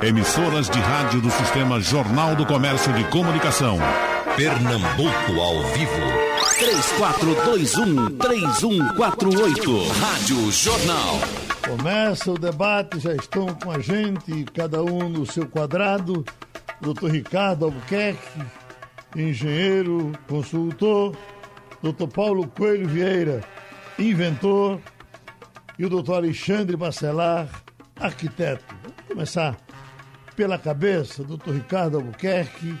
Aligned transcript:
Emissoras 0.00 0.70
de 0.70 0.78
rádio 0.78 1.20
do 1.20 1.28
Sistema 1.28 1.80
Jornal 1.80 2.36
do 2.36 2.46
Comércio 2.46 2.92
de 2.92 3.02
Comunicação. 3.10 3.78
Pernambuco 4.36 5.40
ao 5.40 5.60
vivo. 5.72 5.90
3421-3148. 8.16 9.88
Rádio 9.98 10.52
Jornal. 10.52 11.18
Começa 11.66 12.30
o 12.30 12.38
debate, 12.38 13.00
já 13.00 13.12
estão 13.12 13.48
com 13.48 13.72
a 13.72 13.80
gente, 13.80 14.44
cada 14.54 14.84
um 14.84 15.08
no 15.08 15.26
seu 15.26 15.48
quadrado. 15.48 16.24
Doutor 16.80 17.10
Ricardo 17.10 17.64
Albuquerque, 17.64 18.40
engenheiro, 19.16 20.12
consultor. 20.28 21.16
Doutor 21.82 22.06
Paulo 22.06 22.46
Coelho 22.46 22.86
Vieira, 22.86 23.40
inventor. 23.98 24.78
E 25.76 25.84
o 25.84 25.88
doutor 25.88 26.18
Alexandre 26.18 26.76
Bacelar, 26.76 27.48
arquiteto. 27.98 28.64
Vamos 28.84 29.08
começar 29.08 29.56
pela 30.38 30.56
cabeça, 30.56 31.24
doutor 31.24 31.52
Ricardo 31.52 31.96
Albuquerque, 31.96 32.72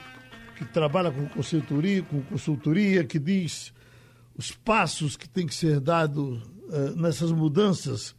que 0.56 0.64
trabalha 0.64 1.10
com 1.10 1.26
consultoria, 1.26 2.04
com 2.04 2.22
consultoria, 2.22 3.02
que 3.02 3.18
diz 3.18 3.74
os 4.36 4.52
passos 4.52 5.16
que 5.16 5.28
têm 5.28 5.44
que 5.44 5.56
ser 5.56 5.80
dados 5.80 6.40
uh, 6.40 6.94
nessas 6.94 7.32
mudanças 7.32 8.14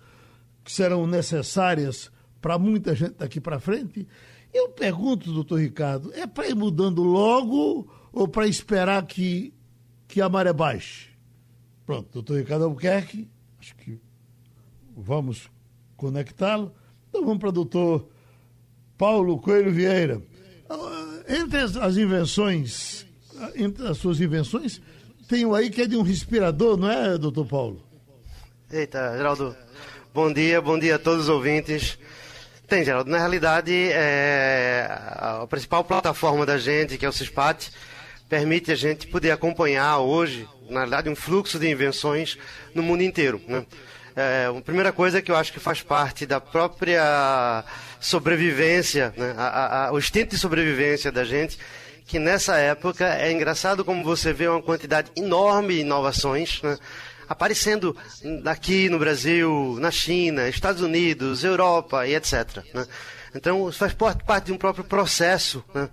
que 0.61 0.69
serão 0.69 1.07
necessárias 1.07 2.11
para 2.41 2.59
muita 2.59 2.93
gente 2.93 3.13
daqui 3.13 3.39
para 3.39 3.61
frente. 3.61 4.05
Eu 4.53 4.67
pergunto, 4.71 5.31
doutor 5.31 5.61
Ricardo, 5.61 6.11
é 6.13 6.27
para 6.27 6.49
ir 6.49 6.55
mudando 6.55 7.01
logo 7.01 7.89
ou 8.11 8.27
para 8.27 8.45
esperar 8.45 9.05
que, 9.05 9.53
que 10.05 10.19
a 10.19 10.27
maré 10.27 10.51
baixe? 10.51 11.11
Pronto, 11.85 12.09
doutor 12.11 12.39
Ricardo 12.39 12.65
Albuquerque, 12.65 13.31
acho 13.57 13.73
que 13.77 14.01
vamos 14.97 15.49
conectá-lo. 15.95 16.73
Então 17.07 17.23
vamos 17.23 17.39
para 17.39 17.49
o 17.49 17.53
doutor 17.53 18.18
Paulo 18.99 19.39
Coelho 19.39 19.71
Vieira. 19.71 20.21
Entre 21.25 21.57
as, 21.57 21.95
invenções, 21.95 23.05
entre 23.55 23.87
as 23.87 23.97
suas 23.97 24.19
invenções, 24.19 24.81
tem 25.29 25.45
um 25.45 25.55
aí 25.55 25.69
que 25.69 25.83
é 25.83 25.87
de 25.87 25.95
um 25.95 26.01
respirador, 26.01 26.75
não 26.75 26.91
é, 26.91 27.17
doutor 27.17 27.45
Paulo? 27.45 27.81
Eita, 28.69 29.15
Geraldo. 29.15 29.55
Bom 30.13 30.33
dia, 30.33 30.61
bom 30.61 30.77
dia 30.77 30.95
a 30.95 30.99
todos 30.99 31.23
os 31.23 31.29
ouvintes. 31.29 31.97
Tem, 32.67 32.83
Geraldo. 32.83 33.09
Na 33.09 33.19
realidade, 33.19 33.71
é, 33.73 34.85
a 34.89 35.47
principal 35.49 35.81
plataforma 35.85 36.45
da 36.45 36.57
gente, 36.57 36.97
que 36.97 37.05
é 37.05 37.09
o 37.09 37.13
CISPAT, 37.13 37.71
permite 38.27 38.69
a 38.69 38.75
gente 38.75 39.07
poder 39.07 39.31
acompanhar 39.31 39.99
hoje, 39.99 40.45
na 40.69 40.79
realidade, 40.79 41.09
um 41.09 41.15
fluxo 41.15 41.57
de 41.57 41.71
invenções 41.71 42.37
no 42.75 42.83
mundo 42.83 43.01
inteiro. 43.01 43.41
Né? 43.47 43.65
É, 44.13 44.51
a 44.53 44.61
primeira 44.61 44.91
coisa 44.91 45.21
que 45.21 45.31
eu 45.31 45.37
acho 45.37 45.53
que 45.53 45.59
faz 45.61 45.81
parte 45.81 46.25
da 46.25 46.41
própria 46.41 47.63
sobrevivência, 47.99 49.13
né? 49.17 49.33
a, 49.37 49.87
a, 49.87 49.91
o 49.91 49.99
instinto 49.99 50.31
de 50.31 50.37
sobrevivência 50.37 51.11
da 51.11 51.23
gente, 51.23 51.57
que 52.05 52.17
nessa 52.17 52.57
época 52.57 53.05
é 53.05 53.31
engraçado 53.31 53.85
como 53.85 54.03
você 54.03 54.33
vê 54.33 54.47
uma 54.47 54.61
quantidade 54.61 55.11
enorme 55.15 55.75
de 55.75 55.81
inovações 55.81 56.61
né? 56.61 56.77
aparecendo 57.27 57.95
aqui 58.45 58.89
no 58.89 58.97
Brasil, 58.97 59.77
na 59.79 59.91
China, 59.91 60.49
Estados 60.49 60.81
Unidos, 60.81 61.43
Europa 61.43 62.07
e 62.07 62.15
etc. 62.15 62.63
Né? 62.73 62.87
Então, 63.35 63.71
faz 63.71 63.93
parte 63.93 64.45
de 64.45 64.51
um 64.51 64.57
próprio 64.57 64.83
processo 64.83 65.63
né? 65.73 65.87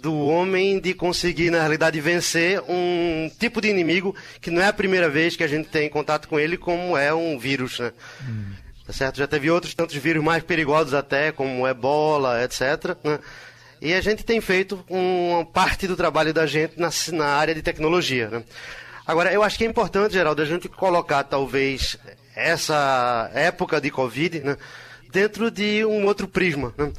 do 0.00 0.26
homem 0.26 0.80
de 0.80 0.94
conseguir, 0.94 1.50
na 1.50 1.58
realidade, 1.58 2.00
vencer 2.00 2.62
um 2.66 3.30
tipo 3.38 3.60
de 3.60 3.68
inimigo 3.68 4.16
que 4.40 4.50
não 4.50 4.62
é 4.62 4.68
a 4.68 4.72
primeira 4.72 5.10
vez 5.10 5.36
que 5.36 5.44
a 5.44 5.48
gente 5.48 5.68
tem 5.68 5.90
contato 5.90 6.26
com 6.26 6.40
ele, 6.40 6.56
como 6.56 6.96
é 6.96 7.12
um 7.12 7.38
vírus, 7.38 7.78
né? 7.78 7.92
Hum. 8.26 8.61
Tá 8.92 8.98
certo? 8.98 9.16
Já 9.16 9.26
teve 9.26 9.50
outros 9.50 9.74
tantos 9.74 9.96
vírus 9.96 10.22
mais 10.22 10.42
perigosos 10.42 10.92
até, 10.92 11.32
como 11.32 11.66
ebola, 11.66 12.44
etc. 12.44 12.94
Né? 13.02 13.18
E 13.80 13.94
a 13.94 14.00
gente 14.02 14.22
tem 14.22 14.38
feito 14.38 14.84
uma 14.86 15.46
parte 15.46 15.88
do 15.88 15.96
trabalho 15.96 16.32
da 16.34 16.46
gente 16.46 16.78
na, 16.78 16.90
na 17.12 17.26
área 17.26 17.54
de 17.54 17.62
tecnologia, 17.62 18.28
né? 18.28 18.44
Agora, 19.06 19.32
eu 19.32 19.42
acho 19.42 19.58
que 19.58 19.64
é 19.64 19.66
importante, 19.66 20.12
Geraldo, 20.12 20.42
a 20.42 20.44
gente 20.44 20.68
colocar 20.68 21.24
talvez 21.24 21.96
essa 22.36 23.30
época 23.34 23.80
de 23.80 23.90
Covid 23.90 24.40
né, 24.40 24.56
dentro 25.10 25.50
de 25.50 25.84
um 25.84 26.04
outro 26.06 26.28
prisma. 26.28 26.72
Né? 26.78 26.92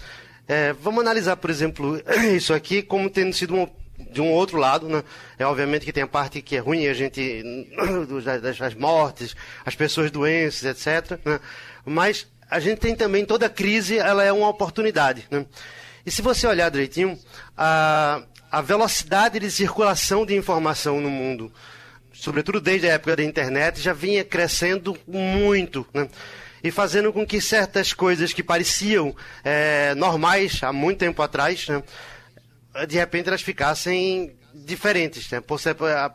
É, 0.48 0.74
vamos 0.74 1.00
analisar, 1.00 1.38
por 1.38 1.50
exemplo, 1.50 2.02
isso 2.36 2.54
aqui 2.54 2.81
como 2.81 3.10
tendo 3.10 3.34
sido 3.34 3.56
um, 3.56 3.68
de 4.12 4.20
um 4.20 4.31
outro 4.31 4.58
lado, 4.58 4.90
né? 4.90 5.04
É 5.40 5.46
obviamente 5.46 5.86
que 5.86 5.94
tem 5.94 6.04
a 6.04 6.08
parte 6.08 6.42
que 6.42 6.58
é 6.58 6.60
ruim, 6.60 6.88
a 6.88 6.94
gente 6.94 7.44
das, 8.42 8.58
das 8.58 8.74
mortes, 8.75 9.36
as 9.66 9.75
pessoas 9.75 10.12
doentes, 10.12 10.66
etc. 10.66 11.20
Né? 11.24 11.40
Mas 11.86 12.28
a 12.50 12.60
gente 12.60 12.80
tem 12.80 12.96
também 12.96 13.26
toda 13.26 13.50
crise, 13.50 13.98
ela 13.98 14.24
é 14.24 14.32
uma 14.32 14.48
oportunidade, 14.48 15.26
né? 15.30 15.46
E 16.06 16.12
se 16.12 16.22
você 16.22 16.46
olhar 16.46 16.70
direitinho, 16.70 17.18
a, 17.58 18.22
a 18.52 18.62
velocidade 18.62 19.40
de 19.40 19.50
circulação 19.50 20.26
de 20.26 20.36
informação 20.36 21.00
no 21.00 21.10
mundo, 21.10 21.52
sobretudo 22.14 22.60
desde 22.60 22.90
a 22.90 22.94
época 22.94 23.16
da 23.16 23.24
internet, 23.24 23.80
já 23.80 23.94
vinha 23.94 24.24
crescendo 24.24 24.98
muito, 25.08 25.88
né? 25.94 26.10
e 26.64 26.72
fazendo 26.72 27.12
com 27.12 27.26
que 27.26 27.42
certas 27.42 27.92
coisas 27.92 28.32
que 28.32 28.42
pareciam 28.42 29.14
é, 29.44 29.94
normais 29.96 30.64
há 30.64 30.72
muito 30.72 31.00
tempo 31.00 31.22
atrás, 31.22 31.68
né, 31.68 31.84
de 32.88 32.96
repente 32.96 33.28
elas 33.28 33.42
ficassem 33.42 34.34
diferentes. 34.54 35.30
Né? 35.30 35.42
Por, 35.42 35.60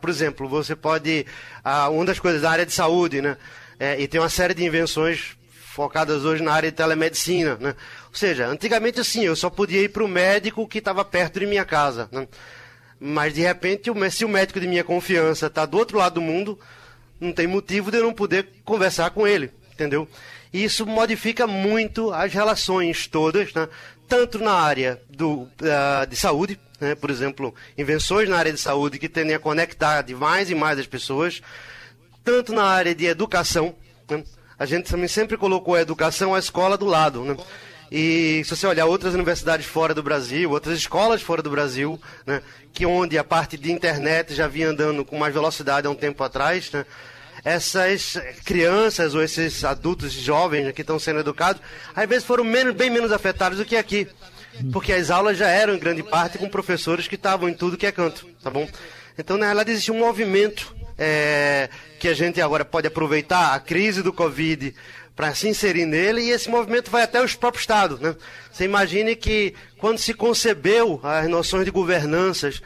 por 0.01 0.09
exemplo, 0.09 0.49
você 0.49 0.75
pode. 0.75 1.25
Ah, 1.63 1.89
uma 1.89 2.05
das 2.05 2.19
coisas 2.19 2.41
da 2.41 2.49
área 2.49 2.65
de 2.65 2.73
saúde, 2.73 3.21
né? 3.21 3.37
É, 3.79 4.01
e 4.01 4.07
tem 4.07 4.19
uma 4.19 4.29
série 4.29 4.53
de 4.53 4.65
invenções 4.65 5.37
focadas 5.79 6.25
hoje 6.25 6.43
na 6.43 6.51
área 6.51 6.69
de 6.69 6.75
telemedicina. 6.75 7.55
Né? 7.55 7.69
Ou 8.09 8.13
seja, 8.13 8.47
antigamente 8.47 8.99
assim, 8.99 9.23
eu 9.23 9.33
só 9.33 9.49
podia 9.49 9.81
ir 9.81 9.87
para 9.87 10.03
o 10.03 10.09
médico 10.09 10.67
que 10.67 10.79
estava 10.79 11.05
perto 11.05 11.39
de 11.39 11.45
minha 11.45 11.63
casa. 11.63 12.09
Né? 12.11 12.27
Mas 12.99 13.33
de 13.33 13.39
repente, 13.39 13.89
se 14.11 14.25
o 14.25 14.29
médico 14.29 14.59
de 14.59 14.67
minha 14.67 14.83
confiança 14.83 15.47
está 15.47 15.65
do 15.65 15.77
outro 15.77 15.97
lado 15.97 16.15
do 16.15 16.21
mundo, 16.21 16.59
não 17.17 17.31
tem 17.31 17.47
motivo 17.47 17.91
de 17.91 17.97
eu 17.97 18.03
não 18.03 18.13
poder 18.13 18.49
conversar 18.65 19.11
com 19.11 19.25
ele, 19.25 19.51
entendeu? 19.71 20.05
E 20.51 20.65
isso 20.65 20.85
modifica 20.85 21.47
muito 21.47 22.11
as 22.11 22.33
relações 22.33 23.07
todas, 23.07 23.53
né? 23.53 23.69
tanto 24.05 24.37
na 24.37 24.51
área 24.51 25.01
do, 25.09 25.43
uh, 25.43 26.05
de 26.09 26.17
saúde, 26.17 26.59
né? 26.81 26.93
por 26.93 27.09
exemplo, 27.09 27.55
invenções 27.77 28.27
na 28.27 28.37
área 28.37 28.51
de 28.51 28.59
saúde 28.59 28.99
que 28.99 29.07
tendem 29.07 29.33
a 29.33 29.39
conectar 29.39 30.01
de 30.01 30.13
mais 30.13 30.49
e 30.49 30.55
mais 30.55 30.77
as 30.77 30.87
pessoas, 30.87 31.41
tanto 32.21 32.51
na 32.51 32.65
área 32.65 32.93
de 32.93 33.05
educação. 33.05 33.73
Né? 34.09 34.25
A 34.59 34.65
gente 34.65 34.91
também 34.91 35.07
sempre 35.07 35.37
colocou 35.37 35.75
a 35.75 35.81
educação 35.81 36.35
à 36.35 36.39
escola 36.39 36.77
do 36.77 36.85
lado. 36.85 37.23
Né? 37.23 37.37
E 37.91 38.41
se 38.43 38.55
você 38.55 38.67
olhar 38.67 38.85
outras 38.85 39.13
universidades 39.13 39.65
fora 39.65 39.93
do 39.93 40.03
Brasil, 40.03 40.51
outras 40.51 40.77
escolas 40.77 41.21
fora 41.21 41.41
do 41.41 41.49
Brasil, 41.49 41.99
né, 42.25 42.41
que 42.71 42.85
onde 42.85 43.17
a 43.17 43.23
parte 43.23 43.57
de 43.57 43.71
internet 43.71 44.35
já 44.35 44.47
vinha 44.47 44.69
andando 44.69 45.03
com 45.03 45.17
mais 45.17 45.33
velocidade 45.33 45.87
há 45.87 45.89
um 45.89 45.95
tempo 45.95 46.23
atrás, 46.23 46.71
né, 46.71 46.85
essas 47.43 48.17
crianças 48.45 49.15
ou 49.15 49.23
esses 49.23 49.63
adultos 49.63 50.11
jovens 50.11 50.71
que 50.73 50.81
estão 50.81 50.99
sendo 50.99 51.21
educados, 51.21 51.61
às 51.95 52.07
vezes 52.07 52.25
foram 52.25 52.43
menos, 52.43 52.75
bem 52.75 52.89
menos 52.89 53.11
afetados 53.11 53.57
do 53.57 53.65
que 53.65 53.77
aqui. 53.77 54.07
Porque 54.73 54.91
as 54.91 55.09
aulas 55.09 55.37
já 55.37 55.47
eram, 55.47 55.73
em 55.73 55.79
grande 55.79 56.03
parte, 56.03 56.37
com 56.37 56.49
professores 56.49 57.07
que 57.07 57.15
estavam 57.15 57.47
em 57.47 57.53
tudo 57.53 57.77
que 57.77 57.87
é 57.87 57.91
canto, 57.93 58.27
tá 58.43 58.49
bom? 58.49 58.67
Então, 59.17 59.37
na 59.37 59.45
realidade, 59.45 59.71
existe 59.71 59.91
um 59.91 59.99
movimento 59.99 60.75
é, 60.99 61.69
que 61.99 62.07
a 62.07 62.13
gente 62.13 62.41
agora 62.41 62.65
pode 62.65 62.87
aproveitar 62.87 63.55
a 63.55 63.59
crise 63.59 64.03
do 64.03 64.11
Covid 64.11 64.75
para 65.15 65.33
se 65.33 65.47
inserir 65.47 65.85
nele 65.85 66.21
e 66.21 66.29
esse 66.29 66.49
movimento 66.49 66.91
vai 66.91 67.03
até 67.03 67.23
os 67.23 67.35
próprios 67.35 67.63
estados. 67.63 67.99
Né? 67.99 68.15
Você 68.51 68.65
imagine 68.65 69.15
que 69.15 69.53
quando 69.77 69.97
se 69.97 70.13
concebeu 70.13 70.99
as 71.01 71.27
noções 71.27 71.65
de 71.65 71.71
governanças 71.71 72.61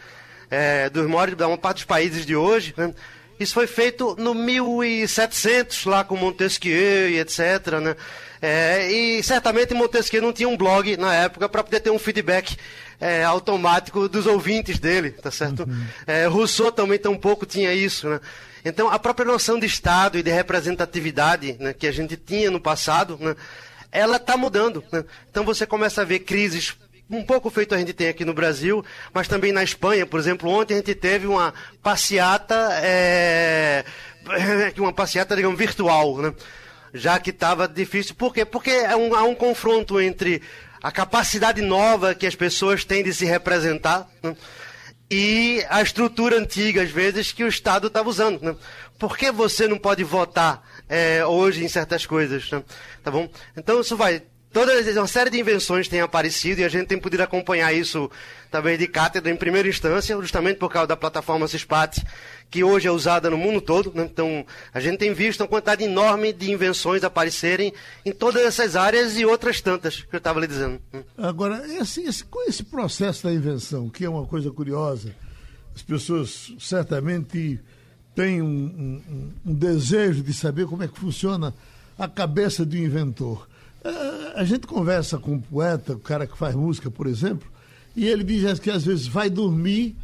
é, 0.49 0.89
dos 0.89 1.07
maiores, 1.07 1.35
da 1.35 1.47
uma 1.47 1.57
parte 1.57 1.77
dos 1.77 1.85
países 1.85 2.25
de 2.25 2.35
hoje, 2.35 2.73
né? 2.75 2.93
Isso 3.39 3.55
foi 3.55 3.65
feito 3.65 4.15
no 4.19 4.33
1700, 4.35 5.85
lá 5.85 6.03
com 6.03 6.15
Montesquieu 6.15 7.09
e 7.09 7.19
etc. 7.19 7.79
Né? 7.81 7.95
É, 8.45 8.91
e 8.91 9.23
certamente 9.23 9.73
Montesquieu 9.73 10.21
não 10.21 10.33
tinha 10.33 10.49
um 10.49 10.57
blog 10.57 10.97
na 10.97 11.15
época 11.15 11.47
para 11.47 11.63
poder 11.63 11.79
ter 11.79 11.91
um 11.91 11.97
feedback 11.97 12.57
é, 12.99 13.23
automático 13.23 14.09
dos 14.09 14.25
ouvintes 14.25 14.79
dele, 14.79 15.11
tá 15.11 15.31
certo? 15.31 15.63
Uhum. 15.63 15.85
É, 16.05 16.25
Rousseau 16.25 16.69
também 16.69 16.99
tampouco 16.99 17.45
tinha 17.45 17.73
isso, 17.73 18.09
né? 18.09 18.19
Então, 18.65 18.89
a 18.89 18.99
própria 18.99 19.25
noção 19.25 19.57
de 19.57 19.65
Estado 19.65 20.17
e 20.17 20.23
de 20.23 20.29
representatividade 20.29 21.55
né, 21.57 21.71
que 21.71 21.87
a 21.87 21.91
gente 21.93 22.17
tinha 22.17 22.51
no 22.51 22.59
passado, 22.59 23.17
né, 23.17 23.33
ela 23.89 24.17
está 24.17 24.35
mudando. 24.35 24.83
Né? 24.91 25.05
Então, 25.31 25.45
você 25.45 25.65
começa 25.65 26.01
a 26.01 26.05
ver 26.05 26.19
crises 26.19 26.75
um 27.09 27.23
pouco 27.23 27.49
feito 27.49 27.73
a 27.73 27.77
gente 27.77 27.93
tem 27.93 28.09
aqui 28.09 28.25
no 28.25 28.33
Brasil, 28.33 28.83
mas 29.13 29.25
também 29.25 29.53
na 29.53 29.63
Espanha, 29.63 30.05
por 30.05 30.19
exemplo, 30.19 30.49
ontem 30.49 30.73
a 30.73 30.77
gente 30.77 30.95
teve 30.95 31.27
uma 31.27 31.53
passeata, 31.81 32.71
é, 32.81 33.85
uma 34.77 34.91
passeata, 34.91 35.33
digamos, 35.33 35.57
virtual, 35.57 36.17
né? 36.17 36.33
Já 36.93 37.19
que 37.19 37.31
estava 37.31 37.67
difícil. 37.67 38.15
Por 38.15 38.33
quê? 38.33 38.45
Porque 38.45 38.71
há 38.71 38.95
um, 38.95 39.15
há 39.15 39.23
um 39.23 39.33
confronto 39.35 39.99
entre 39.99 40.41
a 40.81 40.91
capacidade 40.91 41.61
nova 41.61 42.13
que 42.13 42.27
as 42.27 42.35
pessoas 42.35 42.83
têm 42.85 43.03
de 43.03 43.13
se 43.13 43.25
representar 43.25 44.07
né? 44.21 44.35
e 45.09 45.65
a 45.69 45.81
estrutura 45.81 46.37
antiga, 46.37 46.81
às 46.81 46.89
vezes, 46.89 47.31
que 47.31 47.43
o 47.43 47.47
Estado 47.47 47.87
estava 47.87 48.09
usando. 48.09 48.41
Né? 48.41 48.55
Por 48.99 49.17
que 49.17 49.31
você 49.31 49.67
não 49.67 49.77
pode 49.77 50.03
votar 50.03 50.67
é, 50.89 51.25
hoje 51.25 51.63
em 51.63 51.67
certas 51.67 52.05
coisas? 52.05 52.49
Né? 52.51 52.63
Tá 53.03 53.09
bom? 53.09 53.29
Então 53.55 53.79
isso 53.81 53.95
vai 53.95 54.23
toda 54.53 54.71
uma 54.99 55.07
série 55.07 55.31
de 55.31 55.39
invenções 55.39 55.87
têm 55.87 55.99
aparecido 55.99 56.61
e 56.61 56.63
a 56.63 56.69
gente 56.69 56.87
tem 56.87 56.99
podido 56.99 57.21
acompanhar 57.21 57.73
isso 57.73 58.09
talvez 58.51 58.77
de 58.77 58.87
cátedra 58.87 59.31
em 59.31 59.35
primeira 59.35 59.67
instância, 59.67 60.15
justamente 60.21 60.57
por 60.57 60.69
causa 60.69 60.87
da 60.87 60.95
plataforma 60.95 61.47
CISPAT, 61.47 62.05
que 62.51 62.63
hoje 62.63 62.87
é 62.87 62.91
usada 62.91 63.31
no 63.31 63.37
mundo 63.37 63.59
todo. 63.59 63.91
Né? 63.95 64.03
Então, 64.03 64.45
a 64.71 64.79
gente 64.79 64.99
tem 64.99 65.11
visto 65.11 65.41
uma 65.41 65.47
quantidade 65.47 65.83
enorme 65.83 66.31
de 66.31 66.51
invenções 66.51 67.03
aparecerem 67.03 67.73
em 68.05 68.11
todas 68.11 68.43
essas 68.43 68.75
áreas 68.75 69.17
e 69.17 69.25
outras 69.25 69.59
tantas 69.59 70.01
que 70.03 70.15
eu 70.15 70.19
estava 70.19 70.39
lhe 70.39 70.45
dizendo. 70.45 70.79
Agora, 71.17 71.65
esse, 71.67 72.01
esse, 72.03 72.23
esse 72.47 72.63
processo 72.63 73.23
da 73.23 73.33
invenção, 73.33 73.89
que 73.89 74.05
é 74.05 74.09
uma 74.09 74.27
coisa 74.27 74.51
curiosa, 74.51 75.15
as 75.75 75.81
pessoas 75.81 76.53
certamente 76.59 77.59
têm 78.13 78.39
um, 78.39 78.45
um, 78.45 79.33
um 79.47 79.53
desejo 79.55 80.21
de 80.21 80.31
saber 80.31 80.67
como 80.67 80.83
é 80.83 80.87
que 80.87 80.99
funciona 80.99 81.55
a 81.97 82.07
cabeça 82.07 82.63
do 82.63 82.77
inventor. 82.77 83.47
A 84.35 84.43
gente 84.45 84.65
conversa 84.65 85.17
com 85.17 85.33
um 85.33 85.41
poeta, 85.41 85.93
o 85.93 85.99
cara 85.99 86.25
que 86.25 86.37
faz 86.37 86.55
música, 86.55 86.89
por 86.89 87.05
exemplo, 87.05 87.51
e 87.95 88.07
ele 88.07 88.23
diz 88.23 88.59
que 88.59 88.71
às 88.71 88.85
vezes 88.85 89.07
vai 89.07 89.29
dormir, 89.29 89.95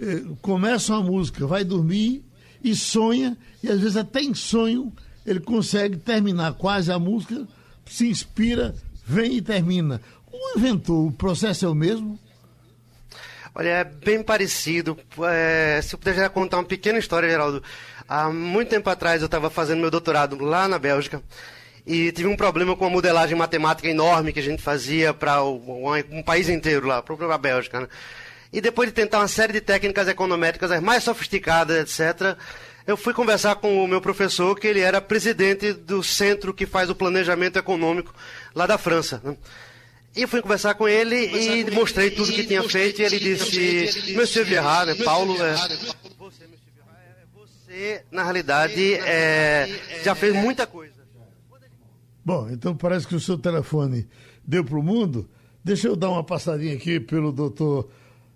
eh, 0.00 0.22
começa 0.40 0.92
uma 0.92 1.02
música, 1.02 1.46
vai 1.46 1.64
dormir 1.64 2.22
e 2.62 2.76
sonha, 2.76 3.36
e 3.62 3.68
às 3.68 3.80
vezes 3.80 3.96
até 3.96 4.20
em 4.20 4.34
sonho 4.34 4.92
ele 5.26 5.40
consegue 5.40 5.96
terminar 5.96 6.52
quase 6.54 6.92
a 6.92 6.98
música, 6.98 7.46
se 7.86 8.08
inspira, 8.08 8.74
vem 9.04 9.36
e 9.36 9.42
termina. 9.42 10.00
O 10.30 10.58
inventor, 10.58 11.08
o 11.08 11.12
processo 11.12 11.64
é 11.64 11.68
o 11.68 11.74
mesmo? 11.74 12.18
Olha, 13.54 13.68
é 13.68 13.84
bem 13.84 14.22
parecido. 14.22 14.98
É, 15.30 15.80
se 15.82 15.94
eu 15.94 15.98
puder 15.98 16.28
contar 16.30 16.58
uma 16.58 16.64
pequena 16.64 16.98
história, 16.98 17.28
Geraldo. 17.28 17.62
Há 18.08 18.30
muito 18.30 18.68
tempo 18.68 18.88
atrás 18.88 19.20
eu 19.20 19.26
estava 19.26 19.50
fazendo 19.50 19.80
meu 19.80 19.90
doutorado 19.90 20.38
lá 20.42 20.66
na 20.66 20.78
Bélgica 20.78 21.22
e 21.86 22.12
tive 22.12 22.28
um 22.28 22.36
problema 22.36 22.76
com 22.76 22.86
a 22.86 22.90
modelagem 22.90 23.36
matemática 23.36 23.88
enorme 23.88 24.32
que 24.32 24.40
a 24.40 24.42
gente 24.42 24.62
fazia 24.62 25.12
para 25.12 25.42
um, 25.42 26.22
país 26.24 26.48
inteiro 26.48 26.86
lá, 26.86 27.02
para 27.02 27.34
a 27.34 27.38
Bélgica. 27.38 27.80
Né? 27.80 27.88
E 28.52 28.60
depois 28.60 28.88
de 28.88 28.94
tentar 28.94 29.18
uma 29.18 29.28
série 29.28 29.52
de 29.52 29.60
técnicas 29.60 30.06
econométricas 30.06 30.70
as 30.70 30.80
mais 30.80 31.02
sofisticadas, 31.02 31.98
etc., 31.98 32.36
eu 32.86 32.96
fui 32.96 33.14
conversar 33.14 33.56
com 33.56 33.84
o 33.84 33.86
meu 33.86 34.00
professor, 34.00 34.58
que 34.58 34.66
ele 34.66 34.80
era 34.80 35.00
presidente 35.00 35.72
do 35.72 36.02
centro 36.02 36.52
que 36.52 36.66
faz 36.66 36.90
o 36.90 36.94
planejamento 36.94 37.56
econômico 37.56 38.12
lá 38.54 38.66
da 38.66 38.76
França. 38.76 39.20
Né? 39.22 39.36
E 40.14 40.26
fui 40.26 40.42
conversar 40.42 40.74
com 40.74 40.86
ele 40.86 41.16
e 41.16 41.70
mostrei 41.70 42.10
tudo 42.10 42.32
que 42.32 42.44
tinha 42.44 42.62
feito 42.62 43.00
e 43.00 43.04
ele 43.04 43.18
disse, 43.18 44.12
Monsieur 44.14 44.44
Vieira, 44.44 44.84
né, 44.84 44.94
Paulo, 45.02 45.34
é, 45.42 45.54
você, 47.34 48.02
na 48.10 48.22
realidade, 48.22 48.94
é, 48.94 49.68
já 50.04 50.14
fez 50.14 50.34
muita 50.34 50.66
coisa. 50.66 50.91
Bom, 52.24 52.48
então 52.50 52.76
parece 52.76 53.06
que 53.06 53.16
o 53.16 53.20
seu 53.20 53.36
telefone 53.36 54.06
deu 54.46 54.64
para 54.64 54.78
o 54.78 54.82
mundo. 54.82 55.28
Deixa 55.64 55.88
eu 55.88 55.96
dar 55.96 56.10
uma 56.10 56.22
passadinha 56.22 56.74
aqui 56.74 57.00
pelo 57.00 57.32
doutor 57.32 57.88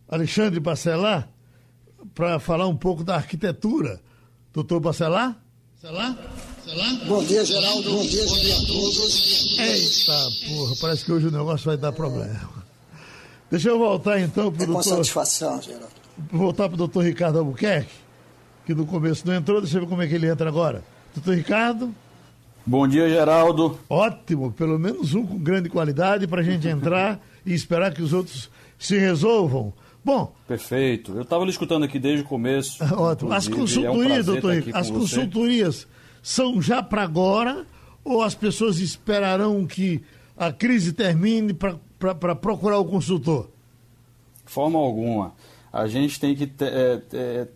Alexandre 0.09 0.61
Bacelar 0.61 1.29
para 2.15 2.39
falar 2.39 2.67
um 2.67 2.77
pouco 2.77 3.05
da 3.05 3.17
arquitetura. 3.17 4.01
Doutor 4.53 4.81
Bacelar? 4.81 5.41
Bacelar? 5.83 6.17
Bom 7.07 7.23
dia, 7.25 7.45
Geraldo. 7.45 7.91
Bom 7.91 8.03
dia, 8.07 8.25
bom 8.27 8.39
dia 8.39 8.57
a 8.57 8.67
todos. 8.67 9.59
Eita, 9.59 10.49
porra, 10.49 10.75
parece 10.81 11.05
que 11.05 11.13
hoje 11.13 11.29
o 11.29 11.31
negócio 11.31 11.67
vai 11.67 11.77
dar 11.77 11.93
problema. 11.93 12.67
Deixa 13.49 13.69
eu 13.69 13.79
voltar 13.79 14.21
então 14.21 14.51
para 14.51 14.61
o 14.61 14.65
é 14.65 14.67
doutor... 14.67 14.83
Com 14.83 14.97
satisfação, 14.97 15.63
Geraldo. 15.63 15.95
Voltar 16.33 16.69
para 16.69 16.75
o 16.75 16.79
doutor 16.79 17.05
Ricardo 17.05 17.39
Albuquerque, 17.39 17.93
que 18.65 18.75
no 18.75 18.87
começo 18.87 19.25
não 19.27 19.35
entrou, 19.35 19.61
deixa 19.61 19.77
eu 19.77 19.83
ver 19.83 19.89
como 19.89 20.03
é 20.03 20.09
que 20.09 20.15
ele 20.15 20.29
entra 20.29 20.49
agora. 20.49 20.83
Doutor 21.15 21.37
Ricardo? 21.37 21.95
Bom 22.69 22.89
dia, 22.89 23.09
Geraldo. 23.09 23.79
Ótimo, 23.89 24.51
pelo 24.51 24.77
menos 24.77 25.15
um 25.15 25.25
com 25.25 25.39
grande 25.39 25.69
qualidade 25.69 26.27
para 26.27 26.41
a 26.41 26.45
gente 26.45 26.67
entrar 26.67 27.21
e 27.45 27.55
esperar 27.55 27.95
que 27.95 28.03
os 28.03 28.13
outros 28.13 28.51
se 28.77 28.99
resolvam. 28.99 29.73
Bom. 30.05 30.35
Perfeito. 30.49 31.13
Eu 31.13 31.23
estava 31.23 31.45
lhe 31.45 31.51
escutando 31.51 31.85
aqui 31.85 31.97
desde 32.01 32.25
o 32.25 32.27
começo. 32.27 32.83
Ótimo. 32.93 33.33
As 33.33 33.47
consultorias, 33.47 34.27
é 34.27 34.31
um 34.31 34.35
doutor 34.35 34.55
Ricardo, 34.55 34.77
as 34.77 34.91
consultorias 34.91 35.87
são 36.21 36.61
já 36.61 36.83
para 36.83 37.05
agora 37.05 37.65
ou 38.05 38.21
as 38.21 38.35
pessoas 38.35 38.81
esperarão 38.81 39.65
que 39.65 40.03
a 40.37 40.51
crise 40.51 40.93
termine 40.93 41.55
para 41.55 42.35
procurar 42.35 42.79
o 42.79 42.85
consultor? 42.85 43.49
Forma 44.45 44.77
alguma. 44.77 45.35
A 45.73 45.87
gente 45.87 46.19
tem 46.19 46.35
que 46.35 46.49
ter, 46.49 46.73
é, 46.73 47.03
é, 47.13 47.49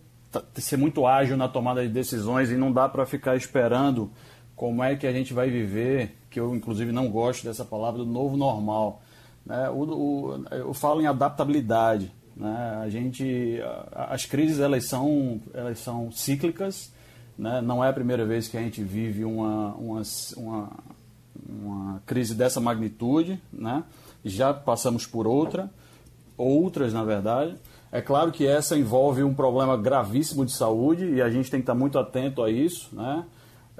ser 0.55 0.77
muito 0.77 1.05
ágil 1.05 1.35
na 1.35 1.49
tomada 1.49 1.85
de 1.85 1.89
decisões 1.89 2.49
e 2.49 2.55
não 2.55 2.71
dá 2.71 2.87
para 2.87 3.05
ficar 3.05 3.35
esperando 3.35 4.09
como 4.61 4.83
é 4.83 4.95
que 4.95 5.07
a 5.07 5.11
gente 5.11 5.33
vai 5.33 5.49
viver, 5.49 6.15
que 6.29 6.39
eu 6.39 6.55
inclusive 6.55 6.91
não 6.91 7.09
gosto 7.09 7.43
dessa 7.43 7.65
palavra, 7.65 7.97
do 7.97 8.05
novo 8.05 8.37
normal. 8.37 9.01
Né? 9.43 9.67
O, 9.71 9.81
o, 9.81 10.45
eu 10.51 10.71
falo 10.71 11.01
em 11.01 11.07
adaptabilidade. 11.07 12.11
Né? 12.37 12.79
A 12.79 12.87
gente, 12.87 13.59
as 13.91 14.27
crises 14.27 14.59
elas 14.59 14.85
são, 14.85 15.41
elas 15.51 15.79
são 15.79 16.11
cíclicas. 16.11 16.93
Né? 17.35 17.59
Não 17.59 17.83
é 17.83 17.89
a 17.89 17.93
primeira 17.93 18.23
vez 18.23 18.47
que 18.47 18.55
a 18.55 18.61
gente 18.61 18.83
vive 18.83 19.25
uma, 19.25 19.73
uma, 19.73 20.03
uma, 20.37 20.69
uma 21.49 22.03
crise 22.05 22.35
dessa 22.35 22.61
magnitude. 22.61 23.41
Né? 23.51 23.83
Já 24.23 24.53
passamos 24.53 25.07
por 25.07 25.25
outra, 25.25 25.71
outras 26.37 26.93
na 26.93 27.03
verdade. 27.03 27.55
É 27.91 27.99
claro 27.99 28.31
que 28.31 28.45
essa 28.45 28.77
envolve 28.77 29.23
um 29.23 29.33
problema 29.33 29.75
gravíssimo 29.75 30.45
de 30.45 30.51
saúde 30.51 31.15
e 31.15 31.19
a 31.19 31.31
gente 31.31 31.49
tem 31.49 31.61
que 31.61 31.63
estar 31.63 31.73
muito 31.73 31.97
atento 31.97 32.43
a 32.43 32.51
isso, 32.51 32.89
né? 32.93 33.25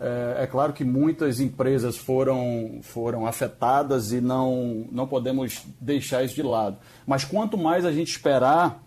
É, 0.04 0.44
é, 0.44 0.48
claro 0.48 0.74
que 0.74 0.84
muitas 0.84 1.40
empresas 1.40 1.96
foram, 1.96 2.80
foram 2.82 3.28
afetadas 3.28 4.12
e 4.12 4.20
não, 4.20 4.88
não 4.92 5.08
podemos 5.08 5.64
deixar 5.80 6.24
isso 6.24 6.34
de 6.34 6.42
lado. 6.42 6.78
Mas 7.06 7.24
quanto 7.24 7.56
mais 7.56 7.86
a 7.86 7.92
gente 7.92 8.10
esperar, 8.10 8.82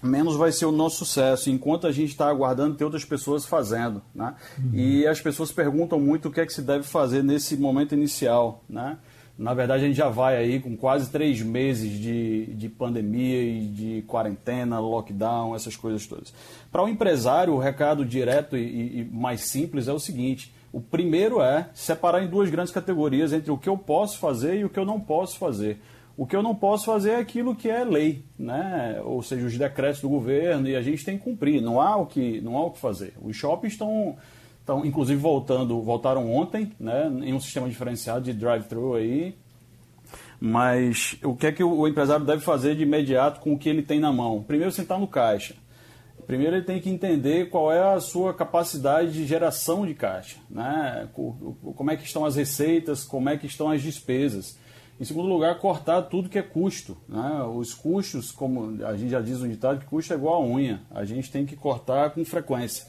menos 0.00 0.36
vai 0.36 0.52
ser 0.52 0.66
o 0.66 0.70
nosso 0.70 1.04
sucesso, 1.04 1.50
enquanto 1.50 1.88
a 1.88 1.90
gente 1.90 2.10
está 2.10 2.28
aguardando 2.28 2.76
ter 2.76 2.84
outras 2.84 3.04
pessoas 3.04 3.44
fazendo. 3.44 4.00
Né? 4.14 4.36
Uhum. 4.56 4.70
E 4.72 5.04
as 5.04 5.20
pessoas 5.20 5.50
perguntam 5.50 5.98
muito 5.98 6.28
o 6.28 6.30
que 6.30 6.40
é 6.40 6.46
que 6.46 6.52
se 6.52 6.62
deve 6.62 6.84
fazer 6.84 7.24
nesse 7.24 7.56
momento 7.56 7.92
inicial. 7.92 8.62
Né? 8.68 8.96
Na 9.38 9.54
verdade, 9.54 9.84
a 9.84 9.86
gente 9.86 9.96
já 9.96 10.08
vai 10.08 10.36
aí 10.36 10.60
com 10.60 10.76
quase 10.76 11.10
três 11.10 11.40
meses 11.40 11.90
de, 11.98 12.46
de 12.54 12.68
pandemia 12.68 13.42
e 13.42 13.66
de 13.66 14.02
quarentena, 14.06 14.78
lockdown, 14.78 15.56
essas 15.56 15.74
coisas 15.74 16.06
todas. 16.06 16.32
Para 16.70 16.82
o 16.82 16.84
um 16.84 16.88
empresário, 16.88 17.54
o 17.54 17.58
recado 17.58 18.04
direto 18.04 18.56
e, 18.56 19.00
e 19.00 19.04
mais 19.04 19.42
simples 19.42 19.88
é 19.88 19.92
o 19.92 19.98
seguinte: 19.98 20.52
o 20.72 20.80
primeiro 20.80 21.40
é 21.40 21.68
separar 21.74 22.22
em 22.22 22.28
duas 22.28 22.50
grandes 22.50 22.72
categorias 22.72 23.32
entre 23.32 23.50
o 23.50 23.58
que 23.58 23.68
eu 23.68 23.76
posso 23.76 24.18
fazer 24.18 24.58
e 24.58 24.64
o 24.64 24.70
que 24.70 24.78
eu 24.78 24.86
não 24.86 25.00
posso 25.00 25.38
fazer. 25.38 25.80
O 26.16 26.26
que 26.26 26.36
eu 26.36 26.42
não 26.42 26.54
posso 26.54 26.84
fazer 26.84 27.12
é 27.12 27.16
aquilo 27.16 27.56
que 27.56 27.70
é 27.70 27.84
lei, 27.84 28.24
né? 28.38 29.00
ou 29.02 29.22
seja, 29.22 29.46
os 29.46 29.56
decretos 29.56 30.02
do 30.02 30.10
governo, 30.10 30.68
e 30.68 30.76
a 30.76 30.82
gente 30.82 31.04
tem 31.04 31.16
que 31.16 31.24
cumprir. 31.24 31.62
Não 31.62 31.80
há 31.80 31.96
o 31.96 32.06
que, 32.06 32.40
não 32.42 32.56
há 32.56 32.66
o 32.66 32.70
que 32.70 32.78
fazer. 32.78 33.14
Os 33.22 33.34
shoppings 33.34 33.72
estão 33.72 34.16
então, 34.62 34.84
inclusive 34.84 35.20
voltando, 35.20 35.80
voltaram 35.82 36.32
ontem, 36.32 36.72
né, 36.78 37.10
em 37.22 37.34
um 37.34 37.40
sistema 37.40 37.68
diferenciado 37.68 38.24
de 38.24 38.32
drive-thru 38.32 38.94
aí. 38.94 39.34
Mas 40.40 41.16
o 41.22 41.36
que 41.36 41.46
é 41.46 41.52
que 41.52 41.62
o 41.62 41.86
empresário 41.86 42.24
deve 42.24 42.42
fazer 42.42 42.74
de 42.74 42.82
imediato 42.82 43.40
com 43.40 43.52
o 43.52 43.58
que 43.58 43.68
ele 43.68 43.82
tem 43.82 44.00
na 44.00 44.12
mão? 44.12 44.42
Primeiro, 44.42 44.72
sentar 44.72 44.98
no 44.98 45.06
caixa. 45.06 45.54
Primeiro, 46.26 46.56
ele 46.56 46.64
tem 46.64 46.80
que 46.80 46.90
entender 46.90 47.48
qual 47.48 47.72
é 47.72 47.94
a 47.94 48.00
sua 48.00 48.32
capacidade 48.32 49.12
de 49.12 49.26
geração 49.26 49.84
de 49.86 49.94
caixa, 49.94 50.36
né? 50.48 51.08
Como 51.12 51.90
é 51.90 51.96
que 51.96 52.04
estão 52.04 52.24
as 52.24 52.36
receitas, 52.36 53.04
como 53.04 53.28
é 53.28 53.36
que 53.36 53.46
estão 53.46 53.70
as 53.70 53.82
despesas. 53.82 54.58
Em 55.00 55.04
segundo 55.04 55.28
lugar, 55.28 55.58
cortar 55.58 56.02
tudo 56.02 56.28
que 56.28 56.38
é 56.38 56.42
custo. 56.42 56.96
Né? 57.08 57.42
Os 57.54 57.74
custos, 57.74 58.30
como 58.30 58.84
a 58.84 58.96
gente 58.96 59.10
já 59.10 59.20
diz 59.20 59.40
no 59.40 59.48
ditado, 59.48 59.80
que 59.80 59.86
custo 59.86 60.12
é 60.12 60.16
igual 60.16 60.42
a 60.42 60.46
unha. 60.46 60.80
A 60.92 61.04
gente 61.04 61.30
tem 61.30 61.44
que 61.44 61.56
cortar 61.56 62.10
com 62.10 62.24
frequência. 62.24 62.86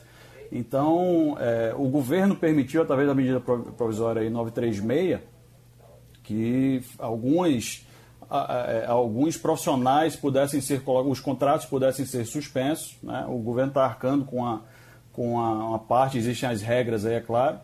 Então, 0.55 1.36
é, 1.39 1.74
o 1.75 1.89
governo 1.89 2.36
permitiu, 2.36 2.83
através 2.83 3.07
da 3.07 3.15
medida 3.15 3.39
provisória 3.39 4.22
aí 4.22 4.29
936, 4.29 5.19
que 6.22 6.83
alguns, 7.00 7.88
é, 8.29 8.86
alguns 8.88 9.36
profissionais 9.36 10.15
pudessem 10.15 10.62
ser, 10.62 10.83
os 10.86 11.19
contratos 11.19 11.65
pudessem 11.65 12.05
ser 12.05 12.24
suspensos. 12.25 12.95
Né? 13.01 13.25
O 13.27 13.39
governo 13.39 13.72
está 13.72 13.83
arcando 13.83 14.25
com, 14.25 14.45
a, 14.45 14.62
com 15.12 15.41
a, 15.41 15.69
uma 15.69 15.79
parte, 15.79 16.19
existem 16.19 16.48
as 16.48 16.62
regras 16.62 17.03
aí, 17.03 17.15
é 17.15 17.19
claro, 17.19 17.57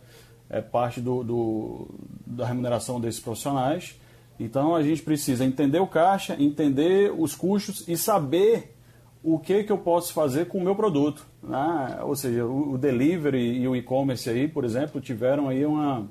é 0.49 0.59
parte 0.59 0.99
do, 0.99 1.23
do, 1.23 1.87
da 2.25 2.47
remuneração 2.47 2.99
desses 2.99 3.19
profissionais. 3.19 3.99
Então, 4.39 4.75
a 4.75 4.81
gente 4.81 5.03
precisa 5.03 5.45
entender 5.45 5.77
o 5.77 5.85
caixa, 5.85 6.35
entender 6.39 7.13
os 7.15 7.35
custos 7.35 7.87
e 7.87 7.95
saber 7.95 8.75
o 9.23 9.37
que, 9.37 9.63
que 9.63 9.71
eu 9.71 9.77
posso 9.77 10.13
fazer 10.13 10.47
com 10.47 10.57
o 10.57 10.63
meu 10.63 10.75
produto. 10.75 11.25
Né? 11.43 11.99
Ou 12.03 12.15
seja, 12.15 12.45
o, 12.45 12.73
o 12.73 12.77
delivery 12.77 13.59
e 13.59 13.67
o 13.67 13.75
e-commerce 13.75 14.29
aí, 14.29 14.47
por 14.47 14.63
exemplo, 14.63 15.01
tiveram 15.01 15.49
aí 15.49 15.65
uma, 15.65 16.09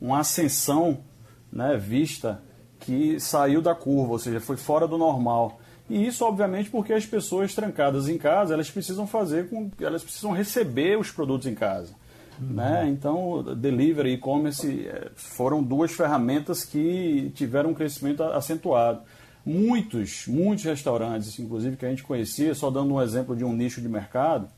uma 0.00 0.20
ascensão 0.20 0.98
né, 1.52 1.76
vista 1.76 2.42
que 2.80 3.20
saiu 3.20 3.62
da 3.62 3.74
curva, 3.74 4.12
ou 4.12 4.18
seja, 4.18 4.40
foi 4.40 4.56
fora 4.56 4.88
do 4.88 4.98
normal. 4.98 5.60
E 5.88 6.06
isso, 6.06 6.24
obviamente, 6.24 6.70
porque 6.70 6.92
as 6.92 7.06
pessoas 7.06 7.54
trancadas 7.54 8.08
em 8.08 8.18
casa, 8.18 8.54
elas 8.54 8.70
precisam 8.70 9.06
fazer 9.06 9.48
com, 9.48 9.70
elas 9.80 10.02
precisam 10.02 10.32
receber 10.32 10.98
os 10.98 11.10
produtos 11.10 11.46
em 11.46 11.54
casa. 11.54 11.94
Uhum. 12.40 12.54
Né? 12.54 12.88
Então, 12.88 13.42
delivery 13.56 14.10
e 14.10 14.14
e-commerce 14.14 14.86
eh, 14.86 15.10
foram 15.14 15.62
duas 15.62 15.92
ferramentas 15.92 16.64
que 16.64 17.30
tiveram 17.34 17.70
um 17.70 17.74
crescimento 17.74 18.22
acentuado. 18.22 19.02
Muitos, 19.44 20.26
muitos 20.28 20.64
restaurantes, 20.64 21.38
inclusive 21.38 21.76
que 21.76 21.84
a 21.84 21.90
gente 21.90 22.04
conhecia, 22.04 22.54
só 22.54 22.70
dando 22.70 22.94
um 22.94 23.02
exemplo 23.02 23.34
de 23.34 23.44
um 23.44 23.52
nicho 23.52 23.80
de 23.80 23.88
mercado, 23.88 24.48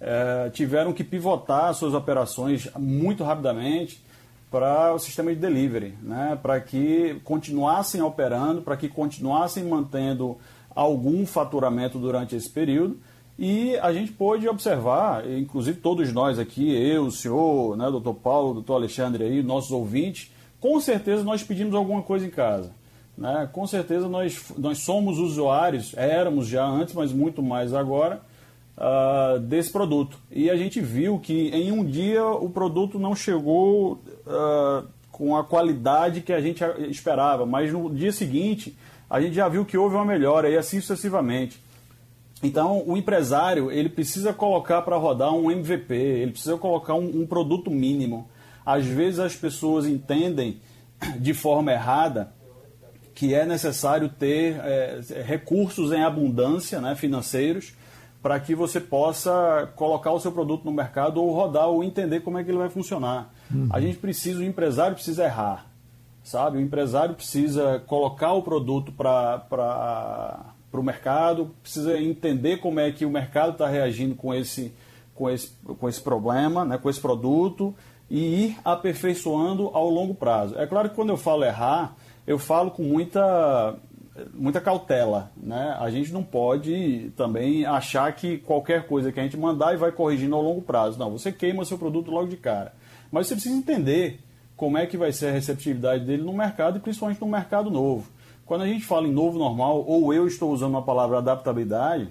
é, 0.00 0.50
tiveram 0.50 0.92
que 0.92 1.04
pivotar 1.04 1.72
suas 1.74 1.94
operações 1.94 2.68
muito 2.76 3.22
rapidamente 3.22 4.02
para 4.50 4.94
o 4.94 4.98
sistema 4.98 5.32
de 5.34 5.40
delivery, 5.40 5.94
né? 6.02 6.38
para 6.40 6.60
que 6.60 7.20
continuassem 7.24 8.00
operando, 8.00 8.62
para 8.62 8.76
que 8.76 8.88
continuassem 8.88 9.64
mantendo 9.64 10.38
algum 10.74 11.26
faturamento 11.26 11.98
durante 11.98 12.34
esse 12.34 12.48
período. 12.48 12.98
E 13.38 13.76
a 13.76 13.92
gente 13.92 14.10
pôde 14.10 14.48
observar, 14.48 15.28
inclusive 15.30 15.78
todos 15.80 16.12
nós 16.12 16.40
aqui, 16.40 16.74
eu, 16.74 17.04
o 17.04 17.12
senhor, 17.12 17.76
né, 17.76 17.88
doutor 17.88 18.14
Paulo, 18.14 18.54
doutor 18.54 18.74
Alexandre 18.74 19.22
aí, 19.22 19.42
nossos 19.44 19.70
ouvintes, 19.70 20.32
com 20.58 20.80
certeza 20.80 21.22
nós 21.22 21.44
pedimos 21.44 21.72
alguma 21.74 22.02
coisa 22.02 22.26
em 22.26 22.30
casa. 22.30 22.72
Né? 23.18 23.48
Com 23.52 23.66
certeza 23.66 24.08
nós, 24.08 24.40
nós 24.56 24.78
somos 24.78 25.18
usuários, 25.18 25.92
éramos 25.96 26.46
já 26.46 26.64
antes, 26.64 26.94
mas 26.94 27.12
muito 27.12 27.42
mais 27.42 27.74
agora, 27.74 28.20
uh, 28.76 29.40
desse 29.40 29.72
produto. 29.72 30.16
E 30.30 30.48
a 30.48 30.56
gente 30.56 30.80
viu 30.80 31.18
que 31.18 31.48
em 31.48 31.72
um 31.72 31.84
dia 31.84 32.24
o 32.24 32.48
produto 32.48 32.96
não 32.96 33.16
chegou 33.16 33.94
uh, 33.94 34.86
com 35.10 35.36
a 35.36 35.42
qualidade 35.42 36.20
que 36.20 36.32
a 36.32 36.40
gente 36.40 36.62
esperava, 36.88 37.44
mas 37.44 37.72
no 37.72 37.92
dia 37.92 38.12
seguinte 38.12 38.78
a 39.10 39.20
gente 39.20 39.34
já 39.34 39.48
viu 39.48 39.64
que 39.64 39.76
houve 39.76 39.96
uma 39.96 40.04
melhora 40.04 40.48
e 40.48 40.56
assim 40.56 40.80
sucessivamente. 40.80 41.60
Então, 42.40 42.84
o 42.86 42.96
empresário 42.96 43.68
ele 43.68 43.88
precisa 43.88 44.32
colocar 44.32 44.82
para 44.82 44.96
rodar 44.96 45.34
um 45.34 45.50
MVP, 45.50 45.92
ele 45.92 46.30
precisa 46.30 46.56
colocar 46.56 46.94
um, 46.94 47.22
um 47.22 47.26
produto 47.26 47.68
mínimo. 47.68 48.28
Às 48.64 48.86
vezes 48.86 49.18
as 49.18 49.34
pessoas 49.34 49.86
entendem 49.86 50.60
de 51.18 51.34
forma 51.34 51.72
errada 51.72 52.37
que 53.18 53.34
é 53.34 53.44
necessário 53.44 54.08
ter 54.08 54.60
é, 54.60 55.00
recursos 55.26 55.90
em 55.90 56.04
abundância 56.04 56.80
né, 56.80 56.94
financeiros 56.94 57.72
para 58.22 58.38
que 58.38 58.54
você 58.54 58.78
possa 58.78 59.68
colocar 59.74 60.12
o 60.12 60.20
seu 60.20 60.30
produto 60.30 60.64
no 60.64 60.70
mercado 60.70 61.20
ou 61.20 61.32
rodar 61.32 61.66
ou 61.66 61.82
entender 61.82 62.20
como 62.20 62.38
é 62.38 62.44
que 62.44 62.50
ele 62.52 62.58
vai 62.58 62.68
funcionar. 62.68 63.34
Uhum. 63.52 63.68
A 63.72 63.80
gente 63.80 63.98
precisa, 63.98 64.38
o 64.38 64.44
empresário 64.44 64.94
precisa 64.94 65.24
errar, 65.24 65.66
sabe? 66.22 66.58
O 66.58 66.60
empresário 66.60 67.16
precisa 67.16 67.82
colocar 67.88 68.34
o 68.34 68.42
produto 68.42 68.92
para 68.92 70.54
o 70.72 70.82
mercado, 70.82 71.50
precisa 71.60 72.00
entender 72.00 72.58
como 72.58 72.78
é 72.78 72.92
que 72.92 73.04
o 73.04 73.10
mercado 73.10 73.50
está 73.50 73.66
reagindo 73.66 74.14
com 74.14 74.32
esse, 74.32 74.72
com, 75.12 75.28
esse, 75.28 75.50
com 75.76 75.88
esse 75.88 76.00
problema, 76.00 76.64
né, 76.64 76.78
com 76.78 76.88
esse 76.88 77.00
produto 77.00 77.74
e 78.08 78.44
ir 78.44 78.58
aperfeiçoando 78.64 79.70
ao 79.74 79.90
longo 79.90 80.14
prazo. 80.14 80.56
É 80.56 80.68
claro 80.68 80.88
que 80.88 80.94
quando 80.94 81.08
eu 81.08 81.16
falo 81.16 81.42
errar, 81.44 81.96
eu 82.28 82.38
falo 82.38 82.70
com 82.70 82.82
muita, 82.82 83.74
muita 84.34 84.60
cautela. 84.60 85.32
Né? 85.34 85.74
A 85.80 85.90
gente 85.90 86.12
não 86.12 86.22
pode 86.22 87.10
também 87.16 87.64
achar 87.64 88.14
que 88.14 88.36
qualquer 88.36 88.86
coisa 88.86 89.10
que 89.10 89.18
a 89.18 89.22
gente 89.22 89.38
mandar 89.38 89.72
e 89.72 89.78
vai 89.78 89.90
corrigindo 89.90 90.36
ao 90.36 90.42
longo 90.42 90.60
prazo. 90.60 90.98
Não, 90.98 91.10
você 91.10 91.32
queima 91.32 91.64
seu 91.64 91.78
produto 91.78 92.10
logo 92.10 92.28
de 92.28 92.36
cara. 92.36 92.74
Mas 93.10 93.26
você 93.26 93.34
precisa 93.34 93.56
entender 93.56 94.20
como 94.54 94.76
é 94.76 94.84
que 94.84 94.98
vai 94.98 95.10
ser 95.10 95.28
a 95.28 95.32
receptividade 95.32 96.04
dele 96.04 96.22
no 96.22 96.34
mercado 96.34 96.76
e 96.76 96.80
principalmente 96.80 97.18
no 97.18 97.26
mercado 97.26 97.70
novo. 97.70 98.06
Quando 98.44 98.60
a 98.60 98.66
gente 98.66 98.84
fala 98.84 99.08
em 99.08 99.12
novo 99.12 99.38
normal, 99.38 99.82
ou 99.86 100.12
eu 100.12 100.26
estou 100.26 100.52
usando 100.52 100.76
a 100.76 100.82
palavra 100.82 101.18
adaptabilidade, 101.18 102.08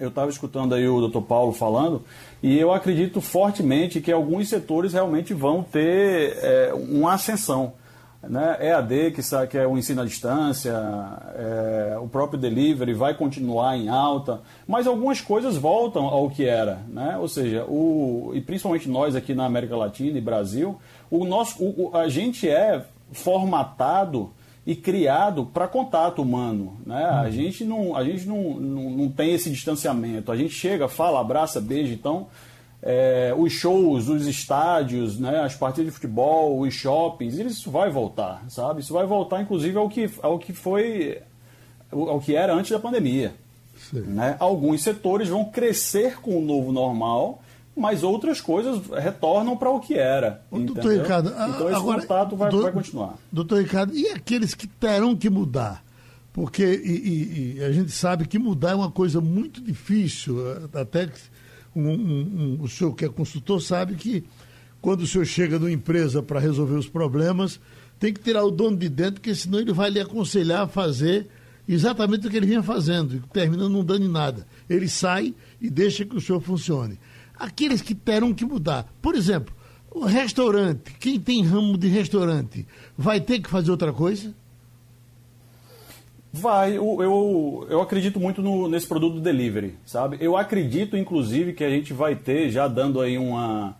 eu 0.00 0.08
estava 0.08 0.30
escutando 0.30 0.74
aí 0.74 0.88
o 0.88 1.06
Dr. 1.06 1.20
Paulo 1.20 1.52
falando, 1.52 2.02
e 2.42 2.58
eu 2.58 2.72
acredito 2.72 3.20
fortemente 3.20 4.00
que 4.00 4.10
alguns 4.10 4.48
setores 4.48 4.94
realmente 4.94 5.34
vão 5.34 5.62
ter 5.62 6.38
é, 6.38 6.72
uma 6.74 7.12
ascensão 7.12 7.74
né? 8.28 8.58
EAD, 8.60 9.12
que, 9.12 9.22
sabe, 9.22 9.48
que 9.48 9.58
é 9.58 9.66
o 9.66 9.76
ensino 9.76 10.02
à 10.02 10.04
distância, 10.04 10.72
é, 11.34 11.98
o 12.00 12.08
próprio 12.08 12.38
delivery 12.38 12.94
vai 12.94 13.14
continuar 13.14 13.76
em 13.76 13.88
alta, 13.88 14.40
mas 14.66 14.86
algumas 14.86 15.20
coisas 15.20 15.56
voltam 15.56 16.04
ao 16.04 16.30
que 16.30 16.44
era. 16.44 16.80
Né? 16.88 17.16
Ou 17.18 17.28
seja, 17.28 17.64
o, 17.64 18.32
e 18.34 18.40
principalmente 18.40 18.88
nós 18.88 19.14
aqui 19.14 19.34
na 19.34 19.44
América 19.44 19.76
Latina 19.76 20.18
e 20.18 20.20
Brasil, 20.20 20.78
o 21.10 21.24
nosso, 21.24 21.62
o, 21.62 21.90
a 21.94 22.08
gente 22.08 22.48
é 22.48 22.84
formatado 23.12 24.32
e 24.66 24.74
criado 24.74 25.46
para 25.46 25.68
contato 25.68 26.22
humano. 26.22 26.78
Né? 26.86 27.04
A 27.04 27.22
uhum. 27.24 27.30
gente, 27.30 27.64
não, 27.64 27.96
a 27.96 28.04
gente 28.04 28.26
não, 28.26 28.54
não, 28.54 28.90
não 28.90 29.08
tem 29.10 29.34
esse 29.34 29.50
distanciamento. 29.50 30.32
A 30.32 30.36
gente 30.36 30.54
chega, 30.54 30.88
fala, 30.88 31.20
abraça, 31.20 31.60
beija. 31.60 31.92
Então, 31.92 32.28
é, 32.86 33.34
os 33.34 33.50
shows, 33.50 34.08
os 34.10 34.26
estádios, 34.26 35.18
né, 35.18 35.40
as 35.40 35.54
partidas 35.54 35.86
de 35.86 35.90
futebol, 35.92 36.60
os 36.60 36.74
shoppings, 36.74 37.38
isso 37.38 37.70
vai 37.70 37.90
voltar, 37.90 38.44
sabe? 38.50 38.82
Isso 38.82 38.92
vai 38.92 39.06
voltar, 39.06 39.40
inclusive, 39.40 39.78
ao 39.78 39.88
que, 39.88 40.10
ao 40.20 40.38
que 40.38 40.52
foi, 40.52 41.22
ao 41.90 42.20
que 42.20 42.36
era 42.36 42.54
antes 42.54 42.70
da 42.70 42.78
pandemia. 42.78 43.34
Né? 43.90 44.36
Alguns 44.38 44.82
setores 44.82 45.30
vão 45.30 45.46
crescer 45.46 46.20
com 46.20 46.38
o 46.38 46.42
novo 46.42 46.72
normal, 46.72 47.42
mas 47.74 48.02
outras 48.02 48.38
coisas 48.38 48.82
retornam 49.02 49.56
para 49.56 49.70
o 49.70 49.80
que 49.80 49.94
era. 49.94 50.42
doutor 50.52 50.92
Ricardo, 50.92 51.30
então 51.30 51.70
esse 51.70 51.78
agora, 51.78 52.00
contato 52.02 52.36
vai, 52.36 52.50
vai 52.50 52.72
continuar. 52.72 53.14
Doutor 53.32 53.62
Ricardo, 53.62 53.94
e 53.96 54.08
aqueles 54.08 54.54
que 54.54 54.66
terão 54.66 55.16
que 55.16 55.30
mudar? 55.30 55.82
Porque 56.34 56.62
e, 56.62 57.54
e, 57.54 57.58
e 57.58 57.64
a 57.64 57.72
gente 57.72 57.92
sabe 57.92 58.26
que 58.28 58.38
mudar 58.38 58.72
é 58.72 58.74
uma 58.74 58.90
coisa 58.90 59.22
muito 59.22 59.62
difícil, 59.62 60.36
até 60.74 61.06
que 61.06 61.18
um, 61.74 61.90
um, 61.90 62.58
o 62.60 62.68
senhor 62.68 62.94
que 62.94 63.04
é 63.04 63.08
consultor 63.08 63.60
sabe 63.60 63.94
que 63.94 64.24
quando 64.80 65.00
o 65.00 65.06
senhor 65.06 65.24
chega 65.24 65.58
numa 65.58 65.72
empresa 65.72 66.22
para 66.22 66.38
resolver 66.38 66.74
os 66.74 66.88
problemas, 66.88 67.58
tem 67.98 68.12
que 68.12 68.20
tirar 68.20 68.44
o 68.44 68.50
dono 68.50 68.76
de 68.76 68.88
dentro, 68.88 69.14
porque 69.14 69.34
senão 69.34 69.58
ele 69.58 69.72
vai 69.72 69.90
lhe 69.90 70.00
aconselhar 70.00 70.62
a 70.62 70.68
fazer 70.68 71.26
exatamente 71.66 72.26
o 72.26 72.30
que 72.30 72.36
ele 72.36 72.46
vinha 72.46 72.62
fazendo, 72.62 73.16
e 73.16 73.20
termina 73.32 73.68
não 73.68 73.82
dando 73.82 74.04
em 74.04 74.10
nada. 74.10 74.46
Ele 74.68 74.88
sai 74.88 75.34
e 75.60 75.70
deixa 75.70 76.04
que 76.04 76.16
o 76.16 76.20
senhor 76.20 76.40
funcione. 76.40 76.98
Aqueles 77.34 77.80
que 77.80 77.94
terão 77.94 78.34
que 78.34 78.44
mudar. 78.44 78.86
Por 79.00 79.14
exemplo, 79.14 79.54
o 79.90 80.04
restaurante, 80.04 80.92
quem 81.00 81.18
tem 81.18 81.42
ramo 81.42 81.78
de 81.78 81.88
restaurante, 81.88 82.66
vai 82.96 83.20
ter 83.20 83.40
que 83.40 83.48
fazer 83.48 83.70
outra 83.70 83.92
coisa? 83.92 84.34
Vai, 86.36 86.76
eu, 86.76 87.00
eu, 87.00 87.66
eu 87.70 87.80
acredito 87.80 88.18
muito 88.18 88.42
no, 88.42 88.66
nesse 88.66 88.88
produto 88.88 89.20
delivery, 89.20 89.76
sabe? 89.86 90.16
Eu 90.20 90.36
acredito, 90.36 90.96
inclusive, 90.96 91.52
que 91.52 91.62
a 91.62 91.70
gente 91.70 91.92
vai 91.92 92.16
ter, 92.16 92.50
já 92.50 92.66
dando 92.66 93.00
aí 93.00 93.16
uma, 93.16 93.76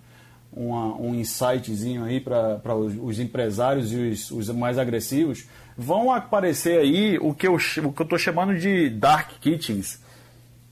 uma 0.52 0.94
um 0.96 1.16
insightzinho 1.16 2.04
aí 2.04 2.20
para 2.20 2.76
os, 2.76 2.94
os, 2.96 3.18
empresários 3.18 3.92
e 3.92 3.96
os, 3.96 4.30
os, 4.30 4.49
mais 4.50 4.78
agressivos, 4.78 5.46
vão 5.76 6.12
aparecer 6.12 6.78
aí 6.78 7.18
o 7.18 7.34
que 7.34 7.49
eu 7.49 7.56
estou 7.56 8.18
chamando 8.18 8.56
de 8.56 8.88
dark 8.88 9.32
kitchens, 9.40 10.00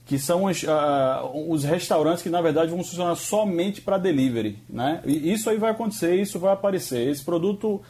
que 0.05 0.17
são 0.17 0.45
os, 0.45 0.63
uh, 0.63 1.49
os 1.49 1.65
restaurantes 1.65 2.23
que, 2.23 2.29
na 2.29 2.41
verdade, 2.41 2.71
vão 2.71 2.81
funcionar 2.81 3.15
somente 3.15 3.81
para 3.81 3.97
delivery, 3.97 4.57
né? 4.69 5.01
E 5.05 5.33
isso 5.33 5.49
aí 5.49 5.57
vai 5.57 5.71
acontecer, 5.71 6.15
isso 6.15 6.39
vai 6.39 6.53
aparecer. 6.53 7.09
Esse 7.09 7.25
produto 7.25 7.81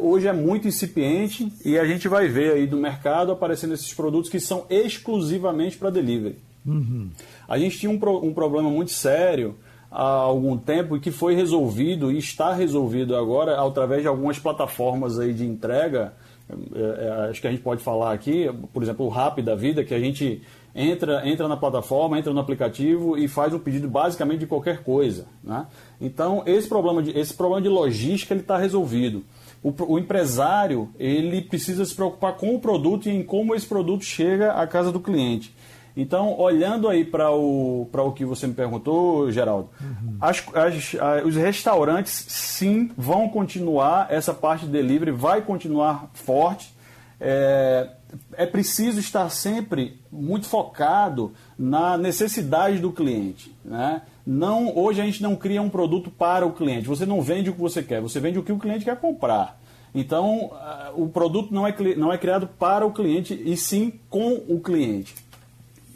hoje 0.00 0.26
é 0.26 0.32
muito 0.32 0.66
incipiente 0.66 1.52
e 1.64 1.78
a 1.78 1.84
gente 1.84 2.08
vai 2.08 2.28
ver 2.28 2.52
aí 2.52 2.66
do 2.66 2.76
mercado 2.76 3.32
aparecendo 3.32 3.74
esses 3.74 3.92
produtos 3.92 4.30
que 4.30 4.40
são 4.40 4.64
exclusivamente 4.70 5.76
para 5.76 5.90
delivery. 5.90 6.38
Uhum. 6.64 7.10
A 7.48 7.58
gente 7.58 7.78
tinha 7.78 7.90
um, 7.90 7.98
pro, 7.98 8.24
um 8.24 8.32
problema 8.32 8.70
muito 8.70 8.90
sério 8.90 9.56
há 9.90 10.02
algum 10.02 10.56
tempo 10.56 10.96
e 10.96 11.00
que 11.00 11.10
foi 11.10 11.34
resolvido 11.34 12.12
e 12.12 12.18
está 12.18 12.54
resolvido 12.54 13.16
agora 13.16 13.60
através 13.60 14.02
de 14.02 14.08
algumas 14.08 14.38
plataformas 14.38 15.18
aí 15.18 15.32
de 15.32 15.44
entrega. 15.44 16.14
É, 16.48 17.06
é, 17.06 17.30
acho 17.30 17.40
que 17.40 17.46
a 17.46 17.50
gente 17.50 17.62
pode 17.62 17.82
falar 17.82 18.12
aqui, 18.12 18.50
por 18.72 18.82
exemplo, 18.82 19.06
o 19.06 19.08
Rap 19.08 19.40
da 19.42 19.54
vida, 19.54 19.84
que 19.84 19.94
a 19.94 20.00
gente 20.00 20.42
entra, 20.74 21.28
entra 21.28 21.48
na 21.48 21.56
plataforma, 21.56 22.18
entra 22.18 22.32
no 22.32 22.40
aplicativo 22.40 23.16
e 23.16 23.28
faz 23.28 23.52
um 23.52 23.58
pedido 23.58 23.88
basicamente 23.88 24.40
de 24.40 24.46
qualquer 24.46 24.82
coisa. 24.82 25.26
Né? 25.42 25.66
Então, 26.00 26.42
esse 26.46 26.68
problema 26.68 27.02
de, 27.02 27.16
esse 27.18 27.34
problema 27.34 27.62
de 27.62 27.68
logística 27.68 28.34
está 28.34 28.56
resolvido 28.56 29.24
o, 29.62 29.72
o, 29.94 29.98
empresário 29.98 30.88
ele 30.98 31.42
precisa 31.42 31.84
se 31.84 31.94
preocupar 31.94 32.34
com 32.34 32.54
o 32.54 32.60
produto 32.60 33.08
e 33.08 33.12
em 33.14 33.22
como 33.22 33.54
esse 33.54 33.66
produto 33.66 34.04
chega 34.04 34.52
à 34.52 34.66
casa 34.66 34.90
do 34.90 35.00
cliente. 35.00 35.54
Então, 35.96 36.38
olhando 36.38 36.88
aí 36.88 37.04
para 37.04 37.30
o, 37.30 37.82
o 37.92 38.12
que 38.12 38.24
você 38.24 38.46
me 38.46 38.54
perguntou, 38.54 39.30
Geraldo, 39.30 39.68
uhum. 39.80 40.16
as, 40.20 40.42
as, 40.54 41.24
os 41.24 41.36
restaurantes 41.36 42.24
sim 42.28 42.90
vão 42.96 43.28
continuar, 43.28 44.06
essa 44.10 44.32
parte 44.32 44.66
de 44.66 44.72
delivery 44.72 45.10
vai 45.10 45.42
continuar 45.42 46.10
forte. 46.14 46.74
É, 47.20 47.90
é 48.32 48.46
preciso 48.46 48.98
estar 48.98 49.28
sempre 49.28 50.00
muito 50.10 50.46
focado 50.46 51.34
na 51.58 51.98
necessidade 51.98 52.78
do 52.78 52.92
cliente. 52.92 53.54
Né? 53.64 54.00
Não, 54.32 54.78
hoje 54.78 55.00
a 55.00 55.04
gente 55.04 55.20
não 55.24 55.34
cria 55.34 55.60
um 55.60 55.68
produto 55.68 56.08
para 56.08 56.46
o 56.46 56.52
cliente. 56.52 56.86
Você 56.86 57.04
não 57.04 57.20
vende 57.20 57.50
o 57.50 57.52
que 57.52 57.60
você 57.60 57.82
quer, 57.82 58.00
você 58.00 58.20
vende 58.20 58.38
o 58.38 58.44
que 58.44 58.52
o 58.52 58.60
cliente 58.60 58.84
quer 58.84 58.96
comprar. 58.96 59.60
Então, 59.92 60.52
o 60.94 61.08
produto 61.08 61.52
não 61.52 61.66
é, 61.66 61.74
não 61.96 62.12
é 62.12 62.16
criado 62.16 62.46
para 62.46 62.86
o 62.86 62.92
cliente 62.92 63.34
e 63.34 63.56
sim 63.56 63.92
com 64.08 64.34
o 64.46 64.60
cliente. 64.60 65.16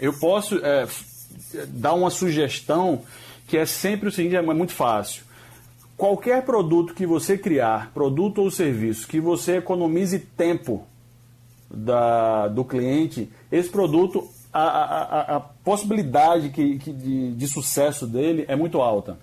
Eu 0.00 0.12
posso 0.14 0.58
é, 0.64 0.84
dar 1.68 1.94
uma 1.94 2.10
sugestão 2.10 3.02
que 3.46 3.56
é 3.56 3.64
sempre 3.64 4.08
o 4.08 4.12
seguinte, 4.12 4.34
é 4.34 4.42
muito 4.42 4.72
fácil. 4.72 5.22
Qualquer 5.96 6.44
produto 6.44 6.92
que 6.92 7.06
você 7.06 7.38
criar, 7.38 7.92
produto 7.94 8.42
ou 8.42 8.50
serviço, 8.50 9.06
que 9.06 9.20
você 9.20 9.58
economize 9.58 10.18
tempo 10.18 10.84
da, 11.70 12.48
do 12.48 12.64
cliente, 12.64 13.30
esse 13.52 13.68
produto, 13.68 14.28
a, 14.62 15.32
a, 15.32 15.36
a 15.36 15.40
possibilidade 15.40 16.50
que, 16.50 16.78
que 16.78 16.92
de, 16.92 17.32
de 17.32 17.48
sucesso 17.48 18.06
dele 18.06 18.44
é 18.46 18.54
muito 18.54 18.80
alta. 18.80 19.18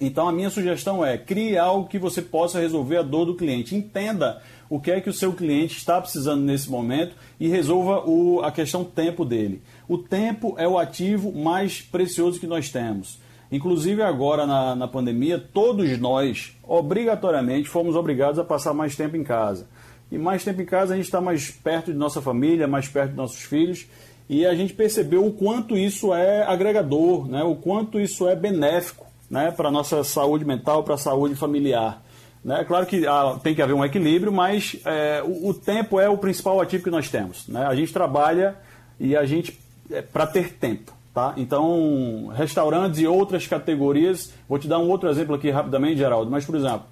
Então 0.00 0.28
a 0.28 0.32
minha 0.32 0.50
sugestão 0.50 1.04
é 1.04 1.18
crie 1.18 1.58
algo 1.58 1.88
que 1.88 1.98
você 1.98 2.22
possa 2.22 2.60
resolver 2.60 2.98
a 2.98 3.02
dor 3.02 3.24
do 3.24 3.34
cliente. 3.34 3.74
Entenda 3.74 4.40
o 4.70 4.78
que 4.78 4.90
é 4.90 5.00
que 5.00 5.10
o 5.10 5.12
seu 5.12 5.32
cliente 5.32 5.76
está 5.76 6.00
precisando 6.00 6.42
nesse 6.42 6.70
momento 6.70 7.16
e 7.40 7.48
resolva 7.48 8.08
o, 8.08 8.40
a 8.42 8.52
questão 8.52 8.84
tempo 8.84 9.24
dele. 9.24 9.62
O 9.88 9.98
tempo 9.98 10.54
é 10.58 10.68
o 10.68 10.78
ativo 10.78 11.32
mais 11.32 11.80
precioso 11.80 12.38
que 12.38 12.46
nós 12.46 12.70
temos. 12.70 13.18
Inclusive 13.50 14.02
agora 14.02 14.46
na, 14.46 14.76
na 14.76 14.86
pandemia, 14.86 15.38
todos 15.38 15.98
nós, 15.98 16.54
obrigatoriamente, 16.62 17.68
fomos 17.68 17.96
obrigados 17.96 18.38
a 18.38 18.44
passar 18.44 18.74
mais 18.74 18.94
tempo 18.94 19.16
em 19.16 19.24
casa. 19.24 19.66
E 20.12 20.18
mais 20.18 20.44
tempo 20.44 20.60
em 20.60 20.66
casa 20.66 20.94
a 20.94 20.96
gente 20.96 21.06
está 21.06 21.20
mais 21.20 21.50
perto 21.50 21.92
de 21.92 21.98
nossa 21.98 22.20
família, 22.20 22.68
mais 22.68 22.88
perto 22.88 23.10
de 23.10 23.16
nossos 23.16 23.42
filhos. 23.42 23.86
E 24.28 24.44
a 24.44 24.54
gente 24.54 24.74
percebeu 24.74 25.26
o 25.26 25.32
quanto 25.32 25.76
isso 25.76 26.12
é 26.12 26.42
agregador, 26.42 27.26
né? 27.26 27.42
o 27.42 27.54
quanto 27.54 27.98
isso 27.98 28.28
é 28.28 28.36
benéfico 28.36 29.06
né? 29.30 29.50
para 29.50 29.68
a 29.68 29.72
nossa 29.72 30.04
saúde 30.04 30.44
mental, 30.44 30.84
para 30.84 30.94
a 30.94 30.98
saúde 30.98 31.34
familiar. 31.34 32.02
Né? 32.44 32.62
Claro 32.64 32.86
que 32.86 33.06
ah, 33.06 33.38
tem 33.42 33.54
que 33.54 33.62
haver 33.62 33.74
um 33.74 33.84
equilíbrio, 33.84 34.30
mas 34.30 34.76
é, 34.84 35.22
o, 35.24 35.48
o, 35.48 35.54
tempo 35.54 35.98
é 35.98 36.08
o 36.08 36.18
principal 36.18 36.60
ativo 36.60 36.84
que 36.84 36.90
nós 36.90 37.08
temos. 37.08 37.48
Né? 37.48 37.64
A 37.64 37.74
gente 37.74 37.92
trabalha 37.92 38.56
e 39.00 39.16
a 39.16 39.24
gente 39.24 39.58
é, 39.90 40.02
para 40.02 40.26
ter 40.26 40.54
tempo. 40.54 40.92
Tá? 41.14 41.32
Então, 41.36 42.30
restaurantes 42.34 43.00
e 43.00 43.06
outras 43.06 43.46
categorias, 43.46 44.32
vou 44.48 44.58
te 44.58 44.68
dar 44.68 44.78
um 44.78 44.88
outro 44.88 45.08
exemplo 45.08 45.34
aqui 45.34 45.50
rapidamente, 45.50 45.96
Geraldo, 45.96 46.30
mas 46.30 46.44
por 46.44 46.54
exemplo, 46.54 46.84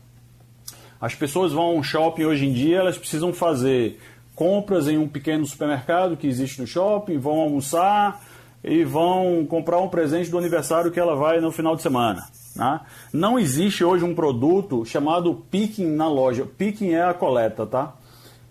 as 1.01 1.15
pessoas 1.15 1.53
vão 1.53 1.67
a 1.67 1.73
um 1.73 1.83
shopping 1.83 2.25
hoje 2.25 2.47
em 2.47 2.53
dia, 2.53 2.79
elas 2.79 2.99
precisam 2.99 3.33
fazer 3.33 4.01
compras 4.37 4.87
em 4.87 4.99
um 4.99 5.09
pequeno 5.09 5.45
supermercado 5.47 6.17
que 6.17 6.29
existe 6.29 6.61
no 6.61 6.67
shopping, 6.67 7.19
vão 7.19 7.41
almoçar 7.41 8.23
e 8.63 8.85
vão 8.85 9.47
comprar 9.49 9.81
um 9.81 9.89
presente 9.89 10.31
do 10.31 10.39
aniversário 10.39 10.91
que 10.91 11.01
ela 11.01 11.17
vai 11.17 11.41
no 11.41 11.51
final 11.51 11.75
de 11.75 11.83
semana. 11.83 12.29
Né? 12.55 12.81
Não 13.13 13.39
existe 13.39 13.83
hoje 13.83 14.05
um 14.05 14.15
produto 14.15 14.85
chamado 14.85 15.43
picking 15.51 15.87
na 15.87 16.07
loja. 16.07 16.45
Picking 16.45 16.91
é 16.91 17.03
a 17.03 17.15
coleta, 17.15 17.67
tá? 17.67 17.95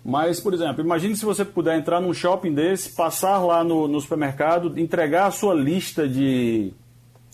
Mas, 0.04 0.40
por 0.40 0.54
exemplo, 0.54 0.84
imagine 0.84 1.16
se 1.16 1.26
você 1.26 1.46
puder 1.46 1.78
entrar 1.78 2.00
num 2.02 2.14
shopping 2.14 2.54
desse, 2.54 2.96
passar 2.96 3.40
lá 3.40 3.64
no, 3.64 3.88
no 3.88 4.02
supermercado, 4.02 4.80
entregar 4.80 5.28
a 5.28 5.32
sua 5.32 5.54
lista 5.54 6.08
de, 6.08 6.72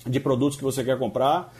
de 0.05 0.19
produtos 0.19 0.57
que 0.57 0.63
você 0.63 0.83
quer 0.83 0.97
comprar. 0.97 1.53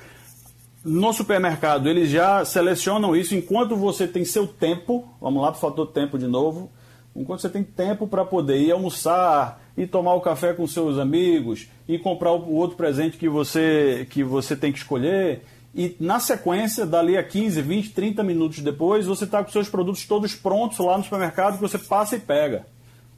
No 0.84 1.14
supermercado, 1.14 1.88
eles 1.88 2.10
já 2.10 2.44
selecionam 2.44 3.16
isso 3.16 3.36
enquanto 3.36 3.76
você 3.76 4.08
tem 4.08 4.26
seu 4.26 4.48
tempo. 4.48 5.08
Vamos 5.22 5.42
lá 5.42 5.52
para 5.52 5.58
o 5.58 5.62
fator 5.62 5.88
tempo 5.88 6.18
de 6.18 6.28
novo. 6.28 6.72
Enquanto 7.16 7.42
você 7.42 7.50
tem 7.50 7.64
tempo 7.64 8.08
para 8.08 8.24
poder 8.24 8.60
ir 8.60 8.72
almoçar, 8.72 9.62
e 9.78 9.88
tomar 9.88 10.14
o 10.14 10.22
café 10.22 10.54
com 10.54 10.68
seus 10.68 10.98
amigos 10.98 11.68
e 11.88 11.98
comprar 11.98 12.32
o 12.32 12.54
outro 12.54 12.78
presente 12.78 13.18
que 13.18 13.30
você, 13.30 14.08
que 14.10 14.24
você 14.24 14.56
tem 14.56 14.72
que 14.72 14.80
escolher. 14.80 15.44
E 15.74 15.96
na 16.00 16.20
sequência, 16.20 16.86
dali 16.86 17.18
a 17.18 17.24
15, 17.24 17.62
20, 17.62 17.90
30 17.92 18.24
minutos 18.24 18.60
depois, 18.60 19.06
você 19.06 19.24
está 19.24 19.44
com 19.44 19.52
seus 19.52 19.70
produtos 19.70 20.06
todos 20.06 20.36
prontos 20.36 20.78
lá 20.80 20.98
no 20.98 21.04
supermercado 21.04 21.56
que 21.56 21.62
você 21.62 21.78
passa 21.78 22.16
e 22.16 22.20
pega. 22.20 22.66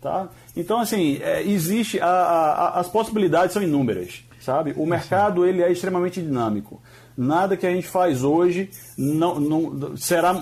Tá? 0.03 0.27
Então, 0.53 0.81
assim, 0.81 1.17
é, 1.21 1.41
existe. 1.41 1.97
A, 2.01 2.07
a, 2.07 2.79
as 2.81 2.89
possibilidades 2.89 3.53
são 3.53 3.63
inúmeras. 3.63 4.21
Sabe? 4.41 4.73
O 4.75 4.85
mercado 4.85 5.45
ele 5.45 5.61
é 5.61 5.71
extremamente 5.71 6.21
dinâmico. 6.21 6.81
Nada 7.15 7.55
que 7.55 7.65
a 7.65 7.71
gente 7.71 7.87
faz 7.87 8.21
hoje 8.21 8.69
não, 8.97 9.39
não 9.39 9.95
será, 9.95 10.35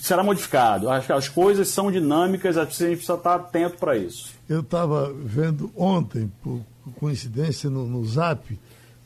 será 0.00 0.22
modificado. 0.22 0.88
As, 0.88 1.10
as 1.10 1.28
coisas 1.28 1.66
são 1.66 1.90
dinâmicas, 1.90 2.56
a 2.56 2.64
gente 2.64 2.76
precisa 2.76 3.14
estar 3.14 3.34
atento 3.34 3.76
para 3.78 3.96
isso. 3.96 4.32
Eu 4.48 4.60
estava 4.60 5.12
vendo 5.12 5.72
ontem, 5.74 6.30
por 6.40 6.60
coincidência, 7.00 7.68
no, 7.68 7.84
no 7.88 8.04
Zap, 8.04 8.56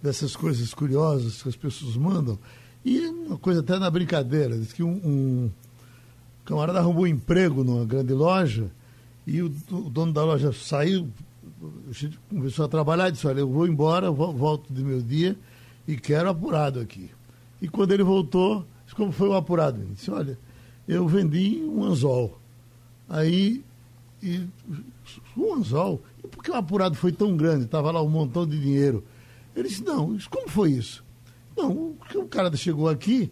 dessas 0.02 0.36
coisas 0.36 0.74
curiosas 0.74 1.42
que 1.42 1.48
as 1.48 1.56
pessoas 1.56 1.96
mandam, 1.96 2.38
e 2.84 3.06
uma 3.06 3.38
coisa 3.38 3.60
até 3.60 3.78
na 3.78 3.90
brincadeira, 3.90 4.58
diz 4.58 4.72
que 4.74 4.82
um, 4.82 5.00
um 5.02 5.50
camarada 6.44 6.80
arrumou 6.80 7.04
um 7.04 7.06
emprego 7.06 7.64
numa 7.64 7.86
grande 7.86 8.12
loja 8.12 8.70
e 9.26 9.42
o, 9.42 9.46
o, 9.70 9.90
dono 9.90 10.12
da 10.12 10.24
loja 10.24 10.52
saiu, 10.52 11.08
começou 12.28 12.64
a 12.64 12.68
trabalhar 12.68 13.08
e 13.08 13.12
disse, 13.12 13.26
olha, 13.26 13.40
eu 13.40 13.48
vou 13.48 13.66
embora, 13.66 14.10
volto 14.10 14.72
de 14.72 14.82
meu 14.82 15.00
dia 15.00 15.36
e 15.86 15.96
quero 15.96 16.28
apurado 16.28 16.80
aqui. 16.80 17.10
E 17.60 17.68
quando 17.68 17.92
ele 17.92 18.02
voltou, 18.02 18.66
disse, 18.84 18.96
como 18.96 19.12
foi 19.12 19.28
o 19.28 19.34
apurado? 19.34 19.80
Ele 19.80 19.92
disse, 19.94 20.10
olha, 20.10 20.38
eu 20.88 21.06
vendi 21.06 21.62
um 21.64 21.84
anzol. 21.84 22.38
Aí 23.08 23.64
e 24.22 24.46
um 25.36 25.54
anzol. 25.54 26.02
E 26.22 26.28
por 26.28 26.42
que 26.42 26.50
o 26.50 26.54
apurado 26.54 26.94
foi 26.94 27.12
tão 27.12 27.36
grande? 27.36 27.64
Estava 27.64 27.90
lá 27.90 28.02
um 28.02 28.08
montão 28.08 28.46
de 28.46 28.58
dinheiro. 28.58 29.04
Ele 29.54 29.68
disse, 29.68 29.84
não, 29.84 30.16
como 30.30 30.48
foi 30.48 30.72
isso? 30.72 31.04
Não, 31.56 31.94
o 32.14 32.28
cara 32.28 32.54
chegou 32.56 32.88
aqui 32.88 33.30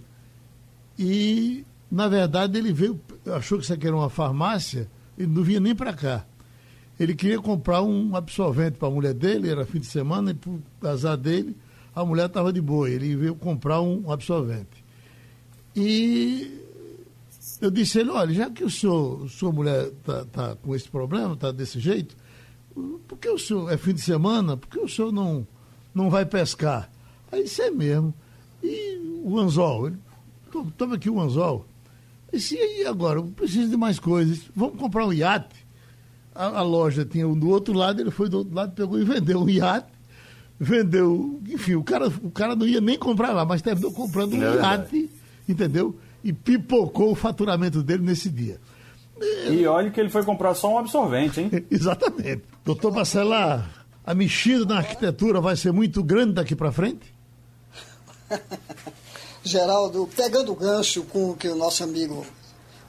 e, 0.98 1.64
na 1.90 2.08
verdade, 2.08 2.58
ele 2.58 2.72
veio, 2.72 3.00
achou 3.34 3.56
que 3.56 3.64
isso 3.64 3.72
aqui 3.72 3.86
era 3.86 3.96
uma 3.96 4.10
farmácia, 4.10 4.90
ele 5.20 5.30
não 5.30 5.42
vinha 5.42 5.60
nem 5.60 5.74
para 5.74 5.92
cá. 5.92 6.24
Ele 6.98 7.14
queria 7.14 7.38
comprar 7.38 7.82
um 7.82 8.16
absorvente 8.16 8.78
para 8.78 8.88
a 8.88 8.90
mulher 8.90 9.12
dele, 9.12 9.50
era 9.50 9.66
fim 9.66 9.78
de 9.78 9.86
semana, 9.86 10.30
e 10.30 10.34
por 10.34 10.60
azar 10.82 11.16
dele, 11.16 11.54
a 11.94 12.04
mulher 12.04 12.26
estava 12.26 12.52
de 12.52 12.60
boa. 12.60 12.88
Ele 12.88 13.14
veio 13.16 13.34
comprar 13.34 13.80
um 13.82 14.10
absorvente. 14.10 14.84
E 15.76 16.60
eu 17.60 17.70
disse 17.70 17.98
a 17.98 18.00
ele, 18.00 18.10
olha, 18.10 18.32
já 18.32 18.50
que 18.50 18.64
o 18.64 18.70
senhor, 18.70 19.28
sua 19.28 19.52
mulher 19.52 19.88
está 19.88 20.24
tá 20.24 20.56
com 20.56 20.74
esse 20.74 20.88
problema, 20.88 21.34
está 21.34 21.52
desse 21.52 21.78
jeito, 21.78 22.16
por 23.06 23.18
que 23.18 23.28
o 23.28 23.38
senhor, 23.38 23.70
é 23.70 23.76
fim 23.76 23.92
de 23.92 24.00
semana, 24.00 24.56
por 24.56 24.68
que 24.68 24.78
o 24.78 24.88
senhor 24.88 25.12
não, 25.12 25.46
não 25.94 26.08
vai 26.08 26.24
pescar? 26.24 26.90
Aí 27.30 27.44
disse, 27.44 27.62
é 27.62 27.70
mesmo. 27.70 28.14
E 28.62 29.20
o 29.22 29.38
anzol? 29.38 29.88
Ele, 29.88 29.96
toma 30.76 30.96
aqui 30.96 31.10
o 31.10 31.20
anzol. 31.20 31.66
Eu 32.32 32.38
disse, 32.38 32.56
e 32.56 32.86
agora? 32.86 33.18
Eu 33.18 33.24
preciso 33.24 33.70
de 33.70 33.76
mais 33.76 33.98
coisas. 33.98 34.40
Vamos 34.54 34.78
comprar 34.78 35.06
um 35.06 35.12
iate. 35.12 35.66
A, 36.34 36.58
a, 36.58 36.62
loja 36.62 37.04
tinha 37.04 37.26
um 37.26 37.38
do 37.38 37.48
outro 37.48 37.74
lado, 37.74 38.00
ele 38.00 38.10
foi 38.10 38.28
do 38.28 38.38
outro 38.38 38.54
lado, 38.54 38.72
pegou 38.72 38.98
e 38.98 39.04
vendeu 39.04 39.42
um 39.42 39.48
iate. 39.48 39.92
Vendeu, 40.58 41.40
enfim, 41.48 41.74
o 41.74 41.82
cara, 41.82 42.08
o 42.08 42.30
cara 42.30 42.54
não 42.54 42.66
ia 42.66 42.80
nem 42.80 42.98
comprar 42.98 43.32
lá, 43.32 43.44
mas 43.44 43.62
terminou 43.62 43.92
comprando 43.92 44.34
um 44.34 44.42
é 44.42 44.56
iate, 44.56 45.10
entendeu? 45.48 45.98
e 46.22 46.32
pipocou 46.32 47.12
o 47.12 47.14
faturamento 47.14 47.82
dele 47.82 48.02
nesse 48.02 48.28
dia. 48.28 48.60
E 49.50 49.66
olha 49.66 49.90
que 49.90 50.00
ele 50.00 50.08
foi 50.08 50.24
comprar 50.24 50.54
só 50.54 50.74
um 50.74 50.78
absorvente, 50.78 51.40
hein? 51.40 51.50
Exatamente. 51.70 52.42
Doutor 52.64 52.92
Marcela, 52.92 53.68
a 54.04 54.14
mexida 54.14 54.64
na 54.64 54.78
arquitetura 54.78 55.40
vai 55.40 55.56
ser 55.56 55.72
muito 55.72 56.02
grande 56.02 56.34
daqui 56.34 56.54
para 56.54 56.72
frente? 56.72 57.14
Geraldo, 59.42 60.08
pegando 60.14 60.52
o 60.52 60.56
gancho 60.56 61.02
com 61.04 61.30
o 61.30 61.36
que 61.36 61.48
o 61.48 61.56
nosso 61.56 61.82
amigo 61.82 62.26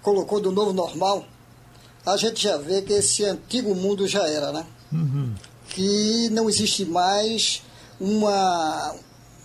colocou 0.02 0.40
do 0.40 0.52
novo 0.52 0.74
normal, 0.74 1.26
a 2.06 2.18
gente 2.18 2.44
já 2.44 2.58
vê 2.58 2.82
que 2.82 2.94
esse 2.94 3.24
antigo 3.24 3.74
mundo 3.76 4.08
já 4.08 4.28
era, 4.28 4.52
né? 4.52 4.66
Uhum. 4.92 5.34
Que 5.70 6.30
não 6.32 6.50
existe 6.50 6.86
mais 6.86 7.62
uma, 8.00 8.96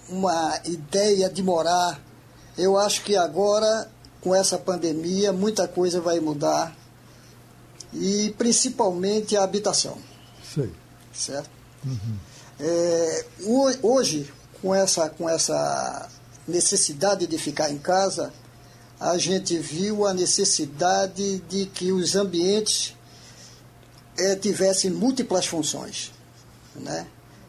uma 0.09 0.61
ideia 0.65 1.29
de 1.29 1.43
morar 1.43 2.01
eu 2.57 2.79
acho 2.79 3.03
que 3.03 3.15
agora, 3.15 3.89
com 4.21 4.35
essa 4.35 4.59
pandemia, 4.59 5.33
muita 5.33 5.69
coisa 5.69 6.01
vai 6.01 6.21
mudar. 6.21 6.75
E 7.93 8.35
principalmente 8.39 9.37
a 9.37 9.43
habitação. 9.43 9.99
Sim. 10.43 10.73
Certo? 11.13 11.51
Uhum. 11.85 12.17
É, 12.59 13.27
hoje, 13.83 14.33
com 14.63 14.75
essa, 14.75 15.11
com 15.11 15.29
essa 15.29 16.09
necessidade 16.47 17.27
de 17.27 17.39
ficar 17.39 17.71
em 17.71 17.79
casa, 17.79 18.33
a 18.99 19.19
gente 19.19 19.59
viu 19.59 20.07
a 20.07 20.15
necessidade 20.15 21.39
de 21.41 21.67
que 21.67 21.93
os 21.93 22.17
ambientes 22.17 22.95
é, 24.17 24.35
tivessem 24.37 24.91
múltiplas 24.91 25.47
funções. 25.47 26.13
Né? 26.75 27.07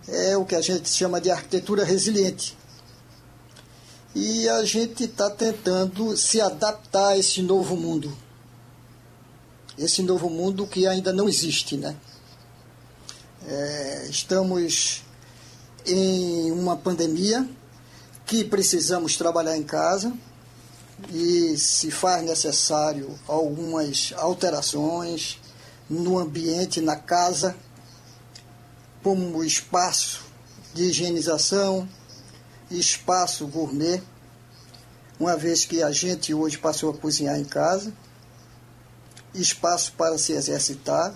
É 0.07 0.37
o 0.37 0.45
que 0.45 0.55
a 0.55 0.61
gente 0.61 0.89
chama 0.89 1.21
de 1.21 1.29
arquitetura 1.29 1.83
resiliente. 1.83 2.57
E 4.15 4.49
a 4.49 4.63
gente 4.65 5.03
está 5.03 5.29
tentando 5.29 6.17
se 6.17 6.41
adaptar 6.41 7.09
a 7.09 7.17
esse 7.17 7.41
novo 7.41 7.75
mundo. 7.75 8.15
Esse 9.77 10.01
novo 10.01 10.29
mundo 10.29 10.65
que 10.65 10.87
ainda 10.87 11.13
não 11.13 11.29
existe, 11.29 11.77
né? 11.77 11.95
É, 13.45 14.07
estamos 14.09 15.03
em 15.85 16.51
uma 16.51 16.75
pandemia 16.75 17.47
que 18.27 18.43
precisamos 18.43 19.15
trabalhar 19.15 19.57
em 19.57 19.63
casa 19.63 20.13
e 21.09 21.57
se 21.57 21.89
faz 21.89 22.21
necessário 22.23 23.17
algumas 23.25 24.13
alterações 24.17 25.39
no 25.89 26.19
ambiente, 26.19 26.81
na 26.81 26.97
casa, 26.97 27.55
como 29.01 29.41
espaço 29.45 30.25
de 30.73 30.83
higienização, 30.83 31.87
espaço 32.69 33.47
gourmet, 33.47 34.03
uma 35.17 35.37
vez 35.37 35.63
que 35.63 35.81
a 35.81 35.91
gente 35.91 36.33
hoje 36.33 36.57
passou 36.57 36.91
a 36.91 36.97
cozinhar 36.97 37.39
em 37.39 37.45
casa, 37.45 37.93
espaço 39.33 39.93
para 39.93 40.17
se 40.17 40.33
exercitar 40.33 41.15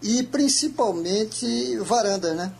e 0.00 0.22
principalmente 0.22 1.76
varanda, 1.78 2.32
né? 2.32 2.54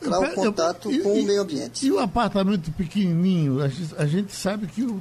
Para 0.00 0.20
o 0.20 0.34
contato 0.34 0.90
e, 0.90 1.00
com 1.00 1.16
e, 1.16 1.22
o 1.22 1.26
meio 1.26 1.42
ambiente. 1.42 1.86
E 1.86 1.90
o 1.90 1.98
apartamento 1.98 2.70
pequenininho? 2.72 3.62
A 3.62 3.68
gente, 3.68 3.94
a 3.96 4.06
gente 4.06 4.34
sabe 4.34 4.66
que 4.66 4.82
o, 4.82 5.00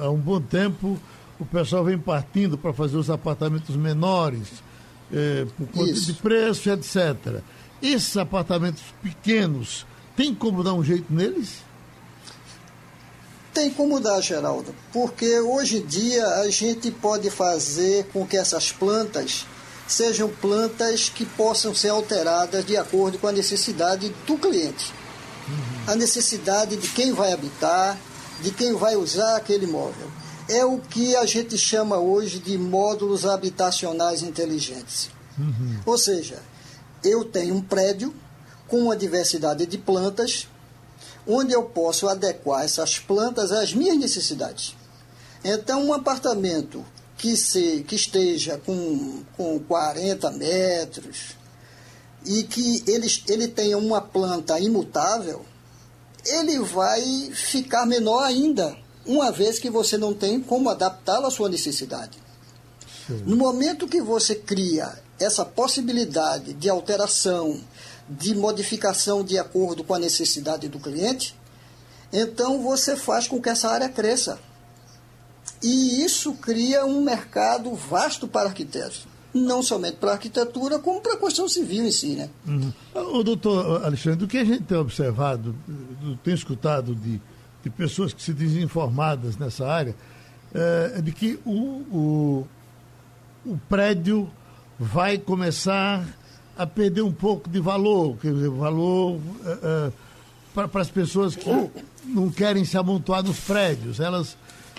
há 0.00 0.10
um 0.10 0.18
bom 0.18 0.40
tempo 0.40 0.98
o 1.38 1.44
pessoal 1.44 1.84
vem 1.84 1.98
partindo 1.98 2.56
para 2.56 2.72
fazer 2.72 2.96
os 2.96 3.10
apartamentos 3.10 3.76
menores, 3.76 4.48
é, 5.12 5.46
por 5.56 5.66
conta 5.68 5.90
Isso. 5.90 6.12
de 6.12 6.14
preço, 6.14 6.70
etc. 6.70 7.40
Esses 7.82 8.16
apartamentos 8.16 8.82
pequenos, 9.02 9.86
tem 10.16 10.34
como 10.34 10.64
dar 10.64 10.74
um 10.74 10.82
jeito 10.82 11.12
neles? 11.12 11.64
Tem 13.52 13.70
como 13.70 14.00
dar, 14.00 14.20
Geraldo, 14.20 14.74
porque 14.92 15.40
hoje 15.40 15.78
em 15.78 15.86
dia 15.86 16.26
a 16.40 16.50
gente 16.50 16.90
pode 16.90 17.30
fazer 17.30 18.06
com 18.12 18.26
que 18.26 18.36
essas 18.36 18.70
plantas 18.70 19.46
sejam 19.86 20.28
plantas 20.28 21.08
que 21.08 21.24
possam 21.24 21.74
ser 21.74 21.90
alteradas 21.90 22.64
de 22.64 22.76
acordo 22.76 23.18
com 23.18 23.28
a 23.28 23.32
necessidade 23.32 24.08
do 24.26 24.36
cliente. 24.36 24.92
Uhum. 25.48 25.92
A 25.92 25.94
necessidade 25.94 26.76
de 26.76 26.88
quem 26.88 27.12
vai 27.12 27.32
habitar, 27.32 27.96
de 28.40 28.50
quem 28.50 28.74
vai 28.74 28.96
usar 28.96 29.36
aquele 29.36 29.64
imóvel. 29.64 30.10
É 30.48 30.64
o 30.64 30.78
que 30.78 31.16
a 31.16 31.26
gente 31.26 31.56
chama 31.56 31.98
hoje 31.98 32.38
de 32.38 32.56
módulos 32.58 33.24
habitacionais 33.26 34.22
inteligentes. 34.22 35.10
Uhum. 35.38 35.80
Ou 35.84 35.98
seja, 35.98 36.40
eu 37.02 37.24
tenho 37.24 37.54
um 37.54 37.60
prédio 37.60 38.14
com 38.68 38.78
uma 38.78 38.96
diversidade 38.96 39.66
de 39.66 39.78
plantas, 39.78 40.48
onde 41.26 41.52
eu 41.52 41.62
posso 41.64 42.08
adequar 42.08 42.64
essas 42.64 42.98
plantas 42.98 43.52
às 43.52 43.72
minhas 43.72 43.96
necessidades. 43.96 44.76
Então, 45.44 45.84
um 45.84 45.92
apartamento 45.92 46.84
que, 47.16 47.36
se, 47.36 47.84
que 47.86 47.94
esteja 47.94 48.58
com, 48.58 49.22
com 49.36 49.58
40 49.60 50.30
metros 50.32 51.36
e 52.24 52.42
que 52.42 52.82
ele, 52.86 53.06
ele 53.28 53.48
tenha 53.48 53.78
uma 53.78 54.00
planta 54.00 54.58
imutável, 54.58 55.44
ele 56.24 56.58
vai 56.58 57.02
ficar 57.32 57.86
menor 57.86 58.24
ainda, 58.24 58.76
uma 59.06 59.30
vez 59.30 59.58
que 59.58 59.70
você 59.70 59.96
não 59.96 60.12
tem 60.12 60.40
como 60.40 60.68
adaptá-lo 60.68 61.26
à 61.26 61.30
sua 61.30 61.48
necessidade. 61.48 62.18
Sim. 63.06 63.22
No 63.24 63.36
momento 63.36 63.86
que 63.86 64.02
você 64.02 64.34
cria 64.34 64.92
essa 65.18 65.44
possibilidade 65.44 66.52
de 66.54 66.68
alteração, 66.68 67.60
de 68.08 68.34
modificação 68.34 69.24
de 69.24 69.38
acordo 69.38 69.84
com 69.84 69.94
a 69.94 69.98
necessidade 69.98 70.68
do 70.68 70.80
cliente, 70.80 71.34
então 72.12 72.62
você 72.62 72.96
faz 72.96 73.26
com 73.28 73.40
que 73.40 73.48
essa 73.48 73.68
área 73.68 73.88
cresça. 73.88 74.38
E 75.62 76.04
isso 76.04 76.34
cria 76.34 76.84
um 76.84 77.02
mercado 77.02 77.74
vasto 77.74 78.28
para 78.28 78.48
arquitetos. 78.48 79.06
Não 79.34 79.62
somente 79.62 79.96
para 79.96 80.10
a 80.10 80.14
arquitetura, 80.14 80.78
como 80.78 81.00
para 81.00 81.14
a 81.14 81.16
construção 81.16 81.48
civil 81.48 81.84
em 81.84 81.90
si. 81.90 82.14
Né? 82.14 82.30
Uhum. 82.46 82.72
O 83.18 83.22
doutor 83.22 83.84
Alexandre, 83.84 84.18
do 84.18 84.26
que 84.26 84.38
a 84.38 84.44
gente 84.44 84.62
tem 84.62 84.78
observado, 84.78 85.54
tem 86.24 86.32
escutado 86.32 86.94
de, 86.94 87.20
de 87.62 87.70
pessoas 87.70 88.14
que 88.14 88.22
se 88.22 88.32
dizem 88.32 88.62
informadas 88.62 89.36
nessa 89.36 89.66
área, 89.66 89.94
é 90.54 91.02
de 91.02 91.12
que 91.12 91.38
o, 91.44 91.50
o, 91.52 92.46
o 93.44 93.58
prédio 93.68 94.30
vai 94.78 95.18
começar 95.18 96.06
a 96.56 96.66
perder 96.66 97.02
um 97.02 97.12
pouco 97.12 97.50
de 97.50 97.60
valor, 97.60 98.16
quer 98.16 98.32
dizer, 98.32 98.48
valor 98.48 99.20
é, 99.44 99.58
é, 99.62 99.92
para 100.54 100.80
as 100.80 100.90
pessoas 100.90 101.36
que 101.36 101.50
não 102.04 102.30
querem 102.30 102.64
se 102.64 102.78
amontoar 102.78 103.22
nos 103.22 103.38
prédios. 103.40 104.00
Elas 104.00 104.36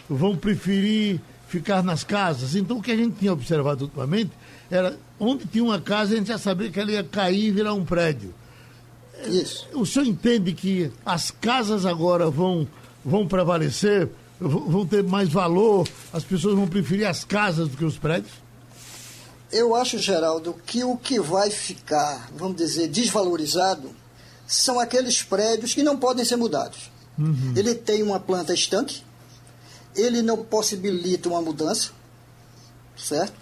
vão 0.09 0.35
preferir 0.35 1.19
ficar 1.47 1.83
nas 1.83 2.03
casas. 2.03 2.55
Então, 2.55 2.77
o 2.77 2.81
que 2.81 2.91
a 2.91 2.95
gente 2.95 3.17
tinha 3.17 3.33
observado 3.33 3.85
ultimamente 3.85 4.31
era 4.69 4.97
onde 5.19 5.45
tinha 5.45 5.63
uma 5.63 5.79
casa, 5.79 6.13
a 6.13 6.17
gente 6.17 6.27
já 6.27 6.37
sabia 6.37 6.69
que 6.69 6.79
ela 6.79 6.91
ia 6.91 7.03
cair 7.03 7.47
e 7.47 7.51
virar 7.51 7.73
um 7.73 7.85
prédio. 7.85 8.33
Isso. 9.25 9.67
O 9.73 9.85
senhor 9.85 10.05
entende 10.05 10.53
que 10.53 10.91
as 11.05 11.31
casas 11.31 11.85
agora 11.85 12.29
vão, 12.29 12.67
vão 13.03 13.27
prevalecer, 13.27 14.09
vão 14.39 14.85
ter 14.85 15.03
mais 15.03 15.29
valor, 15.29 15.87
as 16.13 16.23
pessoas 16.23 16.55
vão 16.55 16.67
preferir 16.67 17.07
as 17.07 17.23
casas 17.23 17.69
do 17.69 17.77
que 17.77 17.85
os 17.85 17.97
prédios? 17.97 18.31
Eu 19.51 19.73
acho, 19.75 19.97
Geraldo, 19.97 20.53
que 20.65 20.83
o 20.83 20.97
que 20.97 21.19
vai 21.19 21.49
ficar, 21.49 22.29
vamos 22.35 22.57
dizer, 22.57 22.89
desvalorizado 22.89 23.89
são 24.45 24.79
aqueles 24.79 25.23
prédios 25.23 25.73
que 25.73 25.81
não 25.81 25.97
podem 25.97 26.23
ser 26.23 26.35
mudados. 26.35 26.91
Uhum. 27.17 27.53
Ele 27.55 27.73
tem 27.73 28.03
uma 28.03 28.19
planta 28.19 28.53
estanque, 28.53 29.01
ele 29.97 30.21
não 30.21 30.38
possibilita 30.43 31.27
uma 31.29 31.41
mudança, 31.41 31.91
certo? 32.97 33.33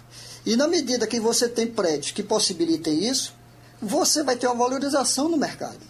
E 0.44 0.56
na 0.56 0.66
medida 0.66 1.06
que 1.06 1.20
você 1.20 1.48
tem 1.48 1.66
prédios 1.66 2.12
que 2.12 2.22
possibilitem 2.22 3.08
isso, 3.08 3.34
você 3.80 4.22
vai 4.22 4.36
ter 4.36 4.46
uma 4.46 4.54
valorização 4.54 5.28
no 5.28 5.36
mercado, 5.36 5.80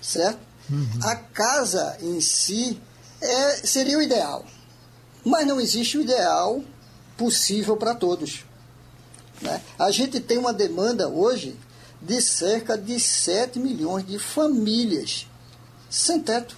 certo? 0.00 0.38
Uhum. 0.70 1.00
A 1.02 1.16
casa 1.16 1.96
em 2.00 2.20
si 2.20 2.80
é, 3.20 3.56
seria 3.66 3.98
o 3.98 4.02
ideal, 4.02 4.44
mas 5.24 5.46
não 5.46 5.60
existe 5.60 5.98
o 5.98 6.02
ideal 6.02 6.62
possível 7.16 7.76
para 7.76 7.94
todos. 7.94 8.44
Né? 9.42 9.60
A 9.78 9.90
gente 9.90 10.20
tem 10.20 10.38
uma 10.38 10.52
demanda 10.52 11.08
hoje 11.08 11.58
de 12.00 12.20
cerca 12.22 12.78
de 12.78 12.98
7 12.98 13.58
milhões 13.58 14.06
de 14.06 14.18
famílias 14.18 15.26
sem 15.90 16.20
teto. 16.20 16.56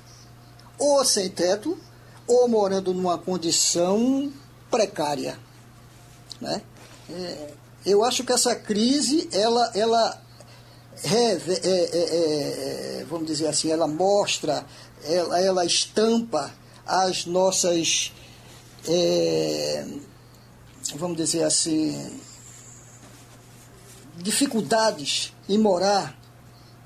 Ou 0.78 1.04
sem 1.04 1.28
teto, 1.30 1.78
ou 2.26 2.48
morando 2.48 2.92
numa 2.94 3.18
condição 3.18 4.32
precária. 4.70 5.38
Né? 6.40 6.62
É, 7.10 7.54
eu 7.84 8.04
acho 8.04 8.24
que 8.24 8.32
essa 8.32 8.54
crise, 8.54 9.28
ela, 9.32 9.70
ela 9.74 10.22
é, 11.04 11.32
é, 11.32 13.00
é, 13.00 13.06
vamos 13.08 13.26
dizer 13.26 13.48
assim, 13.48 13.70
ela 13.70 13.88
mostra, 13.88 14.64
ela, 15.04 15.40
ela 15.40 15.64
estampa 15.64 16.52
as 16.86 17.26
nossas, 17.26 18.12
é, 18.86 19.84
vamos 20.96 21.16
dizer 21.16 21.42
assim, 21.42 22.20
dificuldades 24.16 25.32
em 25.48 25.58
morar, 25.58 26.16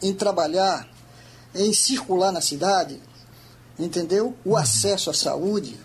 em 0.03 0.14
trabalhar, 0.14 0.88
em 1.55 1.72
circular 1.72 2.33
na 2.33 2.40
cidade, 2.40 3.01
entendeu? 3.78 4.34
O 4.44 4.56
acesso 4.56 5.10
à 5.10 5.14
saúde. 5.14 5.78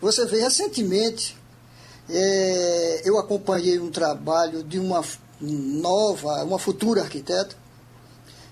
Você 0.00 0.24
vê 0.26 0.40
recentemente, 0.40 1.36
é, 2.08 3.02
eu 3.04 3.18
acompanhei 3.18 3.78
um 3.78 3.90
trabalho 3.90 4.62
de 4.62 4.78
uma 4.78 5.02
nova, 5.40 6.44
uma 6.44 6.58
futura 6.58 7.02
arquiteta, 7.02 7.56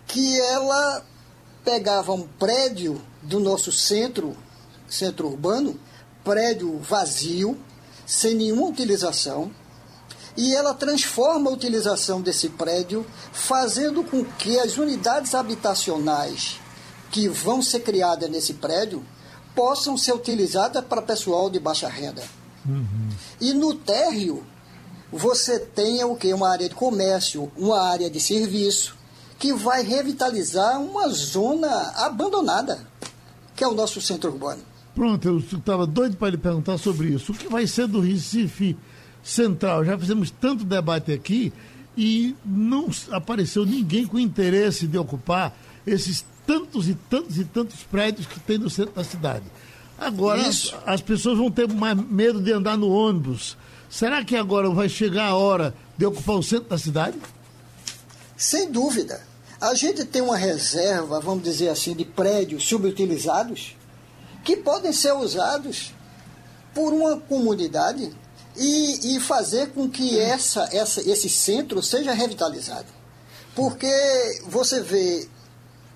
que 0.07 0.41
ela 0.41 1.05
pegava 1.65 2.13
um 2.13 2.27
prédio 2.27 3.01
do 3.23 3.41
nosso 3.41 3.73
centro, 3.73 4.37
centro 4.89 5.29
urbano, 5.29 5.79
prédio 6.23 6.79
vazio, 6.79 7.59
sem 8.07 8.35
nenhuma 8.35 8.67
utilização, 8.67 9.51
e 10.37 10.55
ela 10.55 10.75
transforma 10.75 11.49
a 11.51 11.53
utilização 11.53 12.21
desse 12.21 12.49
prédio, 12.51 13.07
fazendo 13.33 14.03
com 14.03 14.25
que 14.25 14.59
as 14.59 14.77
unidades 14.77 15.35
habitacionais 15.35 16.59
que 17.15 17.29
vão 17.29 17.63
ser 17.63 17.79
criadas 17.79 18.29
nesse 18.29 18.55
prédio 18.55 19.01
possam 19.55 19.97
ser 19.97 20.13
utilizadas 20.13 20.85
para 20.85 21.01
pessoal 21.01 21.49
de 21.49 21.61
baixa 21.61 21.89
renda. 21.89 22.25
Uhum. 22.67 23.09
E 23.41 23.53
no 23.53 23.73
térreo, 23.73 24.43
você 25.13 25.61
tem 25.61 26.03
o 26.03 26.17
que? 26.17 26.35
Uma 26.35 26.51
área 26.51 26.69
de 26.69 26.75
comércio, 26.75 27.53
uma 27.57 27.81
área 27.81 28.11
de 28.11 28.19
serviço, 28.19 28.97
que 29.39 29.53
vai 29.53 29.85
revitalizar 29.85 30.81
uma 30.81 31.09
zona 31.09 31.93
abandonada, 32.05 32.85
que 33.55 33.63
é 33.63 33.69
o 33.69 33.75
nosso 33.75 34.01
centro 34.01 34.33
urbano. 34.33 34.63
Pronto, 34.93 35.29
eu 35.29 35.39
estava 35.39 35.87
doido 35.87 36.17
para 36.17 36.31
lhe 36.31 36.37
perguntar 36.37 36.79
sobre 36.79 37.11
isso. 37.11 37.31
O 37.31 37.37
que 37.37 37.47
vai 37.47 37.69
ser 37.69 37.87
do 37.87 38.01
Recife 38.01 38.77
Central? 39.23 39.85
Já 39.85 39.97
fizemos 39.97 40.33
tanto 40.33 40.65
debate 40.65 41.13
aqui 41.13 41.53
e 41.97 42.35
não 42.45 42.91
apareceu 43.13 43.65
ninguém 43.65 44.05
com 44.05 44.19
interesse 44.19 44.89
de 44.89 44.99
ocupar 44.99 45.57
esses 45.87 46.25
tantos 46.47 46.89
e 46.89 46.95
tantos 46.95 47.39
e 47.39 47.45
tantos 47.45 47.83
prédios 47.83 48.27
que 48.27 48.39
tem 48.41 48.59
no 48.59 48.71
centro 48.71 48.95
da 48.95 49.05
cidade. 49.05 49.45
Agora 49.99 50.47
as, 50.47 50.75
as, 50.85 51.01
pessoas 51.01 51.39
vão 51.39 51.51
ter 51.51 51.69
mais 51.69 51.97
medo 51.97 52.41
de 52.41 52.53
andar 52.53 52.77
no 52.77 52.91
ônibus. 52.91 53.57
Será 53.89 54.25
que 54.25 54.37
agora 54.37 54.69
vai 54.71 54.89
chegar 54.89 55.29
a 55.29 55.35
hora 55.35 55.75
de 55.97 56.05
ocupar 56.05 56.37
o 56.37 56.43
centro 56.43 56.69
da 56.69 56.79
cidade? 56.79 57.17
Sem 58.37 58.71
dúvida. 58.71 59.23
A 59.61 59.75
gente 59.75 60.05
tem 60.05 60.21
uma 60.21 60.37
reserva, 60.37 61.21
vamos 61.21 61.45
dizer 61.45 61.69
assim, 61.69 61.95
de 61.95 62.05
prédios 62.05 62.65
subutilizados 62.65 63.77
que 64.45 64.57
podem 64.57 64.93
ser 64.93 65.13
usados 65.15 65.95
por 66.75 66.93
uma 66.93 67.17
comunidade 67.19 68.13
e, 68.57 69.17
e 69.17 69.21
fazer 69.21 69.71
com 69.71 69.89
que 69.89 70.19
essa, 70.19 70.69
essa, 70.73 71.01
esse 71.09 71.29
centro 71.29 71.83
seja 71.83 72.13
revitalizado. 72.13 72.87
Porque 73.55 73.87
você 74.47 74.81
vê 74.83 75.29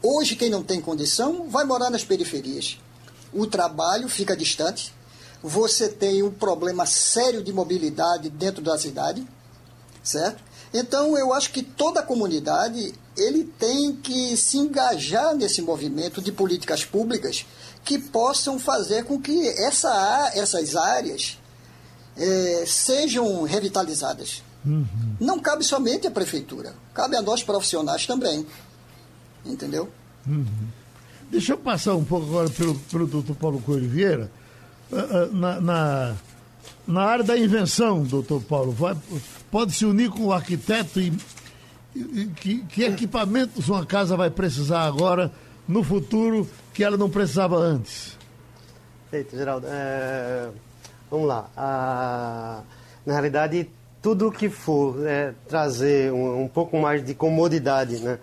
Hoje, 0.03 0.37
quem 0.37 0.51
não 0.51 0.63
tem 0.63 0.81
condição 0.81 1.49
vai 1.49 1.65
morar 1.65 1.91
nas 1.91 2.05
periferias. 2.05 2.79
O 3.33 3.47
trabalho 3.47 4.09
fica 4.09 4.37
distante. 4.37 4.93
Você 5.43 5.89
tem 5.89 6.23
um 6.23 6.31
problema 6.31 6.87
sério 6.87 7.43
de 7.43 7.53
mobilidade 7.53 8.29
dentro 8.29 8.63
da 8.63 8.79
cidade, 8.79 9.27
certo? 10.03 10.43
Então, 10.73 11.17
eu 11.17 11.33
acho 11.33 11.51
que 11.51 11.63
toda 11.63 12.01
a 12.01 12.03
comunidade 12.03 12.95
ele 13.17 13.45
tem 13.45 13.95
que 13.97 14.37
se 14.37 14.59
engajar 14.59 15.35
nesse 15.35 15.63
movimento 15.63 16.21
de 16.21 16.31
políticas 16.31 16.85
públicas 16.85 17.47
que 17.85 17.99
possam 17.99 18.59
fazer 18.59 19.05
com 19.05 19.21
que 19.21 19.49
essa, 19.49 20.31
essas 20.35 20.77
áreas 20.77 21.39
é, 22.17 22.65
sejam 22.67 23.43
revitalizadas. 23.45 24.43
Uhum. 24.65 25.17
Não 25.21 25.39
cabe 25.39 25.65
somente 25.65 26.07
à 26.07 26.11
prefeitura, 26.11 26.75
cabe 26.93 27.17
a 27.17 27.23
nós 27.23 27.43
profissionais 27.43 28.07
também. 28.07 28.47
Entendeu? 29.45 29.89
Uhum. 30.27 30.45
Deixa 31.31 31.53
eu 31.53 31.59
passar 31.59 31.95
um 31.95 32.05
pouco 32.05 32.27
agora 32.27 32.51
pelo, 32.51 32.75
pelo 32.75 33.07
doutor 33.07 33.37
Paulo 33.37 33.61
Coelho 33.61 33.89
Vieira. 33.89 34.31
Ah, 34.93 34.97
ah, 34.97 35.29
na, 35.33 35.61
na, 35.61 36.15
na, 36.87 37.03
área 37.03 37.25
da 37.25 37.37
invenção, 37.37 38.03
doutor 38.03 38.41
Paulo, 38.43 38.73
vai, 38.73 38.97
pode 39.51 39.73
se 39.73 39.85
unir 39.85 40.09
com 40.11 40.25
o 40.25 40.33
arquiteto 40.33 40.99
e, 40.99 41.13
e 41.95 42.27
que, 42.35 42.63
que 42.65 42.85
equipamentos 42.85 43.69
uma 43.69 43.85
casa 43.85 44.17
vai 44.17 44.31
precisar 44.31 44.83
agora, 44.83 45.31
no 45.67 45.85
futuro, 45.85 46.49
que 46.73 46.83
ela 46.83 46.97
não 46.97 47.11
precisava 47.11 47.57
antes? 47.57 48.17
Eita, 49.13 49.37
Geraldo, 49.37 49.67
é... 49.69 50.49
vamos 51.11 51.29
lá. 51.29 51.51
A... 51.55 52.63
Na 53.05 53.13
realidade, 53.13 53.69
tudo 54.01 54.31
que 54.31 54.49
for 54.49 55.07
é, 55.07 55.35
trazer 55.47 56.13
um, 56.13 56.45
um, 56.45 56.49
pouco 56.49 56.79
mais 56.79 57.05
de 57.05 57.15
comodidade, 57.15 57.99
né? 58.01 58.19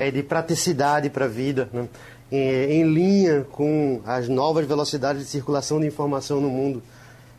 É, 0.00 0.10
de 0.10 0.22
praticidade 0.22 1.10
para 1.10 1.26
a 1.26 1.28
vida, 1.28 1.68
né? 1.72 1.88
em, 2.30 2.38
em, 2.38 2.84
linha 2.84 3.46
com 3.50 4.00
as 4.06 4.28
novas 4.28 4.66
velocidades 4.66 5.22
de 5.22 5.28
circulação 5.28 5.80
de 5.80 5.86
informação 5.86 6.40
no 6.40 6.48
mundo. 6.48 6.82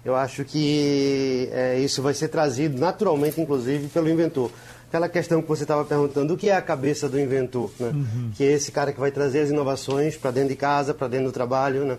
Eu 0.04 0.16
acho 0.16 0.44
que 0.44 1.50
é, 1.52 1.80
isso 1.80 2.02
vai 2.02 2.14
ser 2.14 2.28
trazido 2.28 2.80
naturalmente, 2.80 3.40
inclusive, 3.40 3.88
pelo 3.88 4.10
inventor. 4.10 4.52
Aquela 4.90 5.08
questão 5.08 5.42
que 5.42 5.48
você 5.48 5.64
estava 5.64 5.86
perguntando, 5.86 6.34
o 6.34 6.38
que 6.38 6.50
é 6.50 6.56
a 6.56 6.62
cabeça 6.62 7.08
do 7.08 7.20
inventor? 7.20 7.72
Né? 7.80 7.90
Uhum. 7.90 8.32
Que 8.36 8.44
é 8.44 8.52
esse 8.52 8.72
cara 8.72 8.92
que 8.92 9.00
vai 9.00 9.12
trazer 9.12 9.42
as 9.42 9.50
inovações 9.50 10.18
para 10.18 10.32
dentro 10.32 10.50
de 10.50 10.56
casa, 10.56 10.94
para 10.94 11.08
dentro 11.08 11.28
do 11.28 11.32
trabalho. 11.32 11.86
Né? 11.86 11.98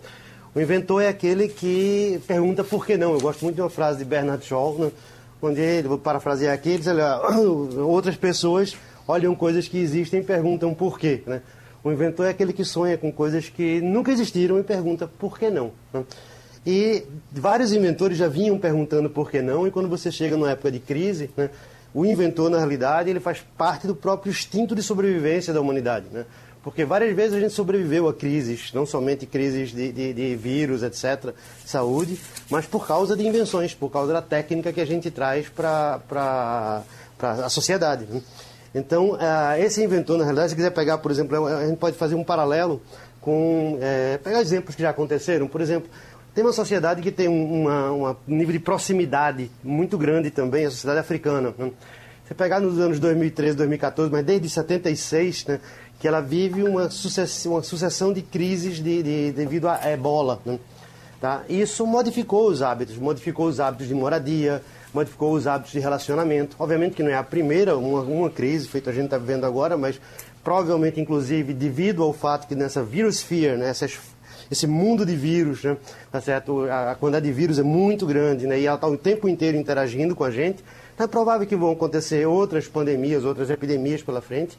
O 0.54 0.60
inventor 0.60 1.02
é 1.02 1.08
aquele 1.08 1.48
que 1.48 2.20
pergunta 2.26 2.62
por 2.62 2.84
que 2.84 2.96
não. 2.96 3.14
Eu 3.14 3.20
gosto 3.20 3.42
muito 3.42 3.54
de 3.54 3.62
uma 3.62 3.70
frase 3.70 3.98
de 3.98 4.04
Bernard 4.04 4.44
Shaw, 4.44 4.78
né? 4.78 4.92
onde 5.40 5.60
ele, 5.60 5.88
vou 5.88 5.98
parafrasear 5.98 6.54
aqui, 6.54 6.70
ele 6.70 6.78
diz, 6.78 6.88
olha, 6.88 7.20
outras 7.82 8.16
pessoas 8.16 8.76
olham 9.06 9.34
coisas 9.34 9.68
que 9.68 9.78
existem 9.78 10.20
e 10.20 10.24
perguntam 10.24 10.74
por 10.74 10.98
quê. 10.98 11.22
Né? 11.26 11.42
O 11.84 11.90
inventor 11.90 12.26
é 12.26 12.30
aquele 12.30 12.52
que 12.52 12.64
sonha 12.64 12.96
com 12.96 13.10
coisas 13.10 13.48
que 13.48 13.80
nunca 13.80 14.12
existiram 14.12 14.58
e 14.58 14.62
pergunta 14.62 15.06
por 15.06 15.38
que 15.38 15.50
não. 15.50 15.72
Né? 15.92 16.04
E 16.64 17.02
vários 17.30 17.72
inventores 17.72 18.16
já 18.16 18.28
vinham 18.28 18.56
perguntando 18.58 19.10
por 19.10 19.30
que 19.30 19.42
não, 19.42 19.66
e 19.66 19.70
quando 19.70 19.88
você 19.88 20.12
chega 20.12 20.36
numa 20.36 20.50
época 20.50 20.70
de 20.70 20.78
crise, 20.78 21.28
né, 21.36 21.50
o 21.92 22.06
inventor, 22.06 22.48
na 22.48 22.58
realidade, 22.58 23.10
ele 23.10 23.20
faz 23.20 23.44
parte 23.58 23.86
do 23.86 23.94
próprio 23.94 24.30
instinto 24.30 24.74
de 24.74 24.82
sobrevivência 24.82 25.52
da 25.52 25.60
humanidade. 25.60 26.06
Né? 26.10 26.24
Porque 26.62 26.84
várias 26.84 27.14
vezes 27.14 27.36
a 27.36 27.40
gente 27.40 27.52
sobreviveu 27.52 28.08
a 28.08 28.14
crises, 28.14 28.72
não 28.72 28.86
somente 28.86 29.26
crises 29.26 29.70
de, 29.72 29.90
de, 29.90 30.12
de, 30.14 30.36
vírus, 30.36 30.82
etc., 30.84 31.34
saúde, 31.66 32.18
mas 32.48 32.64
por 32.64 32.86
causa 32.86 33.16
de 33.16 33.26
invenções, 33.26 33.74
por 33.74 33.90
causa 33.90 34.12
da 34.12 34.22
técnica 34.22 34.72
que 34.72 34.80
a 34.80 34.86
gente 34.86 35.10
traz 35.10 35.48
para 35.48 36.82
a 37.18 37.48
sociedade. 37.48 38.06
Né? 38.08 38.22
Então, 38.74 39.12
uh, 39.12 39.18
esse 39.58 39.82
inventor, 39.82 40.16
na 40.16 40.24
realidade, 40.24 40.50
se 40.50 40.56
quiser 40.56 40.70
pegar, 40.70 40.98
por 40.98 41.10
exemplo, 41.10 41.46
a 41.46 41.66
gente 41.66 41.78
pode 41.78 41.96
fazer 41.96 42.14
um 42.14 42.24
paralelo 42.24 42.80
com. 43.20 43.78
É, 43.80 44.18
pegar 44.18 44.40
exemplos 44.40 44.74
que 44.74 44.82
já 44.82 44.90
aconteceram. 44.90 45.46
Por 45.46 45.60
exemplo, 45.60 45.90
tem 46.34 46.42
uma 46.42 46.52
sociedade 46.52 47.02
que 47.02 47.10
tem 47.10 47.28
um 47.28 48.16
nível 48.26 48.52
de 48.52 48.58
proximidade 48.58 49.50
muito 49.62 49.98
grande 49.98 50.30
também, 50.30 50.64
a 50.64 50.70
sociedade 50.70 51.00
africana. 51.00 51.54
Né? 51.58 51.70
Você 52.24 52.34
pegar 52.34 52.60
nos 52.60 52.78
anos 52.78 52.98
2013, 52.98 53.56
2014, 53.56 54.10
mas 54.10 54.24
desde 54.24 54.48
76, 54.48 55.46
né, 55.46 55.60
que 56.00 56.08
ela 56.08 56.20
vive 56.20 56.62
uma 56.62 56.88
sucessão, 56.88 57.52
uma 57.52 57.62
sucessão 57.62 58.12
de 58.12 58.22
crises 58.22 58.76
de, 58.82 59.02
de, 59.02 59.32
devido 59.32 59.68
à 59.68 59.90
ebola. 59.90 60.40
Né? 60.46 60.58
Tá? 61.20 61.42
Isso 61.48 61.86
modificou 61.86 62.48
os 62.48 62.62
hábitos, 62.62 62.96
modificou 62.96 63.46
os 63.46 63.60
hábitos 63.60 63.86
de 63.86 63.94
moradia, 63.94 64.62
modificou 64.92 65.32
os 65.32 65.46
hábitos 65.46 65.72
de 65.72 65.80
relacionamento. 65.80 66.56
Obviamente 66.58 66.94
que 66.94 67.02
não 67.02 67.10
é 67.10 67.14
a 67.14 67.22
primeira, 67.22 67.76
uma, 67.76 68.02
uma 68.02 68.30
crise, 68.30 68.68
feito 68.68 68.90
a 68.90 68.92
gente 68.92 69.06
está 69.06 69.18
vivendo 69.18 69.44
agora, 69.44 69.76
mas 69.76 70.00
provavelmente, 70.44 71.00
inclusive, 71.00 71.54
devido 71.54 72.02
ao 72.02 72.12
fato 72.12 72.46
que 72.46 72.54
nessa 72.54 72.82
virus 72.82 73.22
fear, 73.22 73.56
né, 73.56 73.68
essas, 73.68 73.98
esse 74.50 74.66
mundo 74.66 75.06
de 75.06 75.16
vírus, 75.16 75.62
né, 75.62 75.76
tá 76.10 76.20
certo? 76.20 76.64
A, 76.64 76.94
quantidade 76.94 77.26
de 77.26 77.32
vírus 77.32 77.58
é 77.58 77.62
muito 77.62 78.04
grande 78.06 78.46
né, 78.46 78.58
e 78.58 78.66
ela 78.66 78.76
está 78.76 78.86
o 78.86 78.96
tempo 78.96 79.28
inteiro 79.28 79.56
interagindo 79.56 80.14
com 80.14 80.24
a 80.24 80.30
gente, 80.30 80.62
então 80.94 81.04
é 81.04 81.08
provável 81.08 81.46
que 81.46 81.56
vão 81.56 81.72
acontecer 81.72 82.26
outras 82.26 82.66
pandemias, 82.68 83.24
outras 83.24 83.50
epidemias 83.50 84.02
pela 84.02 84.20
frente. 84.20 84.58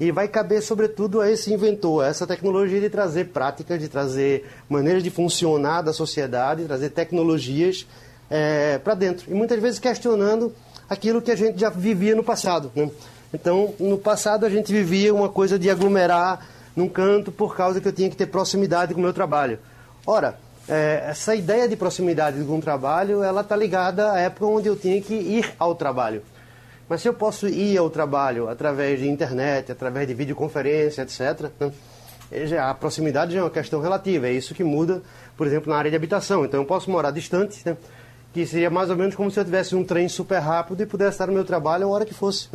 E 0.00 0.12
vai 0.12 0.28
caber, 0.28 0.62
sobretudo, 0.62 1.20
a 1.20 1.28
esse 1.28 1.52
inventor, 1.52 2.04
a 2.04 2.08
essa 2.08 2.24
tecnologia 2.24 2.80
de 2.80 2.88
trazer 2.88 3.26
práticas, 3.28 3.80
de 3.80 3.88
trazer 3.88 4.46
maneiras 4.68 5.02
de 5.02 5.10
funcionar 5.10 5.82
da 5.82 5.92
sociedade, 5.92 6.64
trazer 6.66 6.90
tecnologias 6.90 7.84
é, 8.30 8.78
para 8.78 8.94
dentro. 8.94 9.30
E 9.30 9.34
muitas 9.34 9.60
vezes 9.60 9.78
questionando 9.78 10.54
aquilo 10.88 11.20
que 11.20 11.30
a 11.30 11.36
gente 11.36 11.60
já 11.60 11.70
vivia 11.70 12.14
no 12.14 12.22
passado. 12.22 12.70
Né? 12.74 12.90
Então, 13.32 13.74
no 13.78 13.98
passado 13.98 14.46
a 14.46 14.50
gente 14.50 14.72
vivia 14.72 15.14
uma 15.14 15.28
coisa 15.28 15.58
de 15.58 15.68
aglomerar 15.68 16.46
num 16.74 16.88
canto 16.88 17.30
por 17.30 17.56
causa 17.56 17.80
que 17.80 17.88
eu 17.88 17.92
tinha 17.92 18.08
que 18.08 18.16
ter 18.16 18.26
proximidade 18.26 18.94
com 18.94 19.00
o 19.00 19.02
meu 19.02 19.12
trabalho. 19.12 19.58
Ora, 20.06 20.38
é, 20.68 21.04
essa 21.08 21.34
ideia 21.34 21.68
de 21.68 21.76
proximidade 21.76 22.42
com 22.44 22.58
o 22.58 22.60
trabalho, 22.60 23.22
ela 23.22 23.40
está 23.40 23.56
ligada 23.56 24.12
à 24.12 24.20
época 24.20 24.46
onde 24.46 24.68
eu 24.68 24.76
tinha 24.76 25.00
que 25.00 25.14
ir 25.14 25.54
ao 25.58 25.74
trabalho. 25.74 26.22
Mas 26.88 27.02
se 27.02 27.08
eu 27.08 27.12
posso 27.12 27.46
ir 27.46 27.76
ao 27.76 27.90
trabalho 27.90 28.48
através 28.48 28.98
de 28.98 29.08
internet, 29.08 29.70
através 29.72 30.06
de 30.06 30.14
videoconferência, 30.14 31.02
etc., 31.02 31.50
né? 31.60 31.70
a 32.58 32.72
proximidade 32.74 33.34
já 33.34 33.40
é 33.40 33.42
uma 33.42 33.50
questão 33.50 33.80
relativa. 33.80 34.28
É 34.28 34.32
isso 34.32 34.54
que 34.54 34.64
muda, 34.64 35.02
por 35.36 35.46
exemplo, 35.46 35.70
na 35.70 35.78
área 35.78 35.90
de 35.90 35.96
habitação. 35.96 36.44
Então 36.44 36.60
eu 36.60 36.66
posso 36.66 36.90
morar 36.90 37.10
distante, 37.10 37.60
né? 37.64 37.76
Que 38.32 38.46
seria 38.46 38.70
mais 38.70 38.90
ou 38.90 38.96
menos 38.96 39.14
como 39.14 39.30
se 39.30 39.38
eu 39.38 39.44
tivesse 39.44 39.74
um 39.74 39.84
trem 39.84 40.08
super 40.08 40.38
rápido 40.38 40.82
e 40.82 40.86
pudesse 40.86 41.12
estar 41.12 41.26
no 41.26 41.32
meu 41.32 41.44
trabalho 41.44 41.86
a 41.86 41.88
hora 41.88 42.04
que 42.04 42.14
fosse. 42.14 42.48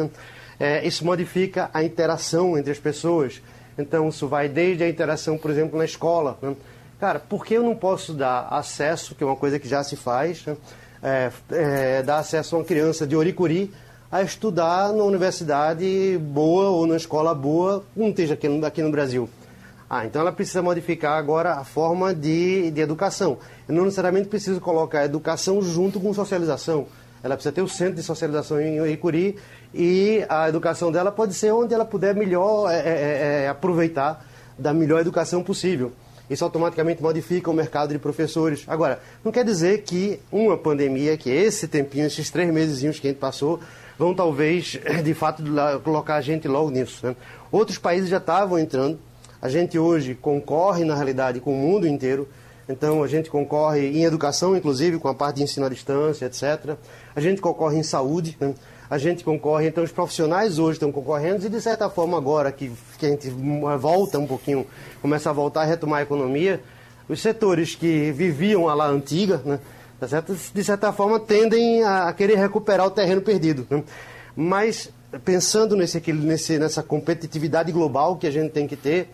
É, 0.59 0.85
isso 0.85 1.05
modifica 1.05 1.69
a 1.73 1.83
interação 1.83 2.57
entre 2.57 2.71
as 2.71 2.79
pessoas. 2.79 3.41
Então, 3.77 4.09
isso 4.09 4.27
vai 4.27 4.47
desde 4.47 4.83
a 4.83 4.89
interação, 4.89 5.37
por 5.37 5.49
exemplo, 5.49 5.77
na 5.77 5.85
escola. 5.85 6.37
Né? 6.41 6.55
Cara, 6.99 7.19
por 7.19 7.45
que 7.45 7.55
eu 7.55 7.63
não 7.63 7.75
posso 7.75 8.13
dar 8.13 8.47
acesso, 8.51 9.15
que 9.15 9.23
é 9.23 9.27
uma 9.27 9.35
coisa 9.35 9.57
que 9.59 9.67
já 9.67 9.83
se 9.83 9.95
faz, 9.95 10.45
né? 10.45 10.55
é, 11.01 11.31
é, 11.51 12.03
dar 12.03 12.19
acesso 12.19 12.55
a 12.55 12.59
uma 12.59 12.65
criança 12.65 13.05
de 13.05 13.15
Oricuri 13.15 13.71
a 14.11 14.21
estudar 14.21 14.93
na 14.93 15.03
universidade 15.03 16.17
boa 16.21 16.69
ou 16.69 16.85
na 16.85 16.95
escola 16.95 17.33
boa, 17.33 17.83
não 17.95 18.09
esteja 18.09 18.35
aqui 18.35 18.47
no, 18.47 18.65
aqui 18.65 18.81
no 18.81 18.91
Brasil? 18.91 19.27
Ah, 19.95 20.07
então 20.07 20.23
ela 20.23 20.31
precisa 20.31 20.59
modificar 20.59 21.19
agora 21.19 21.53
a 21.53 21.63
forma 21.63 22.15
de, 22.15 22.71
de 22.71 22.81
educação. 22.81 23.37
Eu 23.69 23.75
não 23.75 23.83
necessariamente 23.83 24.27
preciso 24.27 24.59
colocar 24.59 25.01
a 25.01 25.05
educação 25.05 25.61
junto 25.61 25.99
com 25.99 26.11
socialização. 26.15 26.87
Ela 27.21 27.35
precisa 27.35 27.53
ter 27.53 27.61
o 27.61 27.69
centro 27.69 27.93
de 27.93 28.01
socialização 28.01 28.59
em 28.59 28.91
Icuri 28.91 29.37
e 29.71 30.25
a 30.27 30.49
educação 30.49 30.91
dela 30.91 31.11
pode 31.11 31.35
ser 31.35 31.51
onde 31.51 31.75
ela 31.75 31.85
puder 31.85 32.15
melhor 32.15 32.71
é, 32.71 32.79
é, 32.79 32.79
é, 32.79 33.43
é, 33.43 33.47
aproveitar 33.47 34.25
da 34.57 34.73
melhor 34.73 34.99
educação 34.99 35.43
possível. 35.43 35.91
Isso 36.27 36.43
automaticamente 36.43 36.99
modifica 36.99 37.51
o 37.51 37.53
mercado 37.53 37.93
de 37.93 37.99
professores. 37.99 38.63
Agora, 38.65 38.99
não 39.23 39.31
quer 39.31 39.45
dizer 39.45 39.83
que 39.83 40.19
uma 40.31 40.57
pandemia, 40.57 41.15
que 41.17 41.29
esse 41.29 41.67
tempinho, 41.67 42.07
esses 42.07 42.31
três 42.31 42.51
meses 42.51 42.79
que 42.99 43.05
a 43.05 43.11
gente 43.11 43.19
passou, 43.19 43.59
vão 43.95 44.15
talvez, 44.15 44.79
de 45.03 45.13
fato, 45.13 45.43
colocar 45.83 46.15
a 46.15 46.21
gente 46.21 46.47
logo 46.47 46.71
nisso. 46.71 47.05
Né? 47.05 47.15
Outros 47.51 47.77
países 47.77 48.09
já 48.09 48.17
estavam 48.17 48.57
entrando, 48.57 48.97
a 49.43 49.49
gente 49.49 49.77
hoje 49.77 50.15
concorre, 50.15 50.85
na 50.85 50.95
realidade, 50.95 51.41
com 51.41 51.51
o 51.51 51.57
mundo 51.57 51.85
inteiro. 51.85 52.29
Então, 52.69 53.03
a 53.03 53.07
gente 53.09 53.29
concorre 53.29 53.89
em 53.89 54.05
educação, 54.05 54.55
inclusive, 54.55 54.97
com 54.97 55.09
a 55.09 55.13
parte 55.13 55.35
de 55.35 55.43
ensino 55.43 55.65
à 55.65 55.69
distância, 55.69 56.27
etc. 56.27 56.77
A 57.13 57.19
gente 57.19 57.41
concorre 57.41 57.77
em 57.77 57.83
saúde, 57.83 58.37
né? 58.39 58.55
a 58.89 58.97
gente 58.97 59.21
concorre, 59.21 59.67
então 59.67 59.83
os 59.83 59.91
profissionais 59.91 60.59
hoje 60.59 60.77
estão 60.77 60.93
concorrendo 60.93 61.45
e, 61.45 61.49
de 61.49 61.59
certa 61.59 61.89
forma, 61.89 62.17
agora 62.17 62.53
que, 62.53 62.71
que 62.97 63.05
a 63.05 63.09
gente 63.09 63.29
volta 63.77 64.17
um 64.17 64.25
pouquinho, 64.25 64.65
começa 65.01 65.29
a 65.29 65.33
voltar 65.33 65.63
a 65.63 65.65
retomar 65.65 65.99
a 65.99 66.03
economia, 66.03 66.61
os 67.09 67.21
setores 67.21 67.75
que 67.75 68.13
viviam 68.13 68.69
a 68.69 68.73
lá 68.73 68.87
antiga, 68.87 69.41
né? 69.43 69.59
tá 69.99 70.23
de 70.53 70.63
certa 70.63 70.93
forma, 70.93 71.19
tendem 71.19 71.83
a, 71.83 72.13
querer 72.13 72.37
recuperar 72.37 72.87
o 72.87 72.91
terreno 72.91 73.19
perdido. 73.19 73.67
Né? 73.69 73.83
Mas, 74.37 74.89
pensando 75.25 75.75
nesse, 75.75 76.01
nesse, 76.13 76.57
nessa 76.57 76.81
competitividade 76.81 77.73
global 77.73 78.15
que 78.15 78.25
a 78.25 78.31
gente 78.31 78.51
tem 78.51 78.65
que 78.65 78.77
ter, 78.77 79.09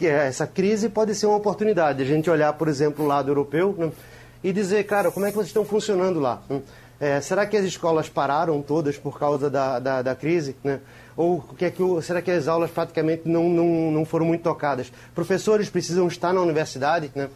essa 0.00 0.46
crise 0.46 0.88
pode 0.88 1.14
ser 1.14 1.26
uma 1.26 1.36
oportunidade. 1.36 2.02
A 2.02 2.06
gente 2.06 2.30
olhar, 2.30 2.52
por 2.52 2.68
exemplo, 2.68 3.04
o 3.04 3.08
lado 3.08 3.30
europeu 3.30 3.74
né, 3.76 3.90
e 4.42 4.52
dizer, 4.52 4.84
cara, 4.84 5.10
como 5.10 5.26
é 5.26 5.30
que 5.30 5.36
vocês 5.36 5.48
estão 5.48 5.64
funcionando 5.64 6.20
lá? 6.20 6.42
Né? 6.48 6.62
É, 7.00 7.20
será 7.20 7.44
que 7.44 7.56
as 7.56 7.64
escolas 7.64 8.08
pararam 8.08 8.62
todas 8.62 8.96
por 8.96 9.18
causa 9.18 9.50
da, 9.50 9.78
da, 9.78 10.02
da 10.02 10.14
crise? 10.14 10.56
Né? 10.62 10.80
Ou 11.16 11.40
que 11.40 11.64
é 11.64 11.70
que, 11.70 11.82
será 12.02 12.22
que 12.22 12.30
as 12.30 12.48
aulas 12.48 12.70
praticamente 12.70 13.28
não, 13.28 13.48
não, 13.48 13.90
não 13.90 14.04
foram 14.04 14.26
muito 14.26 14.42
tocadas? 14.42 14.92
Professores 15.14 15.68
precisam 15.68 16.06
estar 16.06 16.32
na 16.32 16.40
universidade, 16.40 17.10
né? 17.14 17.28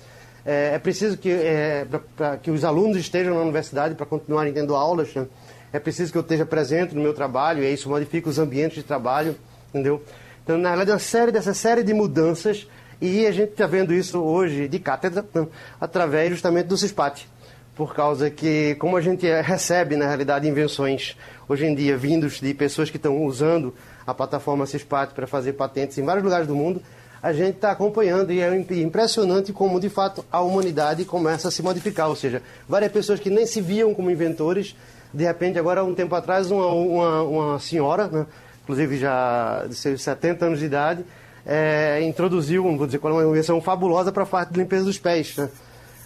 É, 0.47 0.75
é 0.75 0.79
preciso 0.79 1.19
que, 1.19 1.31
é, 1.31 1.87
pra, 2.17 2.39
que 2.39 2.51
os 2.51 2.65
alunos 2.65 2.97
estejam 2.97 3.35
na 3.35 3.41
universidade 3.41 3.95
para 3.95 4.07
continuarem 4.07 4.53
tendo 4.53 4.75
aulas. 4.75 5.15
Né? 5.15 5.27
É 5.73 5.79
preciso 5.79 6.11
que 6.11 6.17
eu 6.17 6.23
esteja 6.23 6.47
presente 6.47 6.95
no 6.95 7.03
meu 7.03 7.13
trabalho, 7.13 7.63
e 7.63 7.73
isso 7.73 7.89
modifica 7.89 8.29
os 8.31 8.39
ambientes 8.39 8.79
de 8.79 8.83
trabalho, 8.83 9.37
entendeu? 9.69 10.03
Então, 10.49 10.57
na 10.57 10.71
realidade, 10.71 10.93
uma 10.93 10.99
série 10.99 11.31
dessa 11.31 11.53
série 11.53 11.83
de 11.83 11.93
mudanças, 11.93 12.67
e 13.03 13.27
a 13.27 13.31
gente 13.31 13.51
está 13.51 13.67
vendo 13.67 13.93
isso 13.93 14.19
hoje 14.19 14.67
de 14.67 14.79
cátedra, 14.79 15.23
né? 15.35 15.47
através 15.79 16.31
justamente 16.31 16.69
do 16.69 16.77
CISPAT. 16.79 17.29
Por 17.77 17.95
causa 17.95 18.31
que, 18.31 18.75
como 18.77 18.97
a 18.97 19.01
gente 19.03 19.27
recebe, 19.43 19.95
na 19.95 20.07
realidade, 20.07 20.49
invenções 20.49 21.19
hoje 21.47 21.67
em 21.67 21.75
dia 21.75 21.99
vindos 21.99 22.41
de 22.41 22.55
pessoas 22.55 22.89
que 22.89 22.97
estão 22.97 23.27
usando 23.27 23.75
a 24.07 24.15
plataforma 24.15 24.65
CISPAT 24.65 25.13
para 25.13 25.27
fazer 25.27 25.53
patentes 25.53 25.99
em 25.99 26.03
vários 26.03 26.25
lugares 26.25 26.47
do 26.47 26.57
mundo, 26.57 26.81
a 27.23 27.31
gente 27.31 27.57
está 27.57 27.71
acompanhando 27.71 28.33
e 28.33 28.41
é 28.41 28.57
impressionante 28.71 29.53
como, 29.53 29.79
de 29.79 29.91
fato, 29.91 30.25
a 30.33 30.41
humanidade 30.41 31.05
começa 31.05 31.49
a 31.49 31.51
se 31.51 31.63
modificar. 31.63 32.09
Ou 32.09 32.17
seja, 32.17 32.41
várias 32.67 32.91
pessoas 32.91 33.21
que 33.21 33.29
nem 33.29 33.45
se 33.45 33.61
viam 33.61 33.93
como 33.93 34.11
inventores, 34.11 34.75
de 35.13 35.25
repente, 35.25 35.59
agora, 35.59 35.85
um 35.85 35.95
tempo 35.95 36.15
atrás, 36.15 36.51
uma, 36.51 36.69
uma, 36.69 37.23
uma 37.23 37.59
senhora, 37.59 38.07
né, 38.09 38.27
inclusive 38.69 38.99
já 38.99 39.65
de 39.67 39.75
seus 39.75 40.03
70 40.03 40.45
anos 40.45 40.59
de 40.59 40.67
idade, 40.67 41.03
é, 41.47 42.03
introduziu, 42.03 42.63
vou 42.77 42.85
dizer 42.85 42.99
qual 42.99 43.19
é 43.19 43.25
uma 43.25 43.31
invenção 43.31 43.63
fabulosa 43.63 44.13
para 44.13 44.25
a 44.25 44.27
parte 44.27 44.53
de 44.53 44.61
limpeza 44.61 44.85
dos 44.85 44.99
pés. 44.99 45.35
Né? 45.39 45.49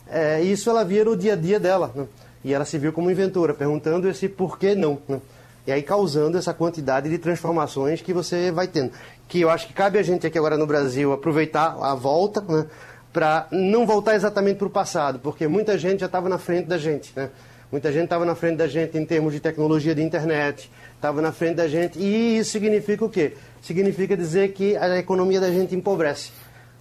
É, 0.08 0.40
isso 0.42 0.70
ela 0.70 0.84
via 0.84 1.04
no 1.04 1.16
dia 1.16 1.32
a 1.32 1.36
dia 1.36 1.58
dela. 1.58 1.90
Né? 1.92 2.06
E 2.44 2.54
ela 2.54 2.64
se 2.64 2.78
viu 2.78 2.92
como 2.92 3.10
inventora, 3.10 3.52
perguntando 3.52 4.08
esse 4.08 4.28
por 4.28 4.60
que 4.60 4.76
não. 4.76 5.00
Né? 5.08 5.20
E 5.66 5.72
aí 5.72 5.82
causando 5.82 6.38
essa 6.38 6.54
quantidade 6.54 7.10
de 7.10 7.18
transformações 7.18 8.00
que 8.00 8.12
você 8.12 8.52
vai 8.52 8.68
tendo 8.68 8.92
que 9.32 9.40
eu 9.40 9.48
acho 9.48 9.66
que 9.66 9.72
cabe 9.72 9.98
a 9.98 10.02
gente 10.02 10.26
aqui 10.26 10.36
agora 10.36 10.58
no 10.58 10.66
Brasil 10.66 11.10
aproveitar 11.10 11.76
a 11.80 11.94
volta, 11.94 12.42
né, 12.42 12.66
para 13.12 13.46
não 13.50 13.86
voltar 13.86 14.14
exatamente 14.14 14.58
para 14.58 14.66
o 14.66 14.70
passado, 14.70 15.18
porque 15.20 15.48
muita 15.48 15.78
gente 15.78 16.00
já 16.00 16.06
estava 16.06 16.28
na 16.28 16.36
frente 16.36 16.66
da 16.66 16.76
gente, 16.76 17.12
né? 17.16 17.30
Muita 17.70 17.90
gente 17.90 18.04
estava 18.04 18.26
na 18.26 18.34
frente 18.34 18.58
da 18.58 18.68
gente 18.68 18.98
em 18.98 19.06
termos 19.06 19.32
de 19.32 19.40
tecnologia 19.40 19.94
de 19.94 20.02
internet, 20.02 20.70
estava 21.02 21.20
na 21.20 21.32
frente 21.32 21.56
da 21.56 21.66
gente, 21.66 21.98
e 21.98 22.38
isso 22.38 22.52
significa 22.52 23.04
o 23.04 23.08
quê? 23.08 23.32
Significa 23.60 24.16
dizer 24.16 24.52
que 24.52 24.76
a 24.76 24.98
economia 24.98 25.40
da 25.40 25.50
gente 25.50 25.74
empobrece. 25.74 26.30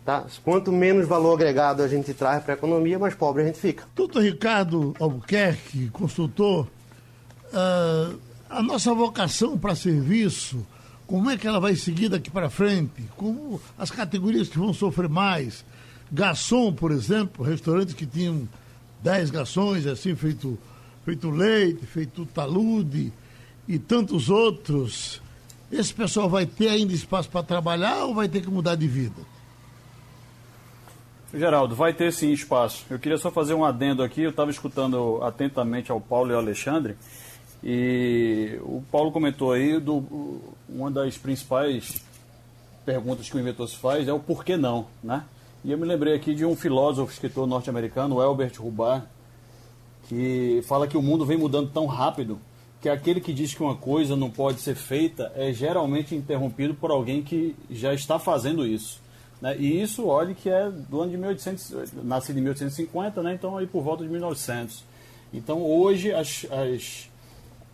Tá? 0.06 0.26
Quanto 0.44 0.72
menos 0.72 1.08
valor 1.08 1.34
agregado 1.34 1.82
a 1.82 1.88
gente 1.88 2.14
traz 2.14 2.44
para 2.44 2.54
a 2.54 2.58
economia, 2.58 3.00
mais 3.00 3.16
pobre 3.16 3.42
a 3.42 3.46
gente 3.48 3.58
fica. 3.58 3.84
Doutor 3.96 4.22
Ricardo 4.22 4.94
Albuquerque, 5.00 5.90
consultor, 5.90 6.68
uh, 7.48 8.20
a 8.48 8.62
nossa 8.62 8.94
vocação 8.94 9.58
para 9.58 9.74
serviço 9.74 10.64
como 11.08 11.30
é 11.30 11.36
que 11.36 11.46
ela 11.46 11.60
vai 11.60 11.76
seguir 11.76 12.08
daqui 12.08 12.32
para 12.32 12.50
frente? 12.50 13.04
Como 13.18 13.60
as 13.78 13.92
categorias 13.92 14.48
que 14.48 14.58
vão 14.58 14.72
sofrer 14.72 15.10
mais? 15.10 15.66
Garçom, 16.10 16.72
por 16.72 16.90
exemplo, 16.90 17.44
restaurantes 17.44 17.94
que 17.94 18.06
tinham 18.06 18.48
10 19.04 19.30
garçons, 19.30 19.86
assim, 19.88 20.16
feito, 20.16 20.58
feito 21.04 21.30
leite, 21.30 21.86
feito 21.86 22.26
talude 22.28 23.12
e 23.72 23.80
tantos 23.80 24.30
outros. 24.30 25.22
Esse 25.72 25.94
pessoal 25.94 26.30
vai 26.30 26.46
ter 26.46 26.68
ainda 26.68 26.92
espaço 26.94 27.30
para 27.30 27.42
trabalhar 27.42 28.04
ou 28.04 28.14
vai 28.14 28.28
ter 28.28 28.42
que 28.42 28.50
mudar 28.50 28.76
de 28.76 28.86
vida? 28.86 29.22
Geraldo, 31.34 31.74
vai 31.74 31.94
ter 31.94 32.12
sim 32.12 32.34
espaço. 32.34 32.86
Eu 32.90 33.00
queria 33.00 33.18
só 33.18 33.32
fazer 33.32 33.54
um 33.54 33.64
adendo 33.64 34.04
aqui. 34.04 34.22
Eu 34.22 34.32
estava 34.32 34.52
escutando 34.52 35.24
atentamente 35.24 35.90
ao 35.90 36.02
Paulo 36.02 36.32
e 36.32 36.34
ao 36.34 36.42
Alexandre. 36.42 36.98
E 37.64 38.60
o 38.64 38.84
Paulo 38.92 39.14
comentou 39.14 39.54
aí 39.54 39.80
do 39.80 40.42
uma 40.68 40.92
das 40.92 41.18
principais 41.18 42.04
perguntas 42.86 43.30
que 43.30 43.38
o 43.38 43.40
inventor 43.40 43.70
se 43.70 43.78
faz 43.78 44.10
é 44.10 44.14
o 44.14 44.20
porquê 44.20 44.58
não, 44.58 44.88
né? 45.02 45.24
E 45.64 45.72
eu 45.72 45.78
me 45.78 45.86
lembrei 45.86 46.16
aqui 46.16 46.34
de 46.34 46.44
um 46.44 46.56
filósofo, 46.56 47.14
escritor 47.14 47.48
norte-americano, 47.48 48.20
Albert 48.20 48.54
Hubbard, 48.60 49.06
que 50.10 50.62
fala 50.68 50.88
que 50.88 50.98
o 50.98 51.02
mundo 51.02 51.26
vem 51.26 51.38
mudando 51.38 51.70
tão 51.70 51.86
rápido 51.86 52.40
que 52.82 52.90
aquele 52.90 53.22
que 53.22 53.32
diz 53.32 53.54
que 53.54 53.62
uma 53.62 53.76
coisa 53.76 54.16
não 54.16 54.30
pode 54.30 54.60
ser 54.60 54.76
feita 54.76 55.32
é 55.36 55.54
geralmente 55.54 56.16
interrompido 56.16 56.74
por 56.74 56.90
alguém 56.90 57.22
que 57.22 57.56
já 57.70 57.94
está 57.94 58.18
fazendo 58.18 58.66
isso. 58.66 59.00
Né? 59.40 59.56
E 59.58 59.82
isso, 59.82 60.08
olhe 60.08 60.34
que 60.34 60.50
é 60.50 60.70
do 60.70 61.02
ano 61.02 61.12
de 61.12 61.18
1800, 61.18 61.94
nascido 62.04 62.40
em 62.40 62.42
1850, 62.42 63.22
né? 63.22 63.36
então 63.36 63.56
aí 63.56 63.68
por 63.68 63.84
volta 63.84 64.04
de 64.04 64.10
1900. 64.10 64.84
Então 65.32 65.62
hoje 65.62 66.12
as, 66.12 66.46
as 66.50 67.10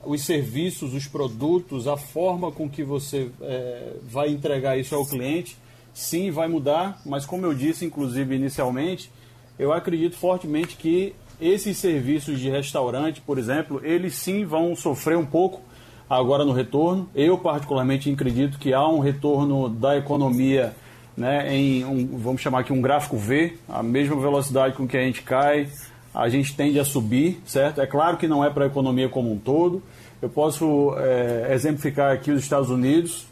os 0.04 0.24
serviços, 0.24 0.94
os 0.94 1.08
produtos, 1.08 1.88
a 1.88 1.98
forma 1.98 2.52
com 2.52 2.70
que 2.70 2.84
você 2.84 3.30
é, 3.42 3.94
vai 4.04 4.30
entregar 4.30 4.78
isso 4.78 4.96
ao 4.96 5.06
cliente, 5.06 5.58
sim, 5.94 6.32
vai 6.32 6.48
mudar, 6.48 7.02
mas 7.06 7.26
como 7.26 7.46
eu 7.46 7.54
disse, 7.54 7.86
inclusive 7.86 8.36
inicialmente, 8.36 9.12
eu 9.58 9.74
acredito 9.74 10.16
fortemente 10.16 10.76
que 10.76 11.16
esses 11.40 11.78
serviços 11.78 12.40
de 12.40 12.50
restaurante, 12.50 13.22
por 13.22 13.38
exemplo, 13.38 13.80
eles 13.84 14.16
sim 14.16 14.46
vão 14.46 14.76
sofrer 14.76 15.18
um 15.18 15.26
pouco 15.26 15.62
agora 16.10 16.44
no 16.44 16.52
retorno. 16.52 17.10
Eu 17.14 17.38
particularmente 17.38 18.12
acredito 18.12 18.58
que 18.58 18.74
há 18.74 18.88
um 18.88 19.00
retorno 19.00 19.70
da 19.70 19.98
economia, 19.98 20.74
né, 21.16 21.56
em 21.56 21.86
um, 21.86 22.18
vamos 22.18 22.42
chamar 22.42 22.60
aqui 22.60 22.74
um 22.74 22.82
gráfico 22.82 23.18
V, 23.18 23.58
a 23.68 23.84
mesma 23.84 24.16
velocidade 24.20 24.76
com 24.76 24.88
que 24.88 24.98
a 24.98 25.02
gente 25.02 25.22
cai, 25.22 25.70
a 26.14 26.28
gente 26.30 26.56
tende 26.56 26.80
a 26.80 26.86
subir, 26.86 27.40
certo? 27.46 27.82
É 27.82 27.86
claro 27.86 28.18
que 28.18 28.28
não 28.28 28.44
é 28.44 28.50
para 28.50 28.64
a 28.64 28.68
economia 28.68 29.08
como 29.08 29.32
um 29.32 29.38
todo. 29.38 29.84
Eu 30.20 30.30
posso 30.30 30.96
é, 30.98 31.54
exemplificar 31.54 32.12
aqui 32.12 32.32
os 32.32 32.42
Estados 32.42 32.72
Unidos, 32.72 33.28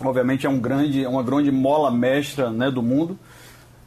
obviamente 0.00 0.46
é 0.46 0.48
um 0.48 0.58
grande, 0.58 1.04
é 1.04 1.08
uma 1.08 1.22
grande 1.22 1.52
mola 1.52 1.90
mestra 1.90 2.50
né, 2.50 2.70
do 2.70 2.82
mundo, 2.82 3.18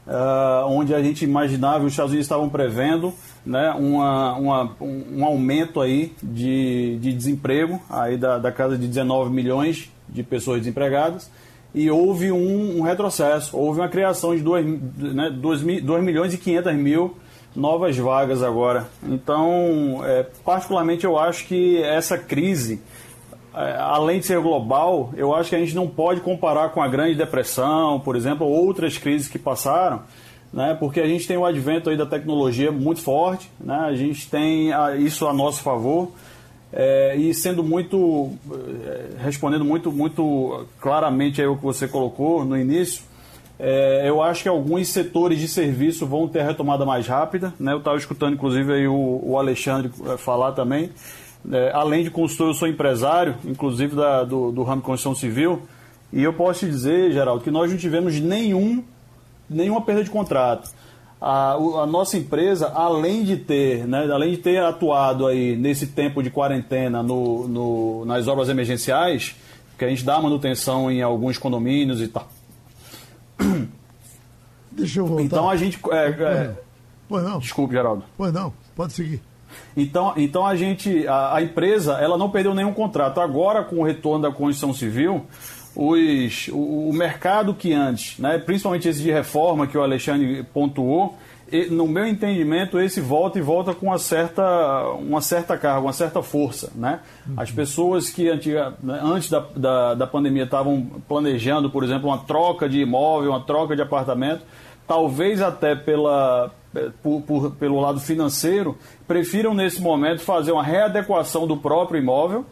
uh, 0.06 0.66
onde 0.68 0.94
a 0.94 1.02
gente 1.02 1.26
imaginava, 1.26 1.84
os 1.84 1.94
Estados 1.94 2.12
Unidos 2.12 2.26
estavam 2.26 2.48
prevendo 2.50 3.14
né, 3.48 3.72
uma, 3.72 4.34
uma, 4.34 4.76
um 4.82 5.24
aumento 5.24 5.80
aí 5.80 6.14
de, 6.22 6.98
de 7.00 7.14
desemprego, 7.14 7.82
aí 7.90 8.18
da, 8.18 8.38
da 8.38 8.52
casa 8.52 8.78
de 8.78 8.86
19 8.88 9.34
milhões 9.34 9.90
de 10.10 10.22
pessoas 10.22 10.60
desempregadas, 10.60 11.32
e 11.74 11.90
houve 11.90 12.30
um, 12.32 12.80
um 12.80 12.82
retrocesso, 12.82 13.58
houve 13.58 13.80
uma 13.80 13.88
criação 13.88 14.36
de 14.36 14.42
2, 14.42 14.66
né, 15.14 15.30
2, 15.32 15.82
2 15.82 16.04
milhões 16.04 16.34
e 16.34 16.38
500 16.38 16.74
mil 16.76 17.16
novas 17.56 17.98
vagas 17.98 18.44
agora. 18.44 18.88
Então, 19.02 20.02
é, 20.04 20.26
particularmente, 20.44 21.06
eu 21.06 21.18
acho 21.18 21.46
que 21.48 21.82
essa 21.82 22.18
crise, 22.18 22.82
é, 23.56 23.78
além 23.80 24.20
de 24.20 24.26
ser 24.26 24.42
global, 24.42 25.12
eu 25.16 25.34
acho 25.34 25.52
que 25.52 25.56
a 25.56 25.60
gente 25.60 25.76
não 25.76 25.88
pode 25.88 26.20
comparar 26.20 26.70
com 26.70 26.82
a 26.82 26.88
Grande 26.88 27.16
Depressão, 27.16 28.00
por 28.00 28.18
exemplo, 28.18 28.46
ou 28.46 28.66
outras 28.66 28.98
crises 28.98 29.30
que 29.30 29.40
passaram, 29.40 30.02
né, 30.54 30.76
porque 30.80 31.00
a 31.00 31.08
gente 31.08 31.28
tem 31.28 31.38
o 31.38 31.46
advento 31.46 31.90
aí 31.90 31.98
da 31.98 32.06
tecnologia 32.06 32.72
muito 32.72 33.02
forte, 33.02 33.50
né, 33.60 33.76
a 33.76 33.96
gente 33.96 34.30
tem 34.30 34.70
isso 35.00 35.28
a 35.28 35.34
nosso 35.34 35.62
favor. 35.62 36.12
É, 36.74 37.16
e 37.16 37.34
sendo 37.34 37.64
muito 37.64 38.34
é, 38.52 39.24
respondendo 39.24 39.64
muito 39.64 39.90
muito 39.90 40.66
claramente 40.82 41.40
aí 41.42 41.48
o 41.48 41.56
que 41.56 41.64
você 41.64 41.88
colocou 41.88 42.44
no 42.44 42.58
início 42.58 43.04
é, 43.60 44.08
eu 44.08 44.22
acho 44.22 44.44
que 44.44 44.50
alguns 44.50 44.90
setores 44.90 45.40
de 45.40 45.48
serviço 45.48 46.06
vão 46.06 46.28
ter 46.28 46.44
retomada 46.44 46.86
mais 46.86 47.08
rápida. 47.08 47.54
Né? 47.60 47.74
Eu 47.74 47.80
estava 47.80 47.98
escutando, 47.98 48.34
inclusive, 48.34 48.72
aí 48.72 48.88
o, 48.88 49.20
o 49.24 49.38
Alexandre 49.38 49.92
é, 50.06 50.18
falar 50.18 50.52
também. 50.52 50.92
É, 51.52 51.72
além 51.74 52.04
de 52.04 52.12
consultor, 52.12 52.50
eu 52.50 52.54
sou 52.54 52.68
empresário, 52.68 53.36
inclusive 53.46 53.96
da, 53.96 54.24
do, 54.24 54.52
do 54.52 54.64
ramo 54.64 54.82
de 54.82 54.86
construção 54.86 55.16
civil. 55.16 55.64
E 56.14 56.24
eu 56.24 56.34
posso 56.34 56.62
te 56.62 56.68
dizer, 56.68 57.12
Geraldo, 57.12 57.44
que 57.44 57.52
nós 57.52 57.72
não 57.72 57.78
tivemos 57.78 58.20
nenhum, 58.20 58.84
nenhuma 59.50 59.82
perda 59.82 60.04
de 60.04 60.10
contrato. 60.10 60.70
A, 61.20 61.54
a, 61.54 61.86
nossa 61.88 62.18
empresa, 62.18 62.68
além 62.70 63.24
de 63.24 63.38
ter, 63.38 63.88
né, 63.88 64.08
além 64.12 64.32
de 64.32 64.38
ter 64.38 64.62
atuado 64.62 65.26
aí 65.26 65.56
nesse 65.56 65.88
tempo 65.88 66.22
de 66.22 66.30
quarentena 66.30 67.02
no, 67.02 67.48
no, 67.48 68.06
nas 68.06 68.28
obras 68.28 68.50
emergenciais, 68.50 69.36
que 69.78 69.86
a 69.86 69.90
gente 69.90 70.06
dá 70.06 70.22
manutenção 70.22 70.92
em 70.92 71.02
alguns 71.02 71.38
condomínios 71.38 72.02
e 72.02 72.08
tal, 72.08 72.28
Deixa 74.72 75.00
eu 75.00 75.08
voltar. 75.08 75.24
Então 75.24 75.50
a 75.50 75.56
gente. 75.56 75.80
É, 75.92 76.10
é... 76.10 76.56
Pois 77.10 77.24
não. 77.24 77.40
Desculpe, 77.40 77.74
Geraldo. 77.74 78.04
Pois 78.16 78.32
não, 78.32 78.54
pode 78.76 78.94
seguir. 78.94 79.22
Então, 79.76 80.14
então 80.18 80.46
a 80.46 80.56
gente, 80.56 81.08
a, 81.08 81.36
a, 81.36 81.42
empresa, 81.42 81.94
ela 81.94 82.18
não 82.18 82.30
perdeu 82.30 82.54
nenhum 82.54 82.74
contrato. 82.74 83.20
Agora, 83.20 83.64
com 83.64 83.78
o 83.78 83.84
retorno 83.84 84.24
da 84.24 84.32
construção 84.32 84.74
civil, 84.74 85.26
os, 85.80 86.48
o, 86.48 86.90
o 86.90 86.94
mercado 86.94 87.54
que 87.54 87.72
antes, 87.72 88.18
né, 88.18 88.40
principalmente 88.40 88.90
esse 88.90 89.00
de 89.00 89.12
reforma 89.12 89.68
que 89.68 89.78
o 89.78 89.84
Alexandre 89.84 90.44
pontuou, 90.52 91.16
e, 91.52 91.68
no 91.68 91.88
meu 91.88 92.06
entendimento, 92.06 92.80
esse 92.80 93.00
volta 93.00 93.38
e 93.38 93.42
volta 93.44 93.76
com 93.76 93.86
uma 93.86 94.00
certa, 94.00 94.44
uma 95.00 95.22
certa 95.22 95.56
carga, 95.56 95.80
uma 95.80 95.94
certa 95.94 96.22
força. 96.24 96.72
Né? 96.76 97.00
As 97.38 97.52
pessoas 97.52 98.10
que 98.10 98.28
antiga, 98.28 98.74
antes 98.84 99.30
da, 99.30 99.46
da, 99.56 99.94
da 99.94 100.08
pandemia 100.08 100.44
estavam 100.44 100.84
planejando, 101.08 101.70
por 101.70 101.84
exemplo, 101.84 102.10
uma 102.10 102.18
troca 102.18 102.68
de 102.68 102.80
imóvel, 102.80 103.30
uma 103.30 103.42
troca 103.42 103.76
de 103.76 103.82
apartamento, 103.82 104.42
talvez 104.88 105.42
até 105.42 105.76
pela, 105.76 106.52
por, 107.04 107.22
por, 107.22 107.52
pelo 107.52 107.80
lado 107.80 108.00
financeiro, 108.00 108.76
prefiram 109.08 109.54
nesse 109.54 109.80
momento 109.80 110.22
fazer 110.22 110.52
uma 110.52 110.64
readequação 110.64 111.46
do 111.46 111.56
próprio 111.56 112.02
imóvel 112.02 112.46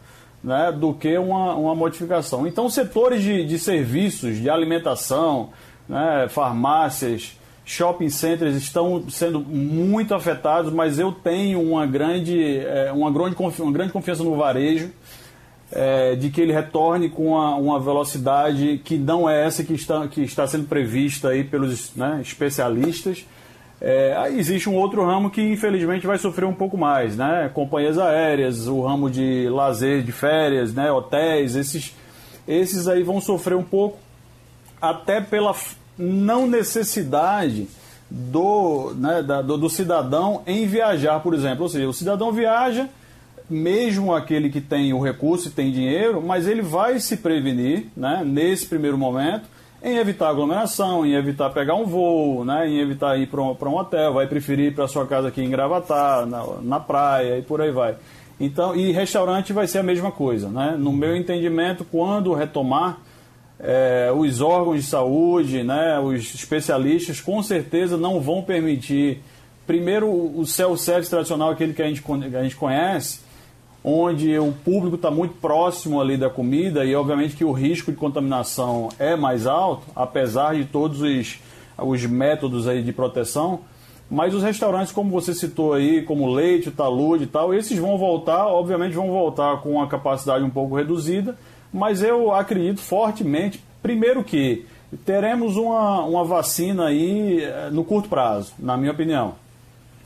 né, 0.46 0.72
do 0.72 0.94
que 0.94 1.18
uma, 1.18 1.56
uma 1.56 1.74
modificação. 1.74 2.46
Então, 2.46 2.70
setores 2.70 3.24
de, 3.24 3.44
de 3.44 3.58
serviços, 3.58 4.38
de 4.38 4.48
alimentação, 4.48 5.50
né, 5.90 6.28
farmácias, 6.30 7.36
shopping 7.66 8.10
centers 8.10 8.56
estão 8.56 9.10
sendo 9.10 9.40
muito 9.40 10.14
afetados, 10.14 10.72
mas 10.72 11.00
eu 11.00 11.12
tenho 11.12 11.60
uma 11.60 11.88
grande, 11.88 12.60
é, 12.60 12.92
uma 12.92 13.12
grande, 13.12 13.36
uma 13.60 13.72
grande 13.72 13.92
confiança 13.92 14.24
no 14.24 14.36
varejo 14.36 14.92
é, 15.72 16.16
de 16.16 16.30
que 16.30 16.40
ele 16.40 16.54
retorne 16.54 17.10
com 17.10 17.30
uma, 17.30 17.56
uma, 17.56 17.80
velocidade 17.80 18.80
que 18.86 19.00
não 19.00 19.28
é 19.28 19.48
essa 19.48 19.64
que 19.64 19.74
está, 19.74 20.08
que 20.08 20.22
está 20.22 20.46
sendo 20.46 20.68
prevista 20.68 21.30
aí 21.30 21.44
pelos 21.44 21.96
né, 21.96 22.20
especialistas. 22.22 23.26
É, 23.82 24.30
existe 24.32 24.70
um 24.70 24.76
outro 24.76 25.06
ramo 25.06 25.30
que 25.30 25.42
infelizmente 25.42 26.08
vai 26.08 26.18
sofrer 26.18 26.46
um 26.46 26.54
pouco 26.54 26.78
mais, 26.78 27.18
né? 27.18 27.50
Companhias 27.54 27.98
aéreas, 27.98 28.68
o 28.68 28.82
ramo 28.82 29.10
de 29.10 29.50
lazer, 29.50 30.02
de 30.02 30.12
férias, 30.12 30.74
né? 30.74 30.92
hotéis, 30.92 31.56
esses, 31.56 31.94
esses 32.48 32.88
aí 32.88 33.04
vão 33.04 33.20
sofrer 33.20 33.56
um 33.56 33.64
pouco, 33.64 33.98
até 34.82 35.20
pela 35.20 35.54
não 35.98 36.48
necessidade 36.48 37.68
do, 38.10 38.94
né, 38.96 39.24
da, 39.24 39.42
do, 39.42 39.58
do 39.58 39.70
cidadão 39.70 40.42
em 40.46 40.66
viajar, 40.66 41.20
por 41.20 41.34
exemplo. 41.34 41.64
Ou 41.64 41.70
seja, 41.70 41.88
o 41.88 41.94
cidadão 41.94 42.32
viaja 42.32 42.88
mesmo 43.50 44.14
aquele 44.14 44.50
que 44.50 44.62
tem 44.62 44.94
o 44.94 45.02
recurso 45.02 45.48
e 45.48 45.52
tem 45.52 45.72
dinheiro, 45.72 46.22
mas 46.22 46.48
ele 46.48 46.62
vai 46.62 47.00
se 47.00 47.18
prevenir, 47.18 47.88
né, 47.96 48.24
nesse 48.26 48.66
primeiro 48.66 48.98
momento, 48.98 49.48
em 49.86 49.98
evitar 49.98 50.30
aglomeração, 50.30 51.06
em 51.06 51.14
evitar 51.14 51.52
pegar 51.52 51.76
um 51.76 51.86
voo, 51.86 52.44
né, 52.44 52.68
em 52.68 52.80
evitar 52.80 53.16
ir 53.20 53.28
para 53.28 53.40
um, 53.40 53.56
um, 53.56 53.76
hotel, 53.76 54.16
vai 54.16 54.26
preferir 54.26 54.72
ir 54.72 54.76
para 54.76 54.88
sua 54.88 55.06
casa 55.06 55.28
aqui 55.28 55.44
em 55.44 55.50
Gravatar, 55.50 56.26
na, 56.26 56.44
na 56.64 56.80
praia 56.80 57.38
e 57.38 57.44
por 57.44 57.62
aí 57.62 57.72
vai. 57.72 57.96
Então, 58.40 58.76
e 58.76 58.92
restaurante 58.92 59.54
vai 59.54 59.68
ser 59.68 59.78
a 59.78 59.84
mesma 59.84 60.12
coisa, 60.12 60.50
né? 60.50 60.76
No 60.78 60.92
meu 60.92 61.16
entendimento, 61.16 61.86
quando 61.86 62.34
retomar 62.34 62.98
é, 63.60 64.12
os 64.14 64.42
órgãos 64.42 64.84
de 64.84 64.90
saúde, 64.90 65.64
né, 65.64 66.00
os 66.00 66.34
especialistas, 66.34 67.22
com 67.22 67.42
certeza 67.44 67.96
não 67.96 68.20
vão 68.20 68.42
permitir, 68.42 69.22
primeiro, 69.68 70.10
o 70.10 70.46
self-service 70.48 71.12
tradicional, 71.12 71.52
aquele 71.52 71.74
que 71.74 71.84
a 71.84 71.88
gente, 71.88 72.04
a 72.36 72.44
gente 72.44 72.56
conhece, 72.56 73.22
onde 73.88 74.36
o 74.40 74.52
público 74.52 74.96
está 74.96 75.12
muito 75.12 75.36
próximo 75.36 76.02
ali 76.02 76.18
da 76.18 76.28
comida 76.28 76.84
e 76.84 76.96
obviamente 76.96 77.36
que 77.36 77.46
o 77.46 77.52
risco 77.52 77.92
de 77.92 77.98
contaminação 77.98 78.90
é 78.98 79.16
mais 79.16 79.46
alto, 79.46 79.86
apesar 79.96 80.56
de 80.56 80.66
todos 80.66 81.02
os, 81.02 81.40
os 81.78 82.04
métodos 82.08 82.68
aí 82.68 82.82
de 82.82 82.92
proteção. 82.92 83.60
Mas 84.10 84.34
os 84.34 84.42
restaurantes, 84.42 84.92
como 84.92 85.12
você 85.12 85.36
citou 85.36 85.74
aí, 85.74 86.02
como 86.02 86.34
Leite, 86.34 86.72
Talude 86.72 87.26
e 87.26 87.28
tal, 87.28 87.54
esses 87.54 87.78
vão 87.78 87.96
voltar, 87.96 88.48
obviamente 88.48 88.96
vão 88.96 89.12
voltar 89.12 89.62
com 89.62 89.74
uma 89.74 89.88
capacidade 89.88 90.44
um 90.44 90.50
pouco 90.50 90.76
reduzida, 90.76 91.38
mas 91.72 92.02
eu 92.02 92.34
acredito 92.34 92.82
fortemente, 92.82 93.64
primeiro 93.84 94.24
que 94.24 94.66
teremos 95.06 95.58
uma, 95.58 96.04
uma 96.06 96.24
vacina 96.24 96.88
aí 96.88 97.44
eh, 97.44 97.70
no 97.72 97.84
curto 97.84 98.10
prazo, 98.10 98.54
na 98.58 98.78
minha 98.78 98.92
opinião. 98.92 99.36